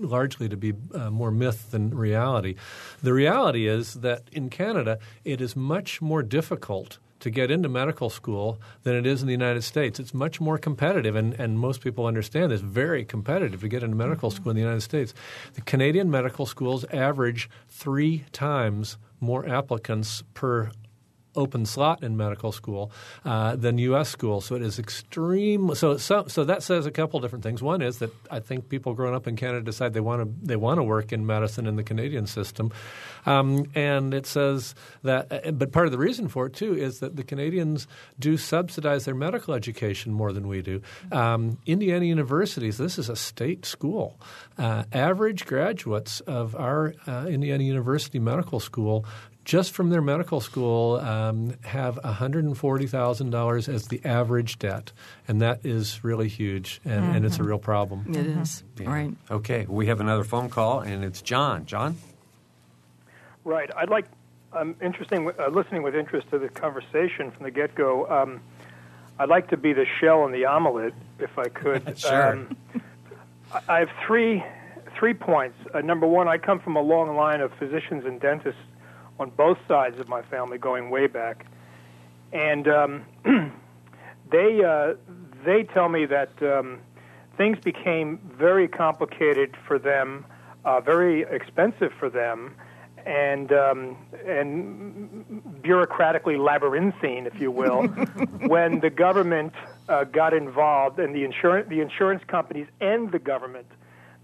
largely 0.02 0.50
to 0.50 0.58
be 0.58 0.74
uh, 0.94 1.10
more 1.10 1.32
myth 1.32 1.72
than 1.72 1.96
reality. 1.96 2.56
The 3.02 3.14
reality 3.14 3.68
is 3.68 3.96
that 3.96 4.24
in 4.32 4.50
Canada, 4.50 5.00
it 5.24 5.42
is 5.42 5.56
much 5.56 6.02
more 6.02 6.24
difficult 6.24 7.00
to 7.22 7.30
get 7.30 7.52
into 7.52 7.70
medical 7.70 8.10
school 8.10 8.60
than 8.84 8.96
it 8.96 9.06
is 9.06 9.22
in 9.22 9.28
the 9.28 9.34
United 9.34 9.62
States. 9.62 10.00
It's 10.00 10.14
much 10.14 10.42
more 10.42 10.58
competitive, 10.58 11.16
and, 11.16 11.34
and 11.40 11.60
most 11.60 11.82
people 11.82 12.06
understand 12.08 12.52
this, 12.52 12.62
very 12.62 13.06
competitive 13.06 13.62
to 13.62 13.68
get 13.68 13.84
into 13.84 13.96
medical 13.96 14.30
mm-hmm. 14.30 14.42
school 14.42 14.50
in 14.50 14.56
the 14.56 14.62
United 14.62 14.82
States. 14.82 15.14
The 15.54 15.62
Canadian 15.62 16.10
medical 16.10 16.46
schools 16.46 16.84
average 16.92 17.50
three 17.70 18.26
times 18.32 18.98
more 19.20 19.48
applicants 19.48 20.24
per 20.34 20.72
open 21.36 21.66
slot 21.66 22.04
in 22.04 22.18
medical 22.18 22.52
school 22.52 22.92
uh, 23.26 23.56
than 23.56 23.78
U.S. 23.78 24.10
schools. 24.10 24.46
So 24.46 24.56
it 24.56 24.62
is 24.62 24.80
extreme. 24.80 25.74
So, 25.76 25.98
so, 25.98 26.26
so 26.28 26.44
that 26.44 26.64
says 26.64 26.86
a 26.86 26.92
couple 26.92 27.20
different 27.20 27.44
things. 27.44 27.62
One 27.62 27.82
is 27.82 28.00
that 28.00 28.12
I 28.30 28.40
think 28.40 28.70
people 28.70 28.94
growing 28.94 29.16
up 29.16 29.28
in 29.28 29.36
Canada 29.36 29.62
decide 29.62 29.94
they 29.94 30.00
want 30.00 30.22
to 30.22 30.46
they 30.46 30.56
want 30.56 30.78
to 30.80 30.84
work 30.84 31.12
in 31.12 31.26
medicine 31.26 31.68
in 31.68 31.76
the 31.76 31.84
Canadian 31.84 32.28
system, 32.28 32.72
um, 33.26 33.70
and 33.76 34.14
it 34.14 34.26
says 34.26 34.76
that. 35.04 35.32
Uh, 35.32 35.52
but 35.52 35.72
part 35.72 35.86
of 35.86 35.92
the 35.92 35.98
reason 35.98 36.28
for 36.28 36.48
it 36.48 36.54
too 36.54 36.76
is 36.76 37.00
that 37.00 37.16
the 37.16 37.24
Canadians 37.24 37.88
do 38.20 38.38
subsidize 38.38 39.06
their 39.06 39.16
medical 39.16 39.54
education 39.54 40.12
more 40.14 40.34
than 40.34 40.48
we 40.48 40.62
do. 40.62 40.82
Um, 41.12 41.58
Indiana 41.66 42.06
universities. 42.06 42.78
This 42.78 42.98
is 42.98 43.10
a 43.10 43.16
state 43.16 43.66
school. 43.66 44.20
Uh, 44.58 44.84
average 44.92 45.46
graduates 45.46 46.20
of 46.22 46.56
our 46.56 46.94
uh, 47.08 47.26
Indiana 47.28 47.64
University 47.64 48.20
Medical 48.20 48.60
School 48.60 49.06
just 49.44 49.72
from 49.72 49.90
their 49.90 50.02
medical 50.02 50.40
school 50.40 50.98
um, 50.98 51.56
have 51.64 51.96
$140,000 52.04 53.74
as 53.74 53.88
the 53.88 54.02
average 54.06 54.60
debt. 54.60 54.92
And 55.28 55.42
that 55.42 55.66
is 55.66 56.04
really 56.04 56.28
huge, 56.28 56.82
and, 56.86 57.04
mm-hmm. 57.04 57.16
and 57.16 57.26
it's 57.26 57.40
a 57.40 57.44
real 57.44 57.60
problem. 57.60 58.06
It 58.10 58.28
is. 58.28 58.64
Yeah. 58.80 58.90
Right. 58.90 59.14
Okay, 59.30 59.66
we 59.68 59.88
have 59.88 60.00
another 60.00 60.24
phone 60.24 60.50
call, 60.50 60.82
and 60.82 61.04
it's 61.04 61.22
John. 61.22 61.66
John? 61.66 61.98
Right. 63.44 63.70
I'd 63.76 63.90
like, 63.90 64.06
I'm 64.54 64.76
interesting, 64.82 65.32
uh, 65.40 65.48
listening 65.50 65.82
with 65.82 65.96
interest 65.96 66.30
to 66.30 66.40
the 66.40 66.50
conversation 66.50 67.32
from 67.32 67.44
the 67.44 67.52
get 67.52 67.74
go. 67.74 68.08
Um, 68.08 68.42
I'd 69.18 69.30
like 69.30 69.50
to 69.50 69.58
be 69.58 69.74
the 69.74 69.86
shell 70.00 70.26
in 70.26 70.32
the 70.32 70.46
omelet, 70.46 70.94
if 71.20 71.38
I 71.38 71.48
could. 71.48 71.98
sure. 71.98 72.34
Um, 72.34 72.56
I 73.68 73.80
have 73.80 73.90
three 74.06 74.44
three 74.98 75.14
points. 75.14 75.58
Uh, 75.74 75.82
number 75.82 76.06
one, 76.06 76.28
I 76.28 76.38
come 76.38 76.60
from 76.60 76.76
a 76.76 76.82
long 76.82 77.16
line 77.16 77.42
of 77.42 77.52
physicians 77.54 78.06
and 78.06 78.20
dentists 78.20 78.62
on 79.22 79.30
both 79.30 79.58
sides 79.68 80.00
of 80.00 80.10
my 80.10 80.22
family, 80.24 80.58
going 80.58 80.90
way 80.90 81.08
back, 81.08 81.46
and 82.34 82.68
um, 82.68 83.06
they 84.32 84.64
uh, 84.64 84.96
they 85.46 85.64
tell 85.64 85.90
me 85.90 86.06
that 86.06 86.32
um, 86.42 86.80
things 87.38 87.60
became 87.60 88.20
very 88.34 88.68
complicated 88.68 89.56
for 89.68 89.78
them, 89.78 90.26
uh, 90.66 90.82
very 90.82 91.22
expensive 91.22 91.94
for 92.00 92.10
them, 92.10 92.56
and 93.06 93.52
um, 93.54 93.96
and 94.26 95.44
bureaucratically 95.62 96.44
labyrinthine, 96.44 97.28
if 97.28 97.40
you 97.40 97.52
will, 97.52 97.84
when 98.48 98.80
the 98.80 98.90
government 98.90 99.54
uh, 99.88 100.04
got 100.04 100.34
involved 100.34 101.00
and 101.00 101.16
the 101.16 101.24
insurance 101.24 101.70
the 101.70 101.80
insurance 101.80 102.24
companies 102.28 102.68
and 102.80 103.12
the 103.12 103.20
government 103.20 103.68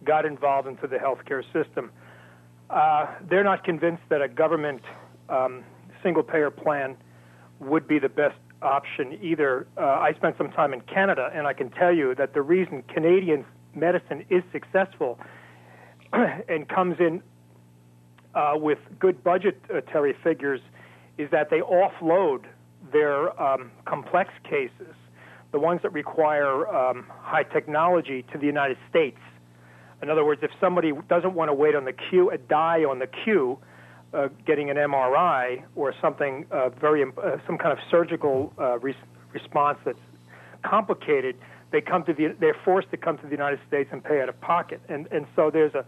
got 0.04 0.26
involved 0.26 0.68
into 0.68 0.88
the 0.88 0.98
healthcare 0.98 1.44
system. 1.54 1.92
Uh, 2.70 3.08
they're 3.30 3.44
not 3.44 3.64
convinced 3.64 4.04
that 4.10 4.22
a 4.22 4.28
government 4.28 4.82
um, 5.30 5.64
single 6.04 6.24
payer 6.24 6.52
plan 6.52 6.98
would 7.60 7.88
be 7.88 8.00
the 8.00 8.10
best 8.10 8.38
option 8.62 9.18
either. 9.22 9.68
Uh, 9.78 9.82
I 9.82 10.14
spent 10.18 10.38
some 10.38 10.52
time 10.52 10.74
in 10.74 10.82
Canada, 10.82 11.30
and 11.34 11.48
I 11.48 11.54
can 11.54 11.70
tell 11.70 11.94
you 11.94 12.16
that 12.16 12.34
the 12.34 12.42
reason 12.42 12.84
Canadian 12.94 13.46
medicine 13.76 14.26
is 14.30 14.44
successful 14.52 15.20
and 16.14 16.68
comes 16.68 16.98
in 17.00 17.22
uh, 18.36 18.54
with 18.56 18.80
good 19.00 19.24
budgetary 19.24 20.16
figures 20.24 20.62
is 21.18 21.30
that 21.32 21.50
they 21.50 21.60
offload 21.62 22.46
their 22.92 23.40
um, 23.42 23.72
complex 23.86 24.32
cases, 24.44 24.94
the 25.52 25.60
ones 25.60 25.82
that 25.84 25.92
require 25.94 26.68
um, 26.68 27.06
high 27.10 27.44
technology, 27.44 28.24
to 28.32 28.38
the 28.38 28.46
United 28.46 28.78
States. 28.90 29.18
In 30.02 30.10
other 30.10 30.24
words, 30.24 30.42
if 30.44 30.52
somebody 30.60 30.92
doesn't 31.10 31.34
want 31.34 31.50
to 31.50 31.54
wait 31.54 31.76
on 31.76 31.86
the 31.86 31.94
queue, 31.94 32.30
a 32.30 32.38
die 32.38 32.84
on 32.84 33.00
the 33.00 33.08
queue, 33.08 33.58
uh, 34.14 34.30
getting 34.46 34.70
an 34.70 34.78
MRI 34.78 35.64
or 35.76 35.94
something 36.02 36.46
uh, 36.52 36.70
very 36.70 37.04
uh, 37.04 37.38
some 37.46 37.58
kind 37.58 37.72
of 37.72 37.80
surgical 37.90 38.54
uh, 38.58 38.80
re- 38.80 38.96
response 39.34 39.78
that's 39.84 40.00
complicated, 40.64 41.36
they 41.72 41.82
come 41.82 42.04
to 42.06 42.14
the 42.14 42.36
they're 42.40 42.56
forced 42.64 42.90
to 42.92 42.98
come 42.98 43.18
to 43.18 43.26
the 43.26 43.32
United 43.32 43.60
States 43.68 43.90
and 43.92 44.04
pay 44.04 44.22
out 44.22 44.30
of 44.30 44.40
pocket, 44.40 44.82
and 44.88 45.08
and 45.12 45.26
so 45.36 45.50
there's 45.52 45.74
a 45.74 45.84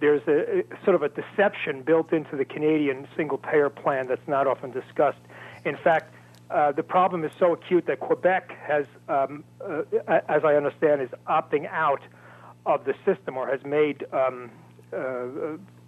there's 0.00 0.22
a, 0.26 0.60
a 0.60 0.84
sort 0.84 0.96
of 0.96 1.02
a 1.02 1.08
deception 1.08 1.82
built 1.82 2.12
into 2.12 2.36
the 2.36 2.44
Canadian 2.44 3.06
single 3.16 3.38
payer 3.38 3.70
plan 3.70 4.06
that's 4.08 4.26
not 4.26 4.46
often 4.46 4.70
discussed. 4.70 5.20
In 5.64 5.76
fact. 5.76 6.14
Uh, 6.50 6.70
the 6.70 6.82
problem 6.82 7.24
is 7.24 7.32
so 7.38 7.54
acute 7.54 7.86
that 7.86 7.98
Quebec 7.98 8.52
has, 8.60 8.84
um, 9.08 9.42
uh, 9.64 9.84
as 10.28 10.44
I 10.44 10.54
understand, 10.54 11.00
is 11.00 11.08
opting 11.26 11.66
out 11.72 12.02
of 12.66 12.84
the 12.84 12.94
system 13.04 13.36
or 13.36 13.48
has 13.48 13.60
made 13.64 14.04
um, 14.12 14.50
uh, 14.92 14.98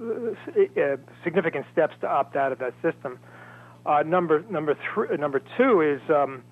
uh, 0.01 0.97
significant 1.23 1.67
steps 1.73 1.95
to 2.01 2.09
opt 2.09 2.37
out 2.37 2.53
of 2.53 2.59
that 2.59 2.75
system. 2.83 3.19
Uh, 3.87 4.03
number 4.03 4.43
number 4.51 4.77
three, 4.93 5.17
number 5.17 5.41
two 5.59 5.81
is 5.83 6.01
um, 6.11 6.43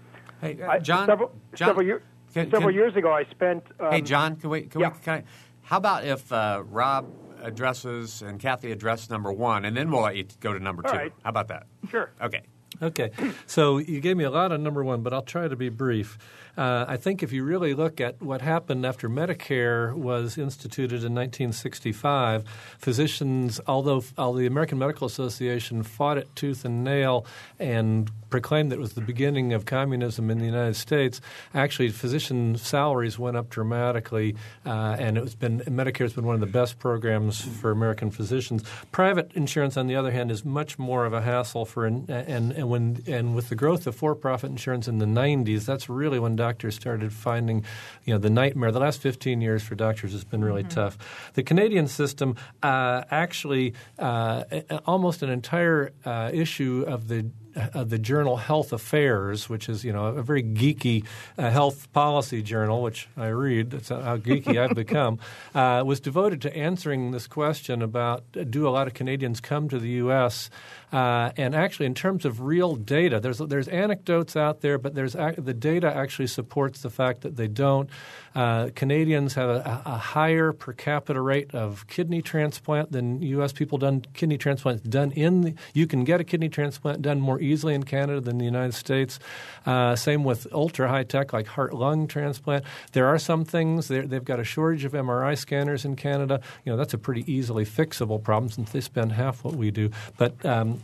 hey, 0.40 0.58
John, 0.82 1.06
several, 1.06 1.32
John, 1.54 1.68
several, 1.68 1.86
year, 1.86 2.02
can, 2.34 2.50
several 2.50 2.68
can, 2.68 2.74
years 2.74 2.94
ago 2.94 3.10
I 3.10 3.24
spent. 3.30 3.64
Um, 3.80 3.90
hey 3.90 4.02
John, 4.02 4.36
can 4.36 4.50
we? 4.50 4.62
Can 4.62 4.82
yeah. 4.82 4.90
we 4.90 4.98
can 5.00 5.14
I, 5.14 5.24
how 5.62 5.78
about 5.78 6.04
if 6.04 6.30
Rob 6.30 7.06
addresses 7.42 8.22
and 8.22 8.38
Kathy 8.38 8.70
address 8.70 9.10
number 9.10 9.32
one, 9.32 9.64
and 9.64 9.76
then 9.76 9.90
we'll 9.90 10.02
let 10.02 10.16
you 10.16 10.26
go 10.40 10.52
to 10.52 10.60
number 10.60 10.82
All 10.86 10.92
two. 10.92 10.98
Right. 10.98 11.12
How 11.22 11.30
about 11.30 11.48
that? 11.48 11.66
Sure. 11.90 12.10
Okay. 12.20 12.42
Okay, 12.80 13.10
so 13.46 13.76
you 13.76 14.00
gave 14.00 14.16
me 14.16 14.24
a 14.24 14.30
lot 14.30 14.50
on 14.50 14.62
number 14.62 14.82
one, 14.82 15.02
but 15.02 15.12
I'll 15.12 15.22
try 15.22 15.46
to 15.46 15.56
be 15.56 15.68
brief. 15.68 16.16
Uh, 16.56 16.84
I 16.86 16.96
think 16.98 17.22
if 17.22 17.32
you 17.32 17.44
really 17.44 17.72
look 17.72 18.00
at 18.00 18.20
what 18.20 18.42
happened 18.42 18.84
after 18.84 19.08
Medicare 19.08 19.94
was 19.94 20.36
instituted 20.36 21.04
in 21.04 21.14
1965, 21.14 22.44
physicians, 22.78 23.60
although, 23.66 24.02
although 24.18 24.38
the 24.38 24.46
American 24.46 24.78
Medical 24.78 25.06
Association 25.06 25.82
fought 25.82 26.18
it 26.18 26.28
tooth 26.36 26.64
and 26.64 26.84
nail 26.84 27.24
and 27.58 28.10
proclaimed 28.28 28.72
that 28.72 28.76
it 28.76 28.80
was 28.80 28.94
the 28.94 29.00
beginning 29.00 29.52
of 29.52 29.64
communism 29.64 30.30
in 30.30 30.38
the 30.38 30.44
United 30.44 30.76
States, 30.76 31.20
actually 31.54 31.88
physician 31.88 32.56
salaries 32.56 33.18
went 33.18 33.36
up 33.36 33.48
dramatically, 33.48 34.34
uh, 34.66 34.96
and 34.98 35.16
it's 35.16 35.34
been 35.34 35.60
Medicare 35.60 36.00
has 36.00 36.12
been 36.12 36.26
one 36.26 36.34
of 36.34 36.40
the 36.40 36.46
best 36.46 36.78
programs 36.78 37.40
for 37.40 37.70
American 37.70 38.10
physicians. 38.10 38.62
Private 38.90 39.32
insurance, 39.34 39.76
on 39.76 39.86
the 39.86 39.96
other 39.96 40.10
hand, 40.10 40.30
is 40.30 40.44
much 40.44 40.78
more 40.78 41.06
of 41.06 41.12
a 41.12 41.22
hassle 41.22 41.64
for 41.64 41.86
and 41.86 42.08
and 42.10 42.68
when 42.68 43.02
and 43.06 43.34
with 43.34 43.48
the 43.48 43.54
growth 43.54 43.86
of 43.86 43.94
for-profit 43.94 44.50
insurance 44.50 44.88
in 44.88 44.98
the 44.98 45.06
90s, 45.06 45.64
that's 45.64 45.88
really 45.88 46.18
when 46.18 46.36
doctors 46.42 46.74
started 46.74 47.12
finding, 47.12 47.64
you 48.04 48.12
know, 48.12 48.18
the 48.18 48.30
nightmare. 48.30 48.72
The 48.72 48.80
last 48.80 49.00
15 49.00 49.40
years 49.40 49.62
for 49.62 49.76
doctors 49.76 50.10
has 50.12 50.24
been 50.24 50.44
really 50.44 50.64
mm-hmm. 50.64 50.80
tough. 50.80 50.98
The 51.34 51.44
Canadian 51.44 51.86
system 51.86 52.34
uh, 52.62 53.04
actually 53.10 53.74
uh, 53.98 54.42
almost 54.84 55.22
an 55.22 55.30
entire 55.30 55.92
uh, 56.04 56.30
issue 56.32 56.84
of 56.86 57.06
the 57.06 57.30
uh, 57.56 57.84
the 57.84 57.98
journal 57.98 58.36
Health 58.36 58.72
Affairs, 58.72 59.48
which 59.48 59.68
is 59.68 59.84
you 59.84 59.92
know 59.92 60.06
a 60.06 60.22
very 60.22 60.42
geeky 60.42 61.04
uh, 61.38 61.50
health 61.50 61.92
policy 61.92 62.42
journal, 62.42 62.82
which 62.82 63.08
I 63.16 63.28
read. 63.28 63.70
That's 63.70 63.88
how 63.88 64.16
geeky 64.16 64.58
I've 64.58 64.76
become. 64.76 65.18
Uh, 65.54 65.82
was 65.84 66.00
devoted 66.00 66.40
to 66.40 66.56
answering 66.56 67.10
this 67.10 67.26
question 67.26 67.82
about 67.82 68.24
uh, 68.38 68.44
do 68.44 68.66
a 68.66 68.70
lot 68.70 68.86
of 68.86 68.94
Canadians 68.94 69.40
come 69.40 69.68
to 69.68 69.78
the 69.78 69.88
U.S. 69.90 70.50
Uh, 70.92 71.30
and 71.36 71.54
actually, 71.54 71.86
in 71.86 71.94
terms 71.94 72.24
of 72.24 72.40
real 72.40 72.74
data, 72.74 73.20
there's 73.20 73.38
there's 73.38 73.68
anecdotes 73.68 74.36
out 74.36 74.60
there, 74.60 74.78
but 74.78 74.94
there's 74.94 75.12
the 75.12 75.54
data 75.54 75.94
actually 75.94 76.26
supports 76.26 76.80
the 76.82 76.90
fact 76.90 77.22
that 77.22 77.36
they 77.36 77.48
don't. 77.48 77.90
Uh, 78.34 78.70
Canadians 78.74 79.34
have 79.34 79.50
a, 79.50 79.82
a, 79.84 79.96
higher 79.96 80.52
per 80.52 80.72
capita 80.72 81.20
rate 81.20 81.54
of 81.54 81.86
kidney 81.86 82.22
transplant 82.22 82.90
than 82.90 83.20
U.S. 83.22 83.52
people 83.52 83.78
done 83.78 84.04
kidney 84.14 84.38
transplants 84.38 84.82
done 84.82 85.10
in. 85.12 85.42
The, 85.42 85.54
you 85.74 85.86
can 85.86 86.04
get 86.04 86.20
a 86.20 86.24
kidney 86.24 86.48
transplant 86.48 87.02
done 87.02 87.20
more 87.20 87.40
easily 87.40 87.74
in 87.74 87.82
Canada 87.82 88.20
than 88.20 88.38
the 88.38 88.44
United 88.44 88.74
States. 88.74 89.18
Uh, 89.66 89.96
same 89.96 90.24
with 90.24 90.46
ultra 90.52 90.88
high 90.88 91.04
tech 91.04 91.32
like 91.32 91.46
heart 91.46 91.74
lung 91.74 92.06
transplant. 92.06 92.64
There 92.92 93.06
are 93.06 93.18
some 93.18 93.44
things 93.44 93.88
they've 93.88 94.24
got 94.24 94.40
a 94.40 94.44
shortage 94.44 94.84
of 94.84 94.92
MRI 94.92 95.36
scanners 95.36 95.84
in 95.84 95.96
Canada. 95.96 96.40
You 96.64 96.72
know 96.72 96.78
that's 96.78 96.94
a 96.94 96.98
pretty 96.98 97.30
easily 97.30 97.66
fixable 97.66 98.22
problem 98.22 98.50
since 98.50 98.72
they 98.72 98.80
spend 98.80 99.12
half 99.12 99.44
what 99.44 99.56
we 99.56 99.70
do. 99.70 99.90
But 100.16 100.44
um, 100.46 100.80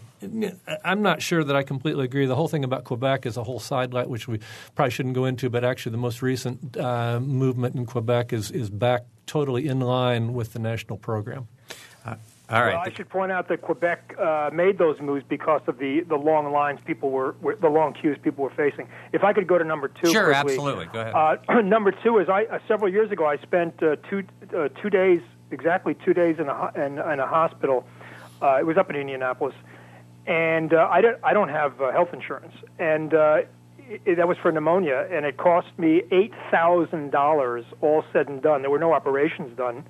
I'm 0.84 1.02
not 1.02 1.22
sure 1.22 1.44
that 1.44 1.54
I 1.54 1.62
completely 1.62 2.04
agree. 2.04 2.26
The 2.26 2.34
whole 2.34 2.48
thing 2.48 2.64
about 2.64 2.84
Quebec 2.84 3.26
is 3.26 3.36
a 3.36 3.44
whole 3.44 3.60
sidelight, 3.60 4.08
which 4.08 4.26
we 4.26 4.40
probably 4.74 4.90
shouldn't 4.90 5.14
go 5.14 5.24
into. 5.24 5.48
But 5.48 5.64
actually, 5.64 5.92
the 5.92 5.98
most 5.98 6.22
recent 6.22 6.76
uh, 6.76 7.20
movement 7.20 7.76
in 7.76 7.86
Quebec 7.86 8.32
is 8.32 8.50
is 8.50 8.70
back 8.70 9.04
totally 9.26 9.68
in 9.68 9.80
line 9.80 10.34
with 10.34 10.52
the 10.52 10.58
national 10.58 10.98
program. 10.98 11.46
Uh, 12.04 12.16
all 12.50 12.62
right. 12.62 12.74
Well, 12.74 12.82
I 12.86 12.92
should 12.92 13.10
point 13.10 13.30
out 13.30 13.48
that 13.48 13.60
Quebec 13.60 14.16
uh, 14.18 14.50
made 14.52 14.78
those 14.78 14.98
moves 15.00 15.22
because 15.28 15.60
of 15.66 15.78
the, 15.78 16.00
the 16.00 16.16
long 16.16 16.50
lines 16.50 16.80
people 16.86 17.10
were, 17.10 17.36
were, 17.42 17.56
the 17.56 17.68
long 17.68 17.92
queues 17.92 18.16
people 18.22 18.42
were 18.42 18.50
facing. 18.50 18.88
If 19.12 19.22
I 19.22 19.34
could 19.34 19.46
go 19.46 19.58
to 19.58 19.64
number 19.64 19.88
two, 19.88 20.10
sure, 20.10 20.32
quickly, 20.32 20.52
absolutely, 20.52 20.86
go 20.86 21.00
ahead. 21.00 21.14
Uh, 21.46 21.60
number 21.62 21.92
two 21.92 22.18
is 22.18 22.28
I 22.30 22.44
uh, 22.44 22.58
several 22.66 22.90
years 22.90 23.10
ago 23.10 23.26
I 23.26 23.36
spent 23.36 23.82
uh, 23.82 23.96
two 24.08 24.24
two 24.80 24.90
days 24.90 25.20
exactly 25.50 25.94
two 25.94 26.14
days 26.14 26.38
in 26.38 26.48
a 26.48 26.72
in, 26.74 26.98
in 26.98 27.20
a 27.20 27.26
hospital. 27.26 27.86
it 28.42 28.66
was 28.66 28.78
up 28.78 28.88
in 28.88 28.96
Indianapolis 28.96 29.54
and 30.28 30.74
uh, 30.74 30.86
I 30.90 31.00
don't 31.00 31.18
I 31.24 31.32
don't 31.32 31.48
have 31.48 31.80
uh, 31.80 31.90
health 31.90 32.10
insurance, 32.12 32.52
and 32.78 33.14
uh, 33.14 33.38
it, 33.78 34.16
that 34.16 34.28
was 34.28 34.36
for 34.36 34.52
pneumonia, 34.52 35.08
and 35.10 35.24
it 35.24 35.38
cost 35.38 35.68
me 35.78 36.02
eight 36.12 36.34
thousand 36.50 37.10
dollars 37.10 37.64
all 37.80 38.04
said 38.12 38.28
and 38.28 38.42
done. 38.42 38.60
There 38.60 38.70
were 38.70 38.78
no 38.78 38.92
operations 38.92 39.56
done, 39.56 39.88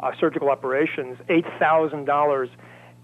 uh, 0.00 0.10
surgical 0.18 0.50
operations, 0.50 1.18
eight 1.28 1.46
thousand 1.60 2.04
dollars, 2.04 2.50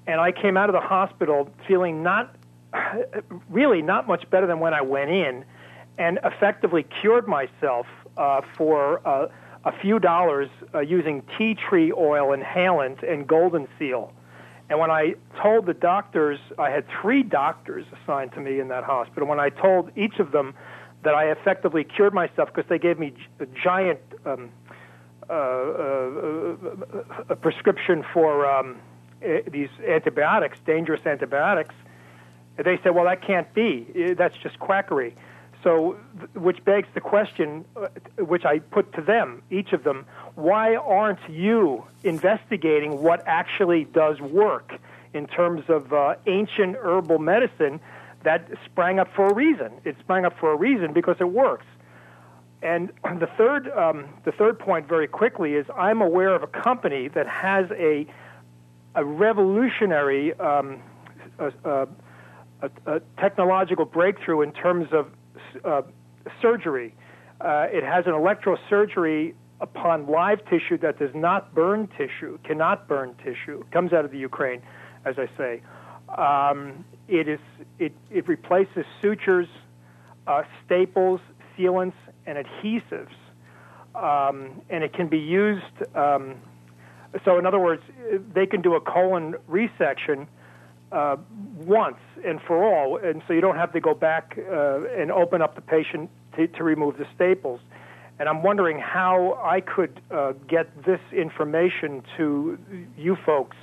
and 0.08 0.20
I 0.20 0.32
came 0.32 0.56
out 0.56 0.68
of 0.68 0.74
the 0.74 0.80
hospital 0.80 1.48
feeling 1.68 2.02
not 2.02 2.34
really 3.48 3.80
not 3.80 4.08
much 4.08 4.28
better 4.28 4.48
than 4.48 4.58
when 4.58 4.74
I 4.74 4.82
went 4.82 5.10
in, 5.10 5.44
and 5.98 6.18
effectively 6.24 6.84
cured 7.00 7.28
myself 7.28 7.86
uh, 8.18 8.42
for. 8.58 9.06
Uh, 9.06 9.28
a 9.64 9.72
few 9.80 9.98
dollars 9.98 10.48
uh, 10.74 10.78
using 10.78 11.24
tea 11.36 11.52
tree 11.52 11.90
oil 11.90 12.28
inhalant 12.28 13.02
and 13.02 13.26
golden 13.26 13.66
seal. 13.80 14.12
And 14.68 14.78
when 14.80 14.90
I 14.90 15.14
told 15.40 15.66
the 15.66 15.74
doctors, 15.74 16.38
I 16.58 16.70
had 16.70 16.84
three 17.00 17.22
doctors 17.22 17.86
assigned 18.02 18.32
to 18.32 18.40
me 18.40 18.58
in 18.58 18.68
that 18.68 18.84
hospital. 18.84 19.28
When 19.28 19.38
I 19.38 19.50
told 19.50 19.90
each 19.96 20.18
of 20.18 20.32
them 20.32 20.54
that 21.04 21.14
I 21.14 21.30
effectively 21.30 21.84
cured 21.84 22.12
myself 22.12 22.48
because 22.52 22.68
they 22.68 22.78
gave 22.78 22.98
me 22.98 23.14
a 23.38 23.46
giant 23.46 24.00
um, 24.24 24.50
uh, 25.28 25.32
uh, 25.32 26.56
a 27.30 27.36
prescription 27.36 28.04
for 28.12 28.46
um, 28.46 28.76
these 29.50 29.68
antibiotics, 29.86 30.58
dangerous 30.66 31.04
antibiotics, 31.04 31.74
they 32.56 32.78
said, 32.82 32.94
"Well, 32.94 33.04
that 33.04 33.22
can't 33.22 33.52
be. 33.54 34.14
That's 34.16 34.36
just 34.42 34.58
quackery." 34.58 35.14
So, 35.62 35.96
which 36.34 36.64
begs 36.64 36.88
the 36.94 37.00
question, 37.00 37.64
uh, 37.76 37.88
which 38.18 38.44
I 38.44 38.60
put 38.60 38.92
to 38.94 39.02
them, 39.02 39.42
each 39.50 39.72
of 39.72 39.84
them, 39.84 40.06
why 40.34 40.76
aren't 40.76 41.18
you 41.28 41.84
investigating 42.04 43.02
what 43.02 43.22
actually 43.26 43.84
does 43.84 44.20
work 44.20 44.72
in 45.12 45.26
terms 45.26 45.64
of 45.68 45.92
uh, 45.92 46.14
ancient 46.26 46.76
herbal 46.76 47.18
medicine 47.18 47.80
that 48.22 48.48
sprang 48.64 48.98
up 48.98 49.08
for 49.14 49.28
a 49.28 49.34
reason? 49.34 49.72
It 49.84 49.96
sprang 50.00 50.24
up 50.24 50.38
for 50.38 50.52
a 50.52 50.56
reason 50.56 50.92
because 50.92 51.16
it 51.20 51.30
works. 51.30 51.66
And 52.62 52.92
the 53.18 53.28
third, 53.36 53.68
um, 53.70 54.08
the 54.24 54.32
third 54.32 54.58
point, 54.58 54.88
very 54.88 55.08
quickly, 55.08 55.54
is 55.54 55.66
I'm 55.76 56.00
aware 56.00 56.34
of 56.34 56.42
a 56.42 56.48
company 56.48 57.08
that 57.08 57.26
has 57.26 57.70
a 57.72 58.06
a 58.96 59.04
revolutionary 59.04 60.32
um, 60.40 60.82
a, 61.38 61.52
a, 62.62 62.70
a, 62.86 63.00
technological 63.18 63.84
breakthrough 63.84 64.40
in 64.40 64.52
terms 64.52 64.88
of 64.90 65.08
uh, 65.64 65.82
surgery. 66.40 66.94
Uh, 67.40 67.66
it 67.70 67.84
has 67.84 68.06
an 68.06 68.12
electrosurgery 68.12 69.34
upon 69.60 70.06
live 70.06 70.44
tissue 70.46 70.78
that 70.78 70.98
does 70.98 71.14
not 71.14 71.54
burn 71.54 71.88
tissue, 71.96 72.38
cannot 72.44 72.88
burn 72.88 73.14
tissue, 73.24 73.64
comes 73.72 73.92
out 73.92 74.04
of 74.04 74.10
the 74.10 74.18
Ukraine, 74.18 74.62
as 75.04 75.16
I 75.18 75.28
say. 75.36 75.62
Um, 76.16 76.84
it 77.08 77.28
is 77.28 77.40
it, 77.78 77.92
it 78.10 78.28
replaces 78.28 78.84
sutures, 79.02 79.48
uh, 80.26 80.42
staples, 80.64 81.20
sealants, 81.58 81.94
and 82.26 82.38
adhesives, 82.38 83.14
um, 83.94 84.62
and 84.70 84.84
it 84.84 84.92
can 84.92 85.08
be 85.08 85.18
used. 85.18 85.64
Um, 85.94 86.36
so, 87.24 87.38
in 87.38 87.46
other 87.46 87.58
words, 87.58 87.82
they 88.34 88.46
can 88.46 88.60
do 88.60 88.74
a 88.74 88.80
colon 88.80 89.36
resection 89.50 90.26
uh, 90.92 91.16
once 91.58 91.98
and 92.24 92.40
for 92.46 92.62
all, 92.62 92.98
and 92.98 93.22
so 93.26 93.32
you 93.32 93.40
don't 93.40 93.56
have 93.56 93.72
to 93.72 93.80
go 93.80 93.94
back 93.94 94.38
uh, 94.38 94.84
and 94.98 95.10
open 95.10 95.42
up 95.42 95.54
the 95.54 95.60
patient 95.60 96.10
to, 96.36 96.46
to, 96.48 96.62
remove 96.62 96.96
the 96.96 97.06
staples. 97.14 97.60
And 98.18 98.28
I'm 98.28 98.42
wondering 98.42 98.78
how 98.78 99.38
I 99.42 99.60
could 99.60 100.00
uh, 100.10 100.32
get 100.48 100.84
this 100.84 101.00
information 101.12 102.02
to 102.16 102.58
you 102.96 103.16
folks, 103.26 103.56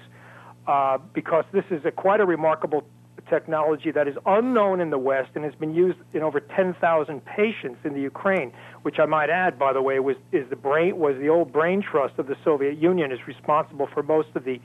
uh, 0.68 0.98
because 1.14 1.46
this 1.52 1.66
is 1.72 1.86
a 1.86 1.92
quite 1.92 2.20
a 2.20 2.26
remarkable 2.26 2.84
technology 3.30 3.92
that 3.92 4.08
is 4.08 4.16
unknown 4.26 4.80
in 4.80 4.90
the 4.90 4.98
West 4.98 5.32
and 5.36 5.44
has 5.44 5.56
been 5.56 5.74
used 5.74 5.98
in 6.14 6.22
over 6.22 6.40
10,000 6.40 7.26
patients 7.26 7.80
in 7.84 7.94
the 7.94 8.02
Ukraine, 8.02 8.52
which 8.84 9.00
I 9.00 9.06
might 9.06 9.30
add, 9.30 9.58
by 9.58 9.74
the 9.74 9.82
way, 9.82 10.00
was 10.00 10.18
is 10.32 10.50
the 10.50 10.56
brain 10.56 10.98
was 10.98 11.16
the 11.20 11.30
old 11.30 11.52
brain 11.52 11.82
trust 11.82 12.20
of 12.20 12.28
the 12.28 12.36
Soviet 12.44 12.78
Union 12.78 13.12
is 13.12 13.20
responsible 13.28 13.88
for 13.94 14.04
most 14.04 14.30
of 14.36 14.44
the 14.44 14.60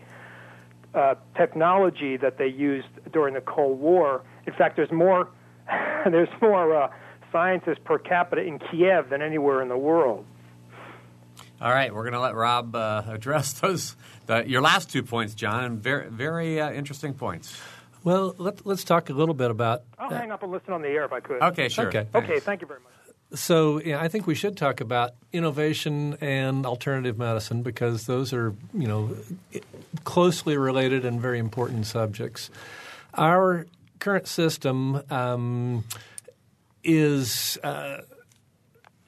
uh, 0.95 1.15
technology 1.37 2.17
that 2.17 2.39
they 2.39 2.47
used 2.47 2.89
during 3.13 3.35
the 3.35 3.41
Cold 3.41 3.79
War. 3.81 4.23
In 4.47 4.53
fact, 4.55 4.77
there's 4.77 4.93
more 4.93 5.29
there's 6.11 6.29
more 6.41 6.75
uh, 6.75 6.91
scientists 7.33 7.79
per 7.85 7.99
capita 7.99 8.43
in 8.43 8.59
Kiev 8.59 9.11
than 9.11 9.23
anywhere 9.23 9.63
in 9.63 9.69
the 9.69 9.77
world. 9.77 10.25
All 11.61 11.71
right, 11.71 11.93
we're 11.93 12.03
going 12.03 12.15
to 12.15 12.21
let 12.21 12.35
Rob 12.35 12.75
uh, 12.75 13.03
address 13.09 13.53
those 13.55 13.97
the, 14.27 14.49
your 14.49 14.61
last 14.61 14.91
two 14.91 15.03
points, 15.03 15.35
John. 15.35 15.79
Very 15.79 16.09
very 16.09 16.61
uh, 16.61 16.71
interesting 16.71 17.15
points. 17.15 17.57
Well, 18.05 18.35
let, 18.39 18.65
us 18.67 18.85
talk 18.85 19.11
a 19.11 19.13
little 19.13 19.35
bit 19.35 19.51
about. 19.51 19.83
I'll 19.99 20.09
hang 20.09 20.31
up 20.31 20.43
and 20.43 20.53
listen 20.53 20.73
on 20.73 20.83
the 20.83 20.89
air 20.89 21.05
if 21.05 21.13
I 21.13 21.21
could. 21.21 21.43
Okay, 21.43 21.69
sure. 21.69 21.89
Okay, 21.89 22.07
okay 22.15 22.41
thank 22.41 22.61
you 22.61 22.67
very 22.67 22.81
much. 22.81 22.93
So 23.35 23.81
yeah, 23.81 24.01
I 24.01 24.09
think 24.09 24.27
we 24.27 24.35
should 24.35 24.57
talk 24.57 24.81
about 24.81 25.15
innovation 25.33 26.17
and 26.21 26.65
alternative 26.65 27.19
medicine 27.19 27.63
because 27.63 28.07
those 28.07 28.33
are 28.33 28.55
you 28.73 28.89
know 28.89 29.15
closely 30.05 30.57
related 30.57 31.05
and 31.05 31.21
very 31.21 31.39
important 31.39 31.87
subjects. 31.87 32.51
Our 33.15 33.67
current 33.99 34.29
system 34.29 35.03
um, 35.11 35.85
is. 36.83 37.59
Uh, 37.63 38.03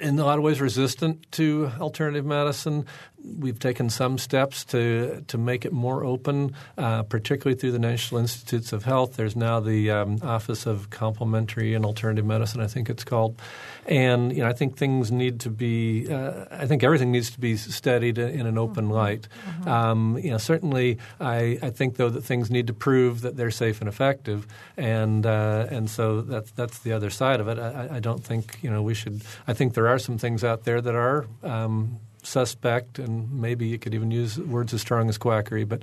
in 0.01 0.18
a 0.18 0.25
lot 0.25 0.39
of 0.39 0.45
ways 0.45 0.62
resistant 0.62 1.31
to 1.33 1.71
alternative 1.79 2.25
medicine. 2.25 2.87
We've 3.25 3.59
taken 3.59 3.91
some 3.91 4.18
steps 4.18 4.64
to 4.66 5.25
to 5.29 5.39
make 5.39 5.64
it 5.64 5.73
more 5.73 6.05
open, 6.05 6.55
uh, 6.79 7.03
particularly 7.05 7.59
through 7.59 7.73
the 7.73 7.79
National 7.79 8.21
Institutes 8.21 8.73
of 8.73 8.85
Health. 8.85 9.16
There's 9.16 9.37
now 9.37 9.61
the 9.61 9.91
um, 9.91 10.18
Office 10.23 10.66
of 10.66 10.91
Complementary 10.91 11.75
and 11.75 11.85
Alternative 11.85 12.25
Medicine, 12.25 12.61
I 12.61 12.66
think 12.66 12.91
it's 12.91 13.05
called, 13.05 13.41
and 13.87 14.33
you 14.33 14.43
know 14.43 14.49
I 14.49 14.53
think 14.53 14.77
things 14.77 15.11
need 15.11 15.41
to 15.41 15.51
be. 15.51 16.11
Uh, 16.11 16.47
I 16.51 16.66
think 16.66 16.83
everything 16.83 17.12
needs 17.12 17.31
to 17.31 17.41
be 17.41 17.57
studied 17.57 18.18
in 18.18 18.47
an 18.47 18.59
open 18.59 18.85
mm-hmm. 18.85 18.95
light. 18.95 19.29
Mm-hmm. 19.47 19.68
Um, 19.68 20.18
you 20.18 20.31
know, 20.31 20.39
certainly, 20.39 20.99
I, 21.21 21.59
I 21.62 21.71
think 21.71 21.97
though 21.97 22.11
that 22.11 22.23
things 22.23 22.51
need 22.51 22.66
to 22.68 22.75
prove 22.75 23.21
that 23.23 23.37
they're 23.37 23.51
safe 23.51 23.81
and 23.81 23.89
effective, 23.89 24.47
and 24.77 25.27
uh, 25.27 25.66
and 25.71 25.91
so 25.91 26.23
that's 26.23 26.51
that's 26.53 26.79
the 26.81 26.93
other 26.93 27.11
side 27.11 27.41
of 27.41 27.49
it. 27.49 27.59
I, 27.59 27.97
I, 27.97 28.01
don't 28.01 28.25
think 28.25 28.59
you 28.62 28.71
know 28.71 28.83
we 28.83 28.95
should. 28.95 29.23
I 29.47 29.53
think 29.53 29.75
there 29.75 29.89
are 29.89 29.99
some 29.99 30.18
things 30.18 30.45
out 30.45 30.64
there 30.64 30.81
that 30.81 30.95
are. 30.95 31.27
Um, 31.43 32.01
suspect, 32.27 32.99
and 32.99 33.31
maybe 33.33 33.66
you 33.66 33.79
could 33.79 33.95
even 33.95 34.11
use 34.11 34.39
words 34.39 34.73
as 34.75 34.81
strong 34.81 35.09
as 35.09 35.18
quackery. 35.18 35.64
But 35.64 35.83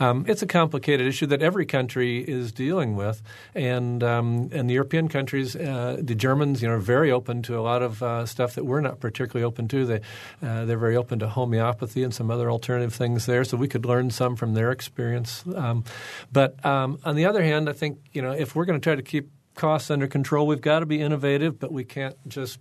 um, 0.00 0.24
it's 0.28 0.42
a 0.42 0.46
complicated 0.46 1.06
issue 1.06 1.26
that 1.26 1.42
every 1.42 1.66
country 1.66 2.18
is 2.18 2.52
dealing 2.52 2.96
with, 2.96 3.22
and 3.54 4.02
um, 4.02 4.50
and 4.52 4.68
the 4.68 4.74
European 4.74 5.08
countries, 5.08 5.54
uh, 5.54 5.98
the 6.00 6.14
Germans, 6.14 6.62
you 6.62 6.68
know, 6.68 6.74
are 6.74 6.78
very 6.78 7.10
open 7.10 7.42
to 7.42 7.58
a 7.58 7.62
lot 7.62 7.82
of 7.82 8.02
uh, 8.02 8.26
stuff 8.26 8.54
that 8.54 8.64
we're 8.64 8.80
not 8.80 9.00
particularly 9.00 9.44
open 9.44 9.68
to. 9.68 9.86
They 9.86 10.00
uh, 10.42 10.64
they're 10.64 10.78
very 10.78 10.96
open 10.96 11.18
to 11.20 11.28
homeopathy 11.28 12.02
and 12.02 12.14
some 12.14 12.30
other 12.30 12.50
alternative 12.50 12.94
things 12.94 13.26
there, 13.26 13.44
so 13.44 13.56
we 13.56 13.68
could 13.68 13.84
learn 13.84 14.10
some 14.10 14.36
from 14.36 14.54
their 14.54 14.70
experience. 14.70 15.44
Um, 15.54 15.84
but 16.32 16.64
um, 16.64 16.98
on 17.04 17.16
the 17.16 17.26
other 17.26 17.42
hand, 17.42 17.68
I 17.68 17.72
think 17.72 17.98
you 18.12 18.22
know 18.22 18.32
if 18.32 18.54
we're 18.54 18.64
going 18.64 18.80
to 18.80 18.84
try 18.84 18.94
to 18.94 19.02
keep 19.02 19.30
costs 19.54 19.90
under 19.90 20.06
control, 20.06 20.46
we've 20.46 20.60
got 20.60 20.80
to 20.80 20.86
be 20.86 21.00
innovative, 21.00 21.58
but 21.58 21.72
we 21.72 21.84
can't 21.84 22.16
just 22.28 22.58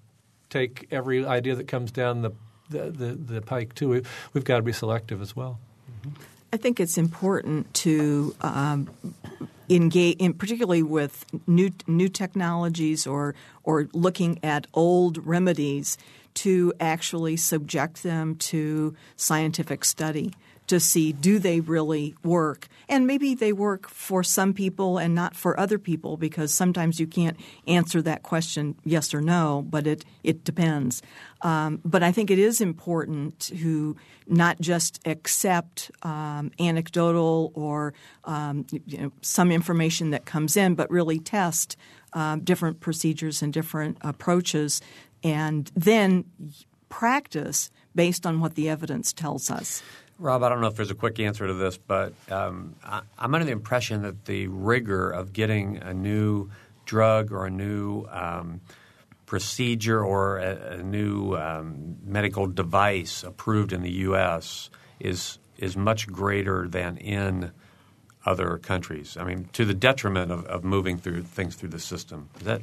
take 0.50 0.88
every 0.92 1.26
idea 1.26 1.56
that 1.56 1.68
comes 1.68 1.92
down 1.92 2.22
the 2.22 2.32
the, 2.72 2.92
the, 2.92 3.14
the 3.34 3.42
pike 3.42 3.76
too. 3.76 3.90
We, 3.90 4.02
we've 4.34 4.44
got 4.44 4.58
to 4.58 4.64
be 4.64 4.74
selective 4.74 5.22
as 5.22 5.36
well. 5.36 5.60
I 6.54 6.58
think 6.58 6.80
it's 6.80 6.98
important 6.98 7.74
to 7.76 8.36
um, 8.42 8.90
engage, 9.70 10.18
in, 10.18 10.34
particularly 10.34 10.84
with 10.84 11.26
new 11.48 11.72
new 11.88 12.10
technologies 12.10 13.08
or 13.08 13.36
or 13.64 13.88
looking 13.94 14.40
at 14.44 14.68
old 14.74 15.26
remedies, 15.26 15.98
to 16.34 16.74
actually 16.80 17.38
subject 17.38 18.04
them 18.04 18.36
to 18.36 18.96
scientific 19.16 19.86
study 19.86 20.34
to 20.72 20.80
see 20.80 21.12
do 21.12 21.38
they 21.38 21.60
really 21.60 22.16
work 22.24 22.68
and 22.90 23.06
maybe 23.06 23.36
they 23.36 23.54
work 23.54 23.88
for 23.90 24.24
some 24.24 24.54
people 24.54 24.98
and 24.98 25.14
not 25.14 25.36
for 25.36 25.60
other 25.60 25.78
people 25.78 26.18
because 26.18 26.54
sometimes 26.54 27.00
you 27.00 27.06
can't 27.06 27.38
answer 27.68 28.02
that 28.02 28.24
question 28.24 28.76
yes 28.84 29.14
or 29.14 29.22
no 29.22 29.66
but 29.70 29.86
it 29.86 30.04
it 30.24 30.44
depends 30.44 31.02
um, 31.44 31.82
but 31.84 32.04
I 32.04 32.12
think 32.12 32.30
it 32.30 32.40
is 32.40 32.62
important 32.62 33.40
to 33.40 33.96
not 34.28 34.60
just 34.60 35.00
accept 35.06 35.92
um, 36.04 36.52
anecdotal 36.60 37.52
or 37.56 37.94
um, 38.26 38.66
you 38.86 38.98
know, 38.98 39.12
some 39.22 39.52
information 39.52 40.12
that 40.12 40.26
comes 40.26 40.56
in, 40.56 40.76
but 40.76 40.90
really 40.92 41.20
test 41.20 41.78
um, 42.14 42.42
different 42.42 42.80
procedures 42.80 43.42
and 43.42 43.52
different 43.52 43.98
approaches, 44.02 44.82
and 45.24 45.72
then 45.76 46.26
practice 46.90 47.72
based 47.96 48.26
on 48.26 48.40
what 48.40 48.56
the 48.56 48.70
evidence 48.70 49.14
tells 49.14 49.50
us. 49.50 49.82
Rob, 50.22 50.44
I 50.44 50.50
don't 50.50 50.62
know 50.62 50.68
if 50.68 50.76
there's 50.76 50.92
a 50.92 50.96
quick 50.96 51.20
answer 51.20 51.48
to 51.48 51.54
this, 51.56 51.78
but 51.78 52.14
um, 52.30 52.76
I, 52.84 53.02
am 53.18 53.34
under 53.34 53.44
the 53.44 53.52
impression 53.52 54.04
that 54.04 54.26
the 54.26 54.48
rigor 54.48 55.10
of 55.10 55.34
getting 55.34 55.78
a 55.78 55.96
new 55.96 56.52
drug 56.86 57.32
or 57.32 57.48
a 57.48 57.50
new 57.50 58.06
um, 58.12 58.62
procedure 59.26 60.04
or 60.04 60.38
a, 60.38 60.74
a 60.74 60.84
new 60.84 61.36
um, 61.36 61.98
medical 62.04 62.46
device 62.46 63.24
approved 63.24 63.74
in 63.74 63.82
the 63.82 63.92
U.S. 63.92 64.70
is 65.00 65.40
is 65.58 65.76
much 65.76 66.08
greater 66.08 66.68
than 66.68 66.98
in 66.98 67.52
other 68.24 68.60
countries. 68.60 69.18
I 69.18 69.24
mean, 69.24 69.50
to 69.54 69.66
the 69.66 69.74
detriment 69.74 70.32
of, 70.32 70.46
of 70.46 70.64
moving 70.64 71.00
through 71.00 71.24
things 71.24 71.56
through 71.56 71.70
the 71.70 71.80
system. 71.80 72.30
Is 72.38 72.46
that 72.46 72.62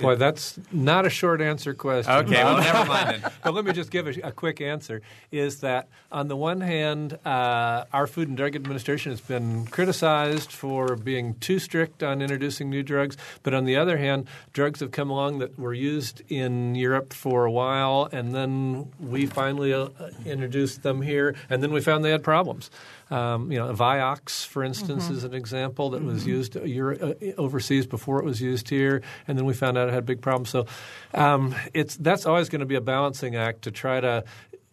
Boy, 0.00 0.14
that's 0.16 0.58
not 0.72 1.06
a 1.06 1.10
short 1.10 1.40
answer 1.40 1.74
question. 1.74 2.12
Okay, 2.12 2.44
well, 2.44 2.58
never 2.60 2.84
mind 2.84 3.22
then. 3.22 3.32
but 3.42 3.54
let 3.54 3.64
me 3.64 3.72
just 3.72 3.90
give 3.90 4.06
a, 4.06 4.28
a, 4.28 4.32
quick 4.32 4.60
answer. 4.60 5.02
Is 5.30 5.60
that 5.60 5.88
on 6.12 6.28
the 6.28 6.36
one 6.36 6.60
hand, 6.60 7.18
uh, 7.24 7.84
our 7.92 8.06
Food 8.06 8.28
and 8.28 8.36
Drug 8.36 8.54
Administration 8.54 9.12
has 9.12 9.20
been 9.20 9.66
criticized 9.66 10.52
for 10.52 10.96
being 10.96 11.34
too 11.34 11.58
strict 11.58 12.02
on 12.02 12.22
introducing 12.22 12.70
new 12.70 12.82
drugs, 12.82 13.16
but 13.42 13.54
on 13.54 13.64
the 13.64 13.76
other 13.76 13.98
hand, 13.98 14.28
drugs 14.52 14.80
have 14.80 14.90
come 14.90 15.10
along 15.10 15.38
that 15.38 15.58
were 15.58 15.74
used 15.74 16.22
in 16.28 16.74
Europe 16.74 17.12
for 17.12 17.44
a 17.44 17.50
while, 17.50 18.08
and 18.12 18.34
then 18.34 18.92
we 18.98 19.26
finally 19.26 19.72
uh, 19.72 19.88
introduced 20.24 20.82
them 20.82 21.02
here, 21.02 21.34
and 21.50 21.62
then 21.62 21.72
we 21.72 21.80
found 21.80 22.04
they 22.04 22.10
had 22.10 22.22
problems. 22.22 22.70
Um, 23.10 23.50
you 23.50 23.58
know, 23.58 23.72
Vioxx, 23.72 24.46
for 24.46 24.62
instance, 24.62 25.04
mm-hmm. 25.04 25.14
is 25.14 25.24
an 25.24 25.34
example 25.34 25.90
that 25.90 26.02
was 26.02 26.22
mm-hmm. 26.22 26.30
used 26.30 26.56
uh, 26.56 27.14
overseas 27.38 27.86
before 27.86 28.18
it 28.18 28.24
was 28.24 28.40
used 28.40 28.68
here, 28.68 29.02
and 29.26 29.38
then 29.38 29.46
we 29.46 29.54
found 29.54 29.78
out 29.78 29.88
it 29.88 29.94
had 29.94 30.04
big 30.04 30.20
problems. 30.20 30.50
So 30.50 30.66
um, 31.14 31.54
it's 31.72 31.96
that's 31.96 32.26
always 32.26 32.48
going 32.48 32.60
to 32.60 32.66
be 32.66 32.74
a 32.74 32.80
balancing 32.80 33.34
act 33.34 33.62
to 33.62 33.70
try 33.70 34.00
to 34.00 34.24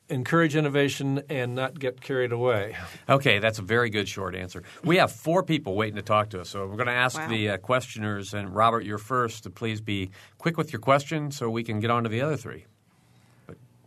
encourage 0.09 0.55
innovation 0.55 1.23
and 1.29 1.55
not 1.55 1.79
get 1.79 2.01
carried 2.01 2.31
away. 2.31 2.75
Okay, 3.09 3.39
that's 3.39 3.59
a 3.59 3.63
very 3.63 3.89
good 3.89 4.07
short 4.07 4.35
answer. 4.35 4.63
We 4.83 4.97
have 4.97 5.11
four 5.11 5.43
people 5.43 5.75
waiting 5.75 5.95
to 5.95 6.01
talk 6.01 6.29
to 6.31 6.41
us, 6.41 6.49
so 6.49 6.67
we're 6.67 6.75
going 6.75 6.87
to 6.87 6.93
ask 6.93 7.17
wow. 7.17 7.27
the 7.27 7.49
uh, 7.51 7.57
questioners. 7.57 8.33
And 8.33 8.55
Robert, 8.55 8.83
you're 8.83 8.97
first. 8.97 9.43
To 9.43 9.49
please 9.49 9.81
be 9.81 10.11
quick 10.37 10.57
with 10.57 10.71
your 10.73 10.79
question 10.79 11.31
so 11.31 11.49
we 11.49 11.63
can 11.63 11.79
get 11.79 11.91
on 11.91 12.03
to 12.03 12.09
the 12.09 12.21
other 12.21 12.37
three. 12.37 12.65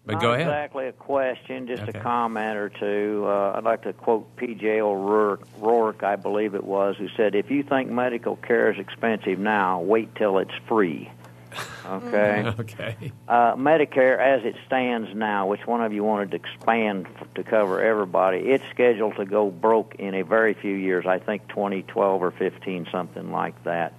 But 0.09 0.15
Not 0.15 0.23
go 0.23 0.33
ahead. 0.33 0.47
exactly 0.47 0.87
a 0.87 0.93
question, 0.93 1.67
just 1.67 1.83
okay. 1.83 1.99
a 1.99 2.03
comment 2.03 2.57
or 2.57 2.71
two. 2.71 3.25
Uh, 3.27 3.53
I'd 3.55 3.65
like 3.65 3.83
to 3.83 3.93
quote 3.93 4.37
P.J. 4.37 4.81
O'Rourke, 4.81 5.47
Rourke, 5.59 6.03
I 6.03 6.17
believe 6.17 6.55
it 6.55 6.65
was, 6.65 6.97
who 6.97 7.11
said, 7.15 7.35
"If 7.35 7.51
you 7.51 7.63
think 7.63 7.91
medical 7.91 8.37
care 8.37 8.73
is 8.73 8.79
expensive 8.79 9.39
now, 9.39 9.83
wait 9.83 10.15
till 10.15 10.39
it's 10.39 10.55
free." 10.67 11.11
Okay. 11.87 12.53
okay. 12.61 12.97
Uh, 13.27 13.55
Medicare, 13.55 14.19
as 14.19 14.45
it 14.45 14.57
stands 14.67 15.09
now, 15.15 15.47
which 15.47 15.67
one 15.67 15.83
of 15.83 15.91
you 15.95 16.05
wanted 16.05 16.33
to 16.33 16.37
expand 16.37 17.07
to 17.35 17.43
cover 17.43 17.81
everybody? 17.81 18.39
It's 18.39 18.65
scheduled 18.71 19.17
to 19.17 19.25
go 19.25 19.51
broke 19.51 19.95
in 19.95 20.15
a 20.15 20.23
very 20.23 20.53
few 20.53 20.75
years. 20.75 21.07
I 21.07 21.19
think 21.19 21.49
2012 21.49 22.23
or 22.23 22.31
15, 22.31 22.89
something 22.93 23.33
like 23.33 23.65
that. 23.65 23.95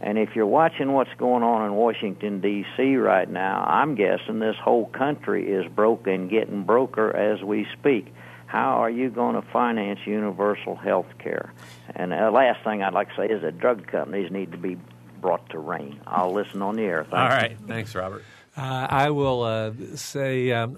And 0.00 0.18
if 0.18 0.34
you're 0.34 0.46
watching 0.46 0.92
what's 0.92 1.12
going 1.18 1.42
on 1.42 1.66
in 1.66 1.74
Washington, 1.74 2.40
D.C. 2.40 2.96
right 2.96 3.28
now, 3.28 3.64
I'm 3.68 3.94
guessing 3.94 4.38
this 4.38 4.56
whole 4.56 4.86
country 4.86 5.52
is 5.52 5.70
broke 5.70 6.06
and 6.06 6.30
getting 6.30 6.64
broker 6.64 7.14
as 7.14 7.42
we 7.42 7.66
speak. 7.78 8.12
How 8.46 8.82
are 8.82 8.90
you 8.90 9.10
going 9.10 9.36
to 9.36 9.42
finance 9.52 10.00
universal 10.06 10.74
health 10.74 11.06
care? 11.18 11.52
And 11.94 12.12
the 12.12 12.30
last 12.30 12.64
thing 12.64 12.82
I'd 12.82 12.94
like 12.94 13.10
to 13.10 13.16
say 13.16 13.26
is 13.26 13.42
that 13.42 13.58
drug 13.58 13.86
companies 13.86 14.30
need 14.32 14.52
to 14.52 14.58
be 14.58 14.78
brought 15.20 15.48
to 15.50 15.58
rein. 15.58 16.00
I'll 16.06 16.32
listen 16.32 16.62
on 16.62 16.76
the 16.76 16.82
air. 16.82 17.04
Thanks. 17.04 17.14
All 17.14 17.28
right. 17.28 17.56
Thanks, 17.68 17.94
Robert. 17.94 18.24
Uh, 18.56 18.86
I 18.90 19.10
will 19.10 19.44
uh, 19.44 19.72
say 19.94 20.50
um, 20.50 20.76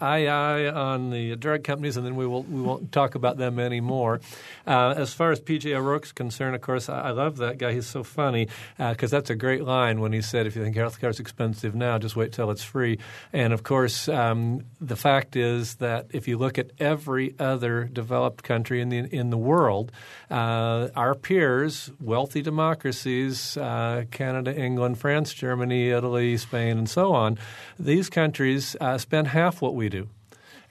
aye 0.00 0.26
aye 0.26 0.66
on 0.66 1.10
the 1.10 1.36
drug 1.36 1.62
companies, 1.62 1.96
and 1.96 2.04
then 2.04 2.16
we 2.16 2.26
will 2.26 2.42
we 2.42 2.60
won't 2.60 2.90
talk 2.90 3.14
about 3.14 3.36
them 3.36 3.60
anymore. 3.60 4.20
Uh, 4.66 4.94
as 4.96 5.14
far 5.14 5.30
as 5.30 5.40
PJ 5.40 5.72
O'Rourke's 5.72 6.10
concerned, 6.10 6.56
of 6.56 6.62
course, 6.62 6.88
I, 6.88 7.00
I 7.00 7.10
love 7.12 7.36
that 7.36 7.58
guy. 7.58 7.74
He's 7.74 7.86
so 7.86 8.02
funny 8.02 8.48
because 8.76 9.12
uh, 9.12 9.16
that's 9.18 9.30
a 9.30 9.36
great 9.36 9.62
line 9.62 10.00
when 10.00 10.12
he 10.12 10.20
said, 10.20 10.46
"If 10.46 10.56
you 10.56 10.64
think 10.64 10.74
healthcare 10.74 11.10
is 11.10 11.20
expensive 11.20 11.76
now, 11.76 11.96
just 11.96 12.16
wait 12.16 12.32
till 12.32 12.50
it's 12.50 12.64
free." 12.64 12.98
And 13.32 13.52
of 13.52 13.62
course, 13.62 14.08
um, 14.08 14.64
the 14.80 14.96
fact 14.96 15.36
is 15.36 15.76
that 15.76 16.08
if 16.10 16.26
you 16.26 16.38
look 16.38 16.58
at 16.58 16.72
every 16.80 17.36
other 17.38 17.84
developed 17.84 18.42
country 18.42 18.80
in 18.80 18.88
the 18.88 18.98
in 18.98 19.30
the 19.30 19.38
world, 19.38 19.92
uh, 20.28 20.88
our 20.96 21.14
peers, 21.14 21.88
wealthy 22.00 22.42
democracies, 22.42 23.56
uh, 23.56 24.06
Canada, 24.10 24.52
England, 24.52 24.98
France, 24.98 25.32
Germany, 25.32 25.90
Italy, 25.90 26.36
Spain, 26.36 26.78
and 26.78 26.90
so 26.90 27.11
on, 27.14 27.38
these 27.78 28.08
countries 28.10 28.76
uh, 28.80 28.98
spend 28.98 29.28
half 29.28 29.62
what 29.62 29.74
we 29.74 29.88
do. 29.88 30.08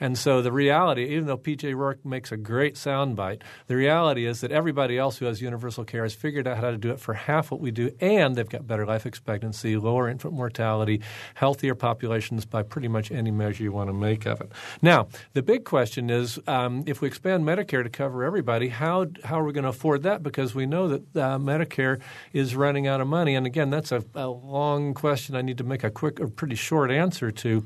And 0.02 0.18
so 0.18 0.41
the 0.41 0.52
reality, 0.52 1.06
even 1.06 1.28
though 1.28 1.38
P.J. 1.38 1.76
Rourke 1.76 2.04
makes 2.04 2.32
a 2.32 2.38
great 2.38 2.74
soundbite, 2.74 3.43
the 3.68 3.76
reality 3.76 4.26
is 4.26 4.41
that 4.41 4.52
everybody 4.52 4.97
else 4.97 5.20
who 5.20 5.26
has 5.28 5.41
universal 5.41 5.86
care 5.86 6.02
has 6.02 6.16
figured 6.16 6.47
out 6.47 6.58
how 6.58 6.72
to 6.72 6.78
do 6.78 6.89
it 6.89 6.99
for 6.99 7.14
half 7.14 7.52
what 7.52 7.62
we 7.62 7.70
do, 7.70 7.91
and 8.02 8.36
they've 8.36 8.49
got 8.49 8.66
better 8.66 8.84
life 8.86 9.06
expectancy, 9.06 9.78
lower 9.78 10.10
infant 10.10 10.34
mortality, 10.34 11.02
healthier 11.36 11.76
populations 11.76 12.45
by 12.45 12.64
pretty 12.64 12.88
much 12.88 13.12
any 13.12 13.30
measure 13.30 13.64
you 13.64 13.72
want 13.72 13.89
to 13.89 13.93
make 13.93 14.26
of 14.26 14.41
it. 14.41 14.52
Now, 14.82 15.08
the 15.34 15.43
big 15.43 15.66
question 15.66 16.10
is 16.10 16.39
um, 16.47 16.84
if 16.88 16.99
we 17.02 17.08
expand 17.08 17.45
Medicare 17.45 17.84
to 17.84 17.89
cover 17.89 18.24
everybody, 18.24 18.70
how, 18.70 19.06
how 19.24 19.39
are 19.39 19.43
we 19.43 19.54
going 19.54 19.66
to 19.66 19.70
afford 19.70 20.02
that? 20.02 20.24
Because 20.24 20.56
we 20.56 20.66
know 20.66 20.88
that 20.88 21.02
uh, 21.16 21.38
Medicare 21.38 22.02
is 22.34 22.56
running 22.56 22.88
out 22.88 23.02
of 23.02 23.08
money. 23.08 23.36
And 23.36 23.45
again, 23.45 23.70
that's 23.70 23.91
a, 23.91 24.04
a 24.16 24.28
long 24.28 24.95
question 24.95 25.36
I 25.36 25.43
need 25.43 25.60
to 25.60 25.64
make 25.64 25.84
a 25.84 25.91
quick 25.91 26.20
or 26.20 26.28
pretty 26.28 26.56
short 26.56 26.89
answer 26.89 27.30
to. 27.30 27.64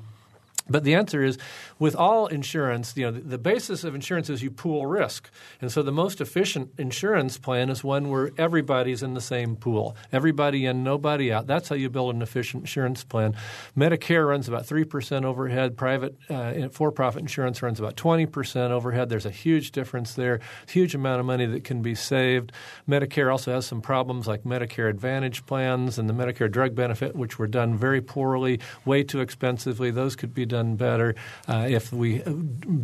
But 0.68 0.84
the 0.84 0.95
answer 0.95 1.24
is 1.24 1.38
with 1.78 1.95
all 1.95 2.26
insurance, 2.28 2.95
you 2.97 3.05
know, 3.05 3.11
the, 3.11 3.38
basis 3.38 3.84
of 3.84 3.93
insurance 3.93 4.30
is 4.30 4.41
you 4.41 4.49
pool 4.49 4.88
risk. 4.88 5.30
And 5.61 5.72
so 5.72 5.84
the 5.84 5.91
most 5.91 6.20
efficient 6.20 6.72
insurance 6.80 7.38
plan 7.38 7.70
is 7.70 7.84
one 7.84 8.09
where 8.09 8.32
everybody's 8.38 9.03
in 9.03 9.13
the 9.13 9.22
same 9.22 9.55
pool. 9.55 9.95
Everybody 10.11 10.66
in, 10.66 10.84
nobody 10.84 11.32
out. 11.32 11.45
That's 11.45 11.70
how 11.70 11.76
you 11.76 11.89
build 11.89 12.16
an 12.16 12.24
efficient 12.24 12.63
insurance 12.63 13.03
plan. 13.03 13.36
Medicare 13.78 14.28
runs 14.28 14.47
about 14.47 14.66
3% 14.66 15.24
overhead. 15.24 15.78
Private 15.78 16.16
uh, 16.30 16.70
for-profit 16.70 17.22
insurance 17.22 17.61
runs 17.61 17.80
about 17.80 17.95
20% 17.95 18.72
overhead. 18.72 19.09
There's 19.09 19.28
a 19.28 19.32
huge 19.32 19.72
difference 19.72 20.16
there. 20.16 20.39
Huge 20.68 20.95
amount 20.95 21.20
of 21.20 21.28
money 21.28 21.45
that 21.45 21.63
can 21.63 21.84
be 21.84 21.93
saved. 21.93 22.51
Medicare 22.89 23.32
also 23.32 23.53
has 23.53 23.68
some 23.68 23.82
problems 23.82 24.26
like 24.28 24.43
Medicare 24.43 24.89
Advantage 24.89 25.45
plans 25.45 25.99
and 25.99 26.09
the 26.09 26.13
Medicare 26.13 26.49
drug 26.49 26.74
benefit, 26.74 27.16
which 27.16 27.38
were 27.38 27.47
done 27.47 27.78
very 27.78 28.01
poorly, 28.01 28.59
way 28.84 29.03
too 29.03 29.20
expensively. 29.20 29.91
Those 29.91 30.16
could 30.16 30.34
be 30.34 30.45
done 30.45 30.55
better. 30.64 31.16
Uh, 31.47 31.68
if 31.70 31.91
we 31.91 32.24
uh, 32.24 32.32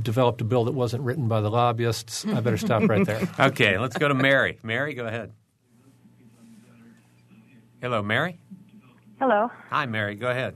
developed 0.02 0.42
a 0.42 0.44
bill 0.44 0.66
that 0.66 0.74
wasn't 0.74 1.04
written 1.04 1.28
by 1.28 1.42
the 1.42 1.50
lobbyists, 1.50 2.26
I 2.26 2.40
better 2.40 2.58
stop 2.58 2.84
right 2.90 3.06
there. 3.06 3.28
okay, 3.40 3.78
let's 3.78 3.98
go 3.98 4.08
to 4.08 4.14
Mary. 4.14 4.60
Mary, 4.64 4.94
go 4.94 5.06
ahead. 5.06 5.32
Hello, 7.82 8.02
Mary. 8.02 8.40
Hello. 9.20 9.50
Hi, 9.70 9.86
Mary. 9.86 10.16
Go 10.16 10.30
ahead. 10.30 10.56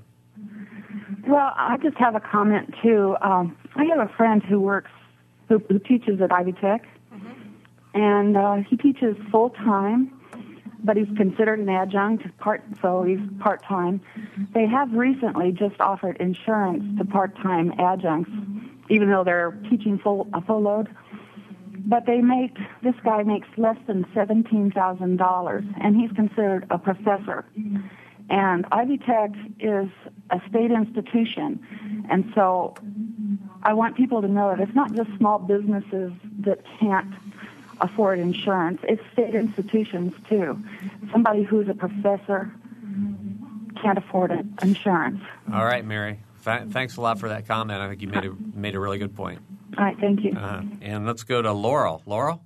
Well, 1.27 1.53
I 1.55 1.77
just 1.81 1.97
have 1.97 2.15
a 2.15 2.19
comment 2.19 2.73
too. 2.83 3.15
Um, 3.21 3.57
I 3.75 3.85
have 3.85 3.99
a 3.99 4.11
friend 4.15 4.43
who 4.43 4.59
works, 4.59 4.91
who, 5.49 5.59
who 5.69 5.79
teaches 5.79 6.21
at 6.21 6.31
Ivy 6.31 6.53
Tech, 6.53 6.83
mm-hmm. 7.13 7.99
and 7.99 8.37
uh, 8.37 8.55
he 8.69 8.77
teaches 8.77 9.15
full 9.31 9.49
time 9.49 10.11
but 10.85 10.95
he's 10.95 11.07
considered 11.17 11.59
an 11.59 11.67
adjunct 11.67 12.37
part, 12.37 12.63
so 12.81 13.03
he's 13.03 13.19
part 13.39 13.63
time. 13.63 13.99
They 14.53 14.67
have 14.67 14.93
recently 14.93 15.51
just 15.51 15.79
offered 15.81 16.17
insurance 16.17 16.97
to 16.99 17.05
part 17.05 17.35
time 17.37 17.73
adjuncts, 17.79 18.31
even 18.89 19.09
though 19.09 19.23
they're 19.23 19.57
teaching 19.69 19.97
full 19.97 20.27
a 20.33 20.41
full 20.41 20.61
load. 20.61 20.87
But 21.87 22.05
they 22.05 22.21
make 22.21 22.55
this 22.83 22.95
guy 23.03 23.23
makes 23.23 23.47
less 23.57 23.77
than 23.87 24.05
seventeen 24.13 24.71
thousand 24.71 25.17
dollars, 25.17 25.65
and 25.81 25.95
he's 25.95 26.11
considered 26.11 26.67
a 26.69 26.77
professor. 26.77 27.45
And 28.29 28.65
Ivy 28.71 28.97
Tech 28.97 29.31
is 29.59 29.87
a 30.31 30.41
state 30.49 30.71
institution, 30.71 32.05
and 32.09 32.31
so 32.33 32.75
I 33.63 33.73
want 33.73 33.97
people 33.97 34.21
to 34.21 34.27
know 34.27 34.49
that 34.49 34.59
it's 34.59 34.75
not 34.75 34.93
just 34.95 35.09
small 35.17 35.39
businesses 35.39 36.11
that 36.39 36.59
can't 36.79 37.13
afford 37.81 38.19
insurance. 38.19 38.79
It's 38.83 39.01
state 39.13 39.35
institutions 39.35 40.13
too. 40.29 40.61
Somebody 41.11 41.43
who's 41.43 41.67
a 41.67 41.73
professor 41.73 42.51
can't 43.81 43.97
afford 43.97 44.31
insurance. 44.61 45.21
All 45.53 45.65
right, 45.65 45.85
Mary. 45.85 46.19
Th- 46.43 46.63
thanks 46.69 46.97
a 46.97 47.01
lot 47.01 47.19
for 47.19 47.29
that 47.29 47.47
comment. 47.47 47.81
I 47.81 47.89
think 47.89 48.01
you 48.01 48.07
made 48.07 48.25
a 48.25 48.33
made 48.53 48.75
a 48.75 48.79
really 48.79 48.97
good 48.97 49.15
point. 49.15 49.39
All 49.77 49.83
right, 49.83 49.97
thank 49.99 50.23
you. 50.23 50.31
Uh, 50.31 50.61
and 50.81 51.05
let's 51.05 51.23
go 51.23 51.41
to 51.41 51.51
Laurel. 51.51 52.01
Laurel. 52.05 52.43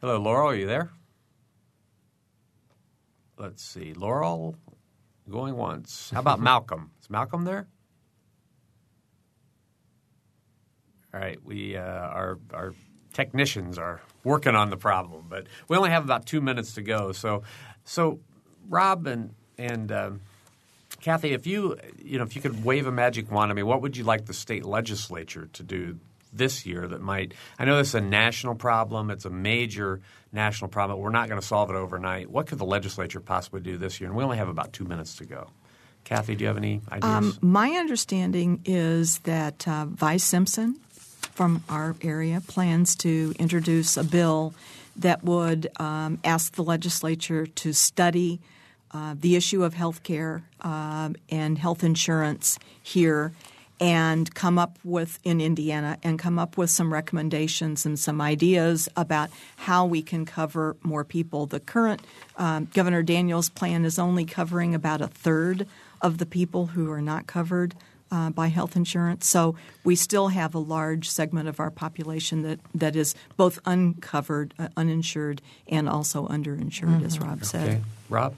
Hello, 0.00 0.18
Laurel. 0.18 0.48
Are 0.48 0.54
you 0.54 0.66
there? 0.66 0.90
Let's 3.38 3.62
see. 3.62 3.92
Laurel 3.92 4.56
going 5.28 5.56
once. 5.56 6.10
How 6.12 6.20
about 6.20 6.40
Malcolm? 6.50 6.90
Is 7.02 7.10
Malcolm 7.10 7.44
there? 7.44 7.68
All 11.12 11.20
right, 11.20 11.38
we 11.44 11.76
uh, 11.76 11.82
our 11.82 12.38
our 12.54 12.72
technicians 13.12 13.78
are 13.78 14.00
working 14.24 14.54
on 14.54 14.70
the 14.70 14.76
problem, 14.76 15.26
but 15.28 15.46
we 15.68 15.76
only 15.76 15.90
have 15.90 16.04
about 16.04 16.26
two 16.26 16.40
minutes 16.40 16.74
to 16.74 16.82
go. 16.82 17.12
So, 17.12 17.42
so 17.84 18.20
Rob 18.68 19.06
and 19.06 19.34
and 19.58 19.92
um, 19.92 20.20
Kathy, 21.00 21.32
if 21.32 21.46
you 21.46 21.76
you 22.02 22.18
know 22.18 22.24
if 22.24 22.36
you 22.36 22.42
could 22.42 22.64
wave 22.64 22.86
a 22.86 22.92
magic 22.92 23.30
wand, 23.30 23.50
I 23.50 23.54
mean, 23.54 23.66
what 23.66 23.82
would 23.82 23.96
you 23.96 24.04
like 24.04 24.26
the 24.26 24.34
state 24.34 24.64
legislature 24.64 25.48
to 25.52 25.62
do 25.62 25.98
this 26.32 26.64
year 26.64 26.86
that 26.88 27.00
might? 27.00 27.34
I 27.58 27.64
know 27.64 27.76
this 27.76 27.88
is 27.88 27.94
a 27.96 28.00
national 28.00 28.54
problem; 28.54 29.10
it's 29.10 29.24
a 29.24 29.30
major 29.30 30.00
national 30.32 30.68
problem. 30.68 31.00
We're 31.00 31.10
not 31.10 31.28
going 31.28 31.40
to 31.40 31.46
solve 31.46 31.70
it 31.70 31.76
overnight. 31.76 32.30
What 32.30 32.46
could 32.46 32.58
the 32.58 32.66
legislature 32.66 33.20
possibly 33.20 33.60
do 33.60 33.76
this 33.76 34.00
year? 34.00 34.08
And 34.08 34.16
we 34.16 34.24
only 34.24 34.38
have 34.38 34.48
about 34.48 34.72
two 34.72 34.84
minutes 34.84 35.16
to 35.16 35.26
go. 35.26 35.50
Kathy, 36.04 36.34
do 36.34 36.42
you 36.42 36.48
have 36.48 36.56
any 36.56 36.80
ideas? 36.90 37.04
Um, 37.04 37.38
my 37.40 37.70
understanding 37.72 38.60
is 38.64 39.18
that 39.20 39.68
uh, 39.68 39.86
Vi 39.86 40.16
Simpson 40.16 40.76
from 41.32 41.62
our 41.68 41.96
area 42.02 42.40
plans 42.40 42.94
to 42.96 43.34
introduce 43.38 43.96
a 43.96 44.04
bill 44.04 44.54
that 44.96 45.24
would 45.24 45.68
um, 45.80 46.18
ask 46.24 46.54
the 46.54 46.62
legislature 46.62 47.46
to 47.46 47.72
study 47.72 48.40
uh, 48.92 49.14
the 49.18 49.36
issue 49.36 49.64
of 49.64 49.74
health 49.74 50.02
care 50.02 50.42
um, 50.60 51.16
and 51.30 51.58
health 51.58 51.82
insurance 51.82 52.58
here 52.82 53.32
and 53.80 54.32
come 54.34 54.60
up 54.60 54.78
with 54.84 55.18
in 55.24 55.40
Indiana 55.40 55.98
and 56.04 56.16
come 56.16 56.38
up 56.38 56.56
with 56.56 56.70
some 56.70 56.92
recommendations 56.92 57.84
and 57.84 57.98
some 57.98 58.20
ideas 58.20 58.88
about 58.96 59.28
how 59.56 59.84
we 59.84 60.02
can 60.02 60.24
cover 60.24 60.76
more 60.82 61.02
people. 61.02 61.46
The 61.46 61.58
current 61.58 62.00
um, 62.36 62.68
Governor 62.74 63.02
Daniels 63.02 63.48
plan 63.48 63.84
is 63.84 63.98
only 63.98 64.24
covering 64.24 64.72
about 64.74 65.00
a 65.00 65.08
third 65.08 65.66
of 66.00 66.18
the 66.18 66.26
people 66.26 66.66
who 66.66 66.92
are 66.92 67.02
not 67.02 67.26
covered 67.26 67.74
uh, 68.12 68.30
by 68.30 68.48
health 68.48 68.76
insurance. 68.76 69.26
So 69.26 69.56
we 69.82 69.96
still 69.96 70.28
have 70.28 70.54
a 70.54 70.58
large 70.58 71.08
segment 71.08 71.48
of 71.48 71.58
our 71.58 71.70
population 71.70 72.42
that, 72.42 72.60
that 72.74 72.94
is 72.94 73.14
both 73.36 73.58
uncovered, 73.64 74.54
uh, 74.58 74.68
uninsured, 74.76 75.40
and 75.66 75.88
also 75.88 76.28
underinsured, 76.28 76.96
mm-hmm. 76.96 77.06
as 77.06 77.18
Rob 77.18 77.44
said. 77.44 77.68
Okay. 77.68 77.82
Rob? 78.10 78.34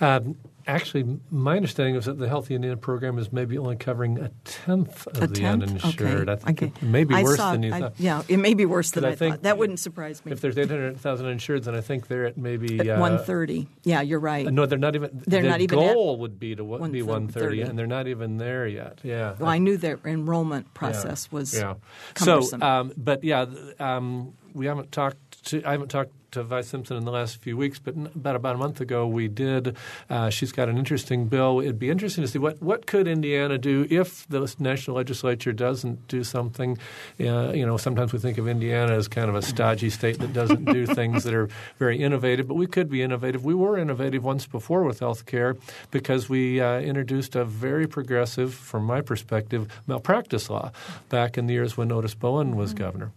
Um, 0.00 0.36
Actually, 0.70 1.18
my 1.30 1.56
understanding 1.56 1.96
is 1.96 2.04
that 2.04 2.18
the 2.18 2.28
Healthy 2.28 2.54
Indiana 2.54 2.76
program 2.76 3.18
is 3.18 3.32
maybe 3.32 3.58
only 3.58 3.76
covering 3.76 4.18
a 4.18 4.30
tenth 4.44 5.06
of 5.08 5.22
a 5.22 5.26
the 5.26 5.34
tenth? 5.34 5.62
uninsured. 5.64 6.28
Okay. 6.28 6.32
I 6.32 6.36
think 6.36 6.62
okay. 6.62 6.72
it 6.80 6.82
may 6.82 7.04
be 7.04 7.14
I 7.14 7.22
worse 7.22 7.36
saw, 7.36 7.52
than 7.52 7.62
you 7.62 7.74
I, 7.74 7.80
thought. 7.80 7.94
Yeah, 7.98 8.22
it 8.28 8.36
may 8.36 8.54
be 8.54 8.66
worse 8.66 8.92
than 8.92 9.04
I, 9.04 9.10
I 9.10 9.14
thought. 9.16 9.42
That 9.42 9.58
wouldn't 9.58 9.80
surprise 9.80 10.24
me. 10.24 10.32
If 10.32 10.40
there's 10.40 10.56
800,000 10.56 11.26
uninsured, 11.26 11.64
then 11.64 11.74
I 11.74 11.80
think 11.80 12.06
they're 12.06 12.26
at 12.26 12.38
maybe 12.38 12.78
at 12.78 12.88
uh, 12.88 13.00
130. 13.00 13.68
Yeah, 13.82 14.00
you're 14.00 14.20
right. 14.20 14.46
No, 14.46 14.66
they're 14.66 14.78
not 14.78 14.94
even. 14.94 15.10
They're 15.26 15.42
the 15.42 15.48
not 15.48 15.60
even 15.60 15.78
goal 15.78 16.18
would 16.18 16.38
be 16.38 16.54
to 16.54 16.64
one, 16.64 16.92
be 16.92 17.02
130, 17.02 17.62
and 17.62 17.78
they're 17.78 17.86
not 17.86 18.06
even 18.06 18.36
there 18.36 18.66
yet. 18.66 19.00
Yeah. 19.02 19.34
Well, 19.38 19.50
I 19.50 19.58
knew 19.58 19.76
their 19.76 19.98
enrollment 20.04 20.72
process 20.74 21.28
yeah. 21.30 21.36
was 21.36 21.54
yeah. 21.54 21.74
cumbersome. 22.14 22.60
So, 22.60 22.66
um, 22.66 22.92
but 22.96 23.24
yeah, 23.24 23.46
um, 23.78 24.34
we 24.54 24.66
haven't 24.66 24.92
talked. 24.92 25.29
To, 25.44 25.62
I 25.64 25.72
haven't 25.72 25.88
talked 25.88 26.12
to 26.32 26.42
Vi 26.42 26.60
Simpson 26.60 26.96
in 26.96 27.04
the 27.04 27.10
last 27.10 27.40
few 27.40 27.56
weeks, 27.56 27.78
but 27.78 27.94
about 27.96 28.36
about 28.36 28.54
a 28.54 28.58
month 28.58 28.80
ago 28.80 29.06
we 29.06 29.28
did. 29.28 29.76
Uh, 30.08 30.30
she's 30.30 30.52
got 30.52 30.68
an 30.68 30.78
interesting 30.78 31.26
bill. 31.26 31.60
It'd 31.60 31.78
be 31.78 31.90
interesting 31.90 32.22
to 32.22 32.28
see 32.28 32.38
what 32.38 32.62
what 32.62 32.86
could 32.86 33.08
Indiana 33.08 33.58
do 33.58 33.86
if 33.90 34.28
the 34.28 34.52
national 34.58 34.96
legislature 34.96 35.52
doesn't 35.52 36.08
do 36.08 36.22
something. 36.24 36.78
Uh, 37.18 37.52
you 37.52 37.66
know, 37.66 37.76
sometimes 37.76 38.12
we 38.12 38.18
think 38.18 38.38
of 38.38 38.46
Indiana 38.48 38.92
as 38.92 39.08
kind 39.08 39.28
of 39.28 39.34
a 39.34 39.42
stodgy 39.42 39.90
state 39.90 40.18
that 40.18 40.32
doesn't 40.32 40.64
do 40.66 40.86
things 40.94 41.24
that 41.24 41.34
are 41.34 41.48
very 41.78 42.00
innovative, 42.00 42.46
but 42.46 42.54
we 42.54 42.66
could 42.66 42.88
be 42.88 43.02
innovative. 43.02 43.44
We 43.44 43.54
were 43.54 43.78
innovative 43.78 44.24
once 44.24 44.46
before 44.46 44.84
with 44.84 45.00
health 45.00 45.26
care 45.26 45.56
because 45.90 46.28
we 46.28 46.60
uh, 46.60 46.80
introduced 46.80 47.34
a 47.34 47.44
very 47.44 47.86
progressive, 47.86 48.54
from 48.54 48.84
my 48.84 49.00
perspective, 49.00 49.68
malpractice 49.86 50.50
law 50.50 50.70
back 51.08 51.36
in 51.36 51.46
the 51.46 51.54
years 51.54 51.76
when 51.76 51.90
Otis 51.90 52.14
Bowen 52.14 52.56
was 52.56 52.74
governor. 52.74 53.12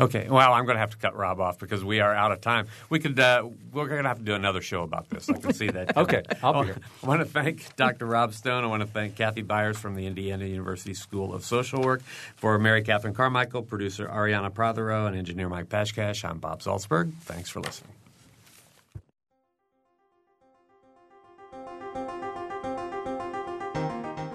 Okay, 0.00 0.28
well, 0.28 0.52
I'm 0.52 0.64
going 0.64 0.76
to 0.76 0.80
have 0.80 0.92
to 0.92 0.96
cut 0.96 1.16
Rob 1.16 1.40
off 1.40 1.58
because 1.58 1.84
we 1.84 1.98
are 1.98 2.14
out 2.14 2.30
of 2.30 2.40
time. 2.40 2.68
We 2.88 3.00
could 3.00 3.18
uh, 3.18 3.48
we're 3.72 3.88
going 3.88 4.04
to 4.04 4.08
have 4.08 4.18
to 4.18 4.24
do 4.24 4.34
another 4.34 4.60
show 4.60 4.82
about 4.82 5.10
this. 5.10 5.28
I 5.28 5.38
can 5.38 5.52
see 5.52 5.68
that. 5.68 5.96
okay, 5.96 6.22
I'll 6.42 6.62
be 6.62 6.68
here. 6.68 6.78
I 7.02 7.06
want 7.06 7.20
to 7.20 7.24
thank 7.24 7.74
Dr. 7.74 8.06
Rob 8.06 8.32
Stone. 8.32 8.62
I 8.62 8.68
want 8.68 8.82
to 8.82 8.88
thank 8.88 9.16
Kathy 9.16 9.42
Byers 9.42 9.76
from 9.76 9.96
the 9.96 10.06
Indiana 10.06 10.44
University 10.44 10.94
School 10.94 11.34
of 11.34 11.44
Social 11.44 11.82
Work. 11.82 12.02
For 12.36 12.58
Mary 12.58 12.82
Catherine 12.82 13.14
Carmichael, 13.14 13.62
producer 13.62 14.06
Arianna 14.06 14.54
Prothero, 14.54 15.06
and 15.06 15.16
engineer 15.16 15.48
Mike 15.48 15.68
Pashkash, 15.68 16.24
I'm 16.24 16.38
Bob 16.38 16.60
Zaltsberg. 16.60 17.12
Thanks 17.22 17.50
for 17.50 17.60
listening. 17.60 17.92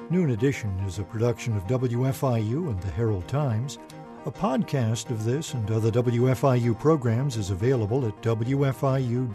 Noon 0.10 0.30
Edition 0.30 0.70
is 0.86 1.00
a 1.00 1.04
production 1.04 1.58
of 1.58 1.64
WFIU 1.66 2.70
and 2.70 2.80
the 2.82 2.92
Herald 2.92 3.28
Times. 3.28 3.80
A 4.26 4.32
podcast 4.32 5.10
of 5.10 5.26
this 5.26 5.54
and 5.54 5.70
other 5.70 5.92
WFIU 5.92 6.80
programs 6.80 7.36
is 7.36 7.50
available 7.50 8.06
at 8.08 8.22
WFIU.org. 8.22 9.34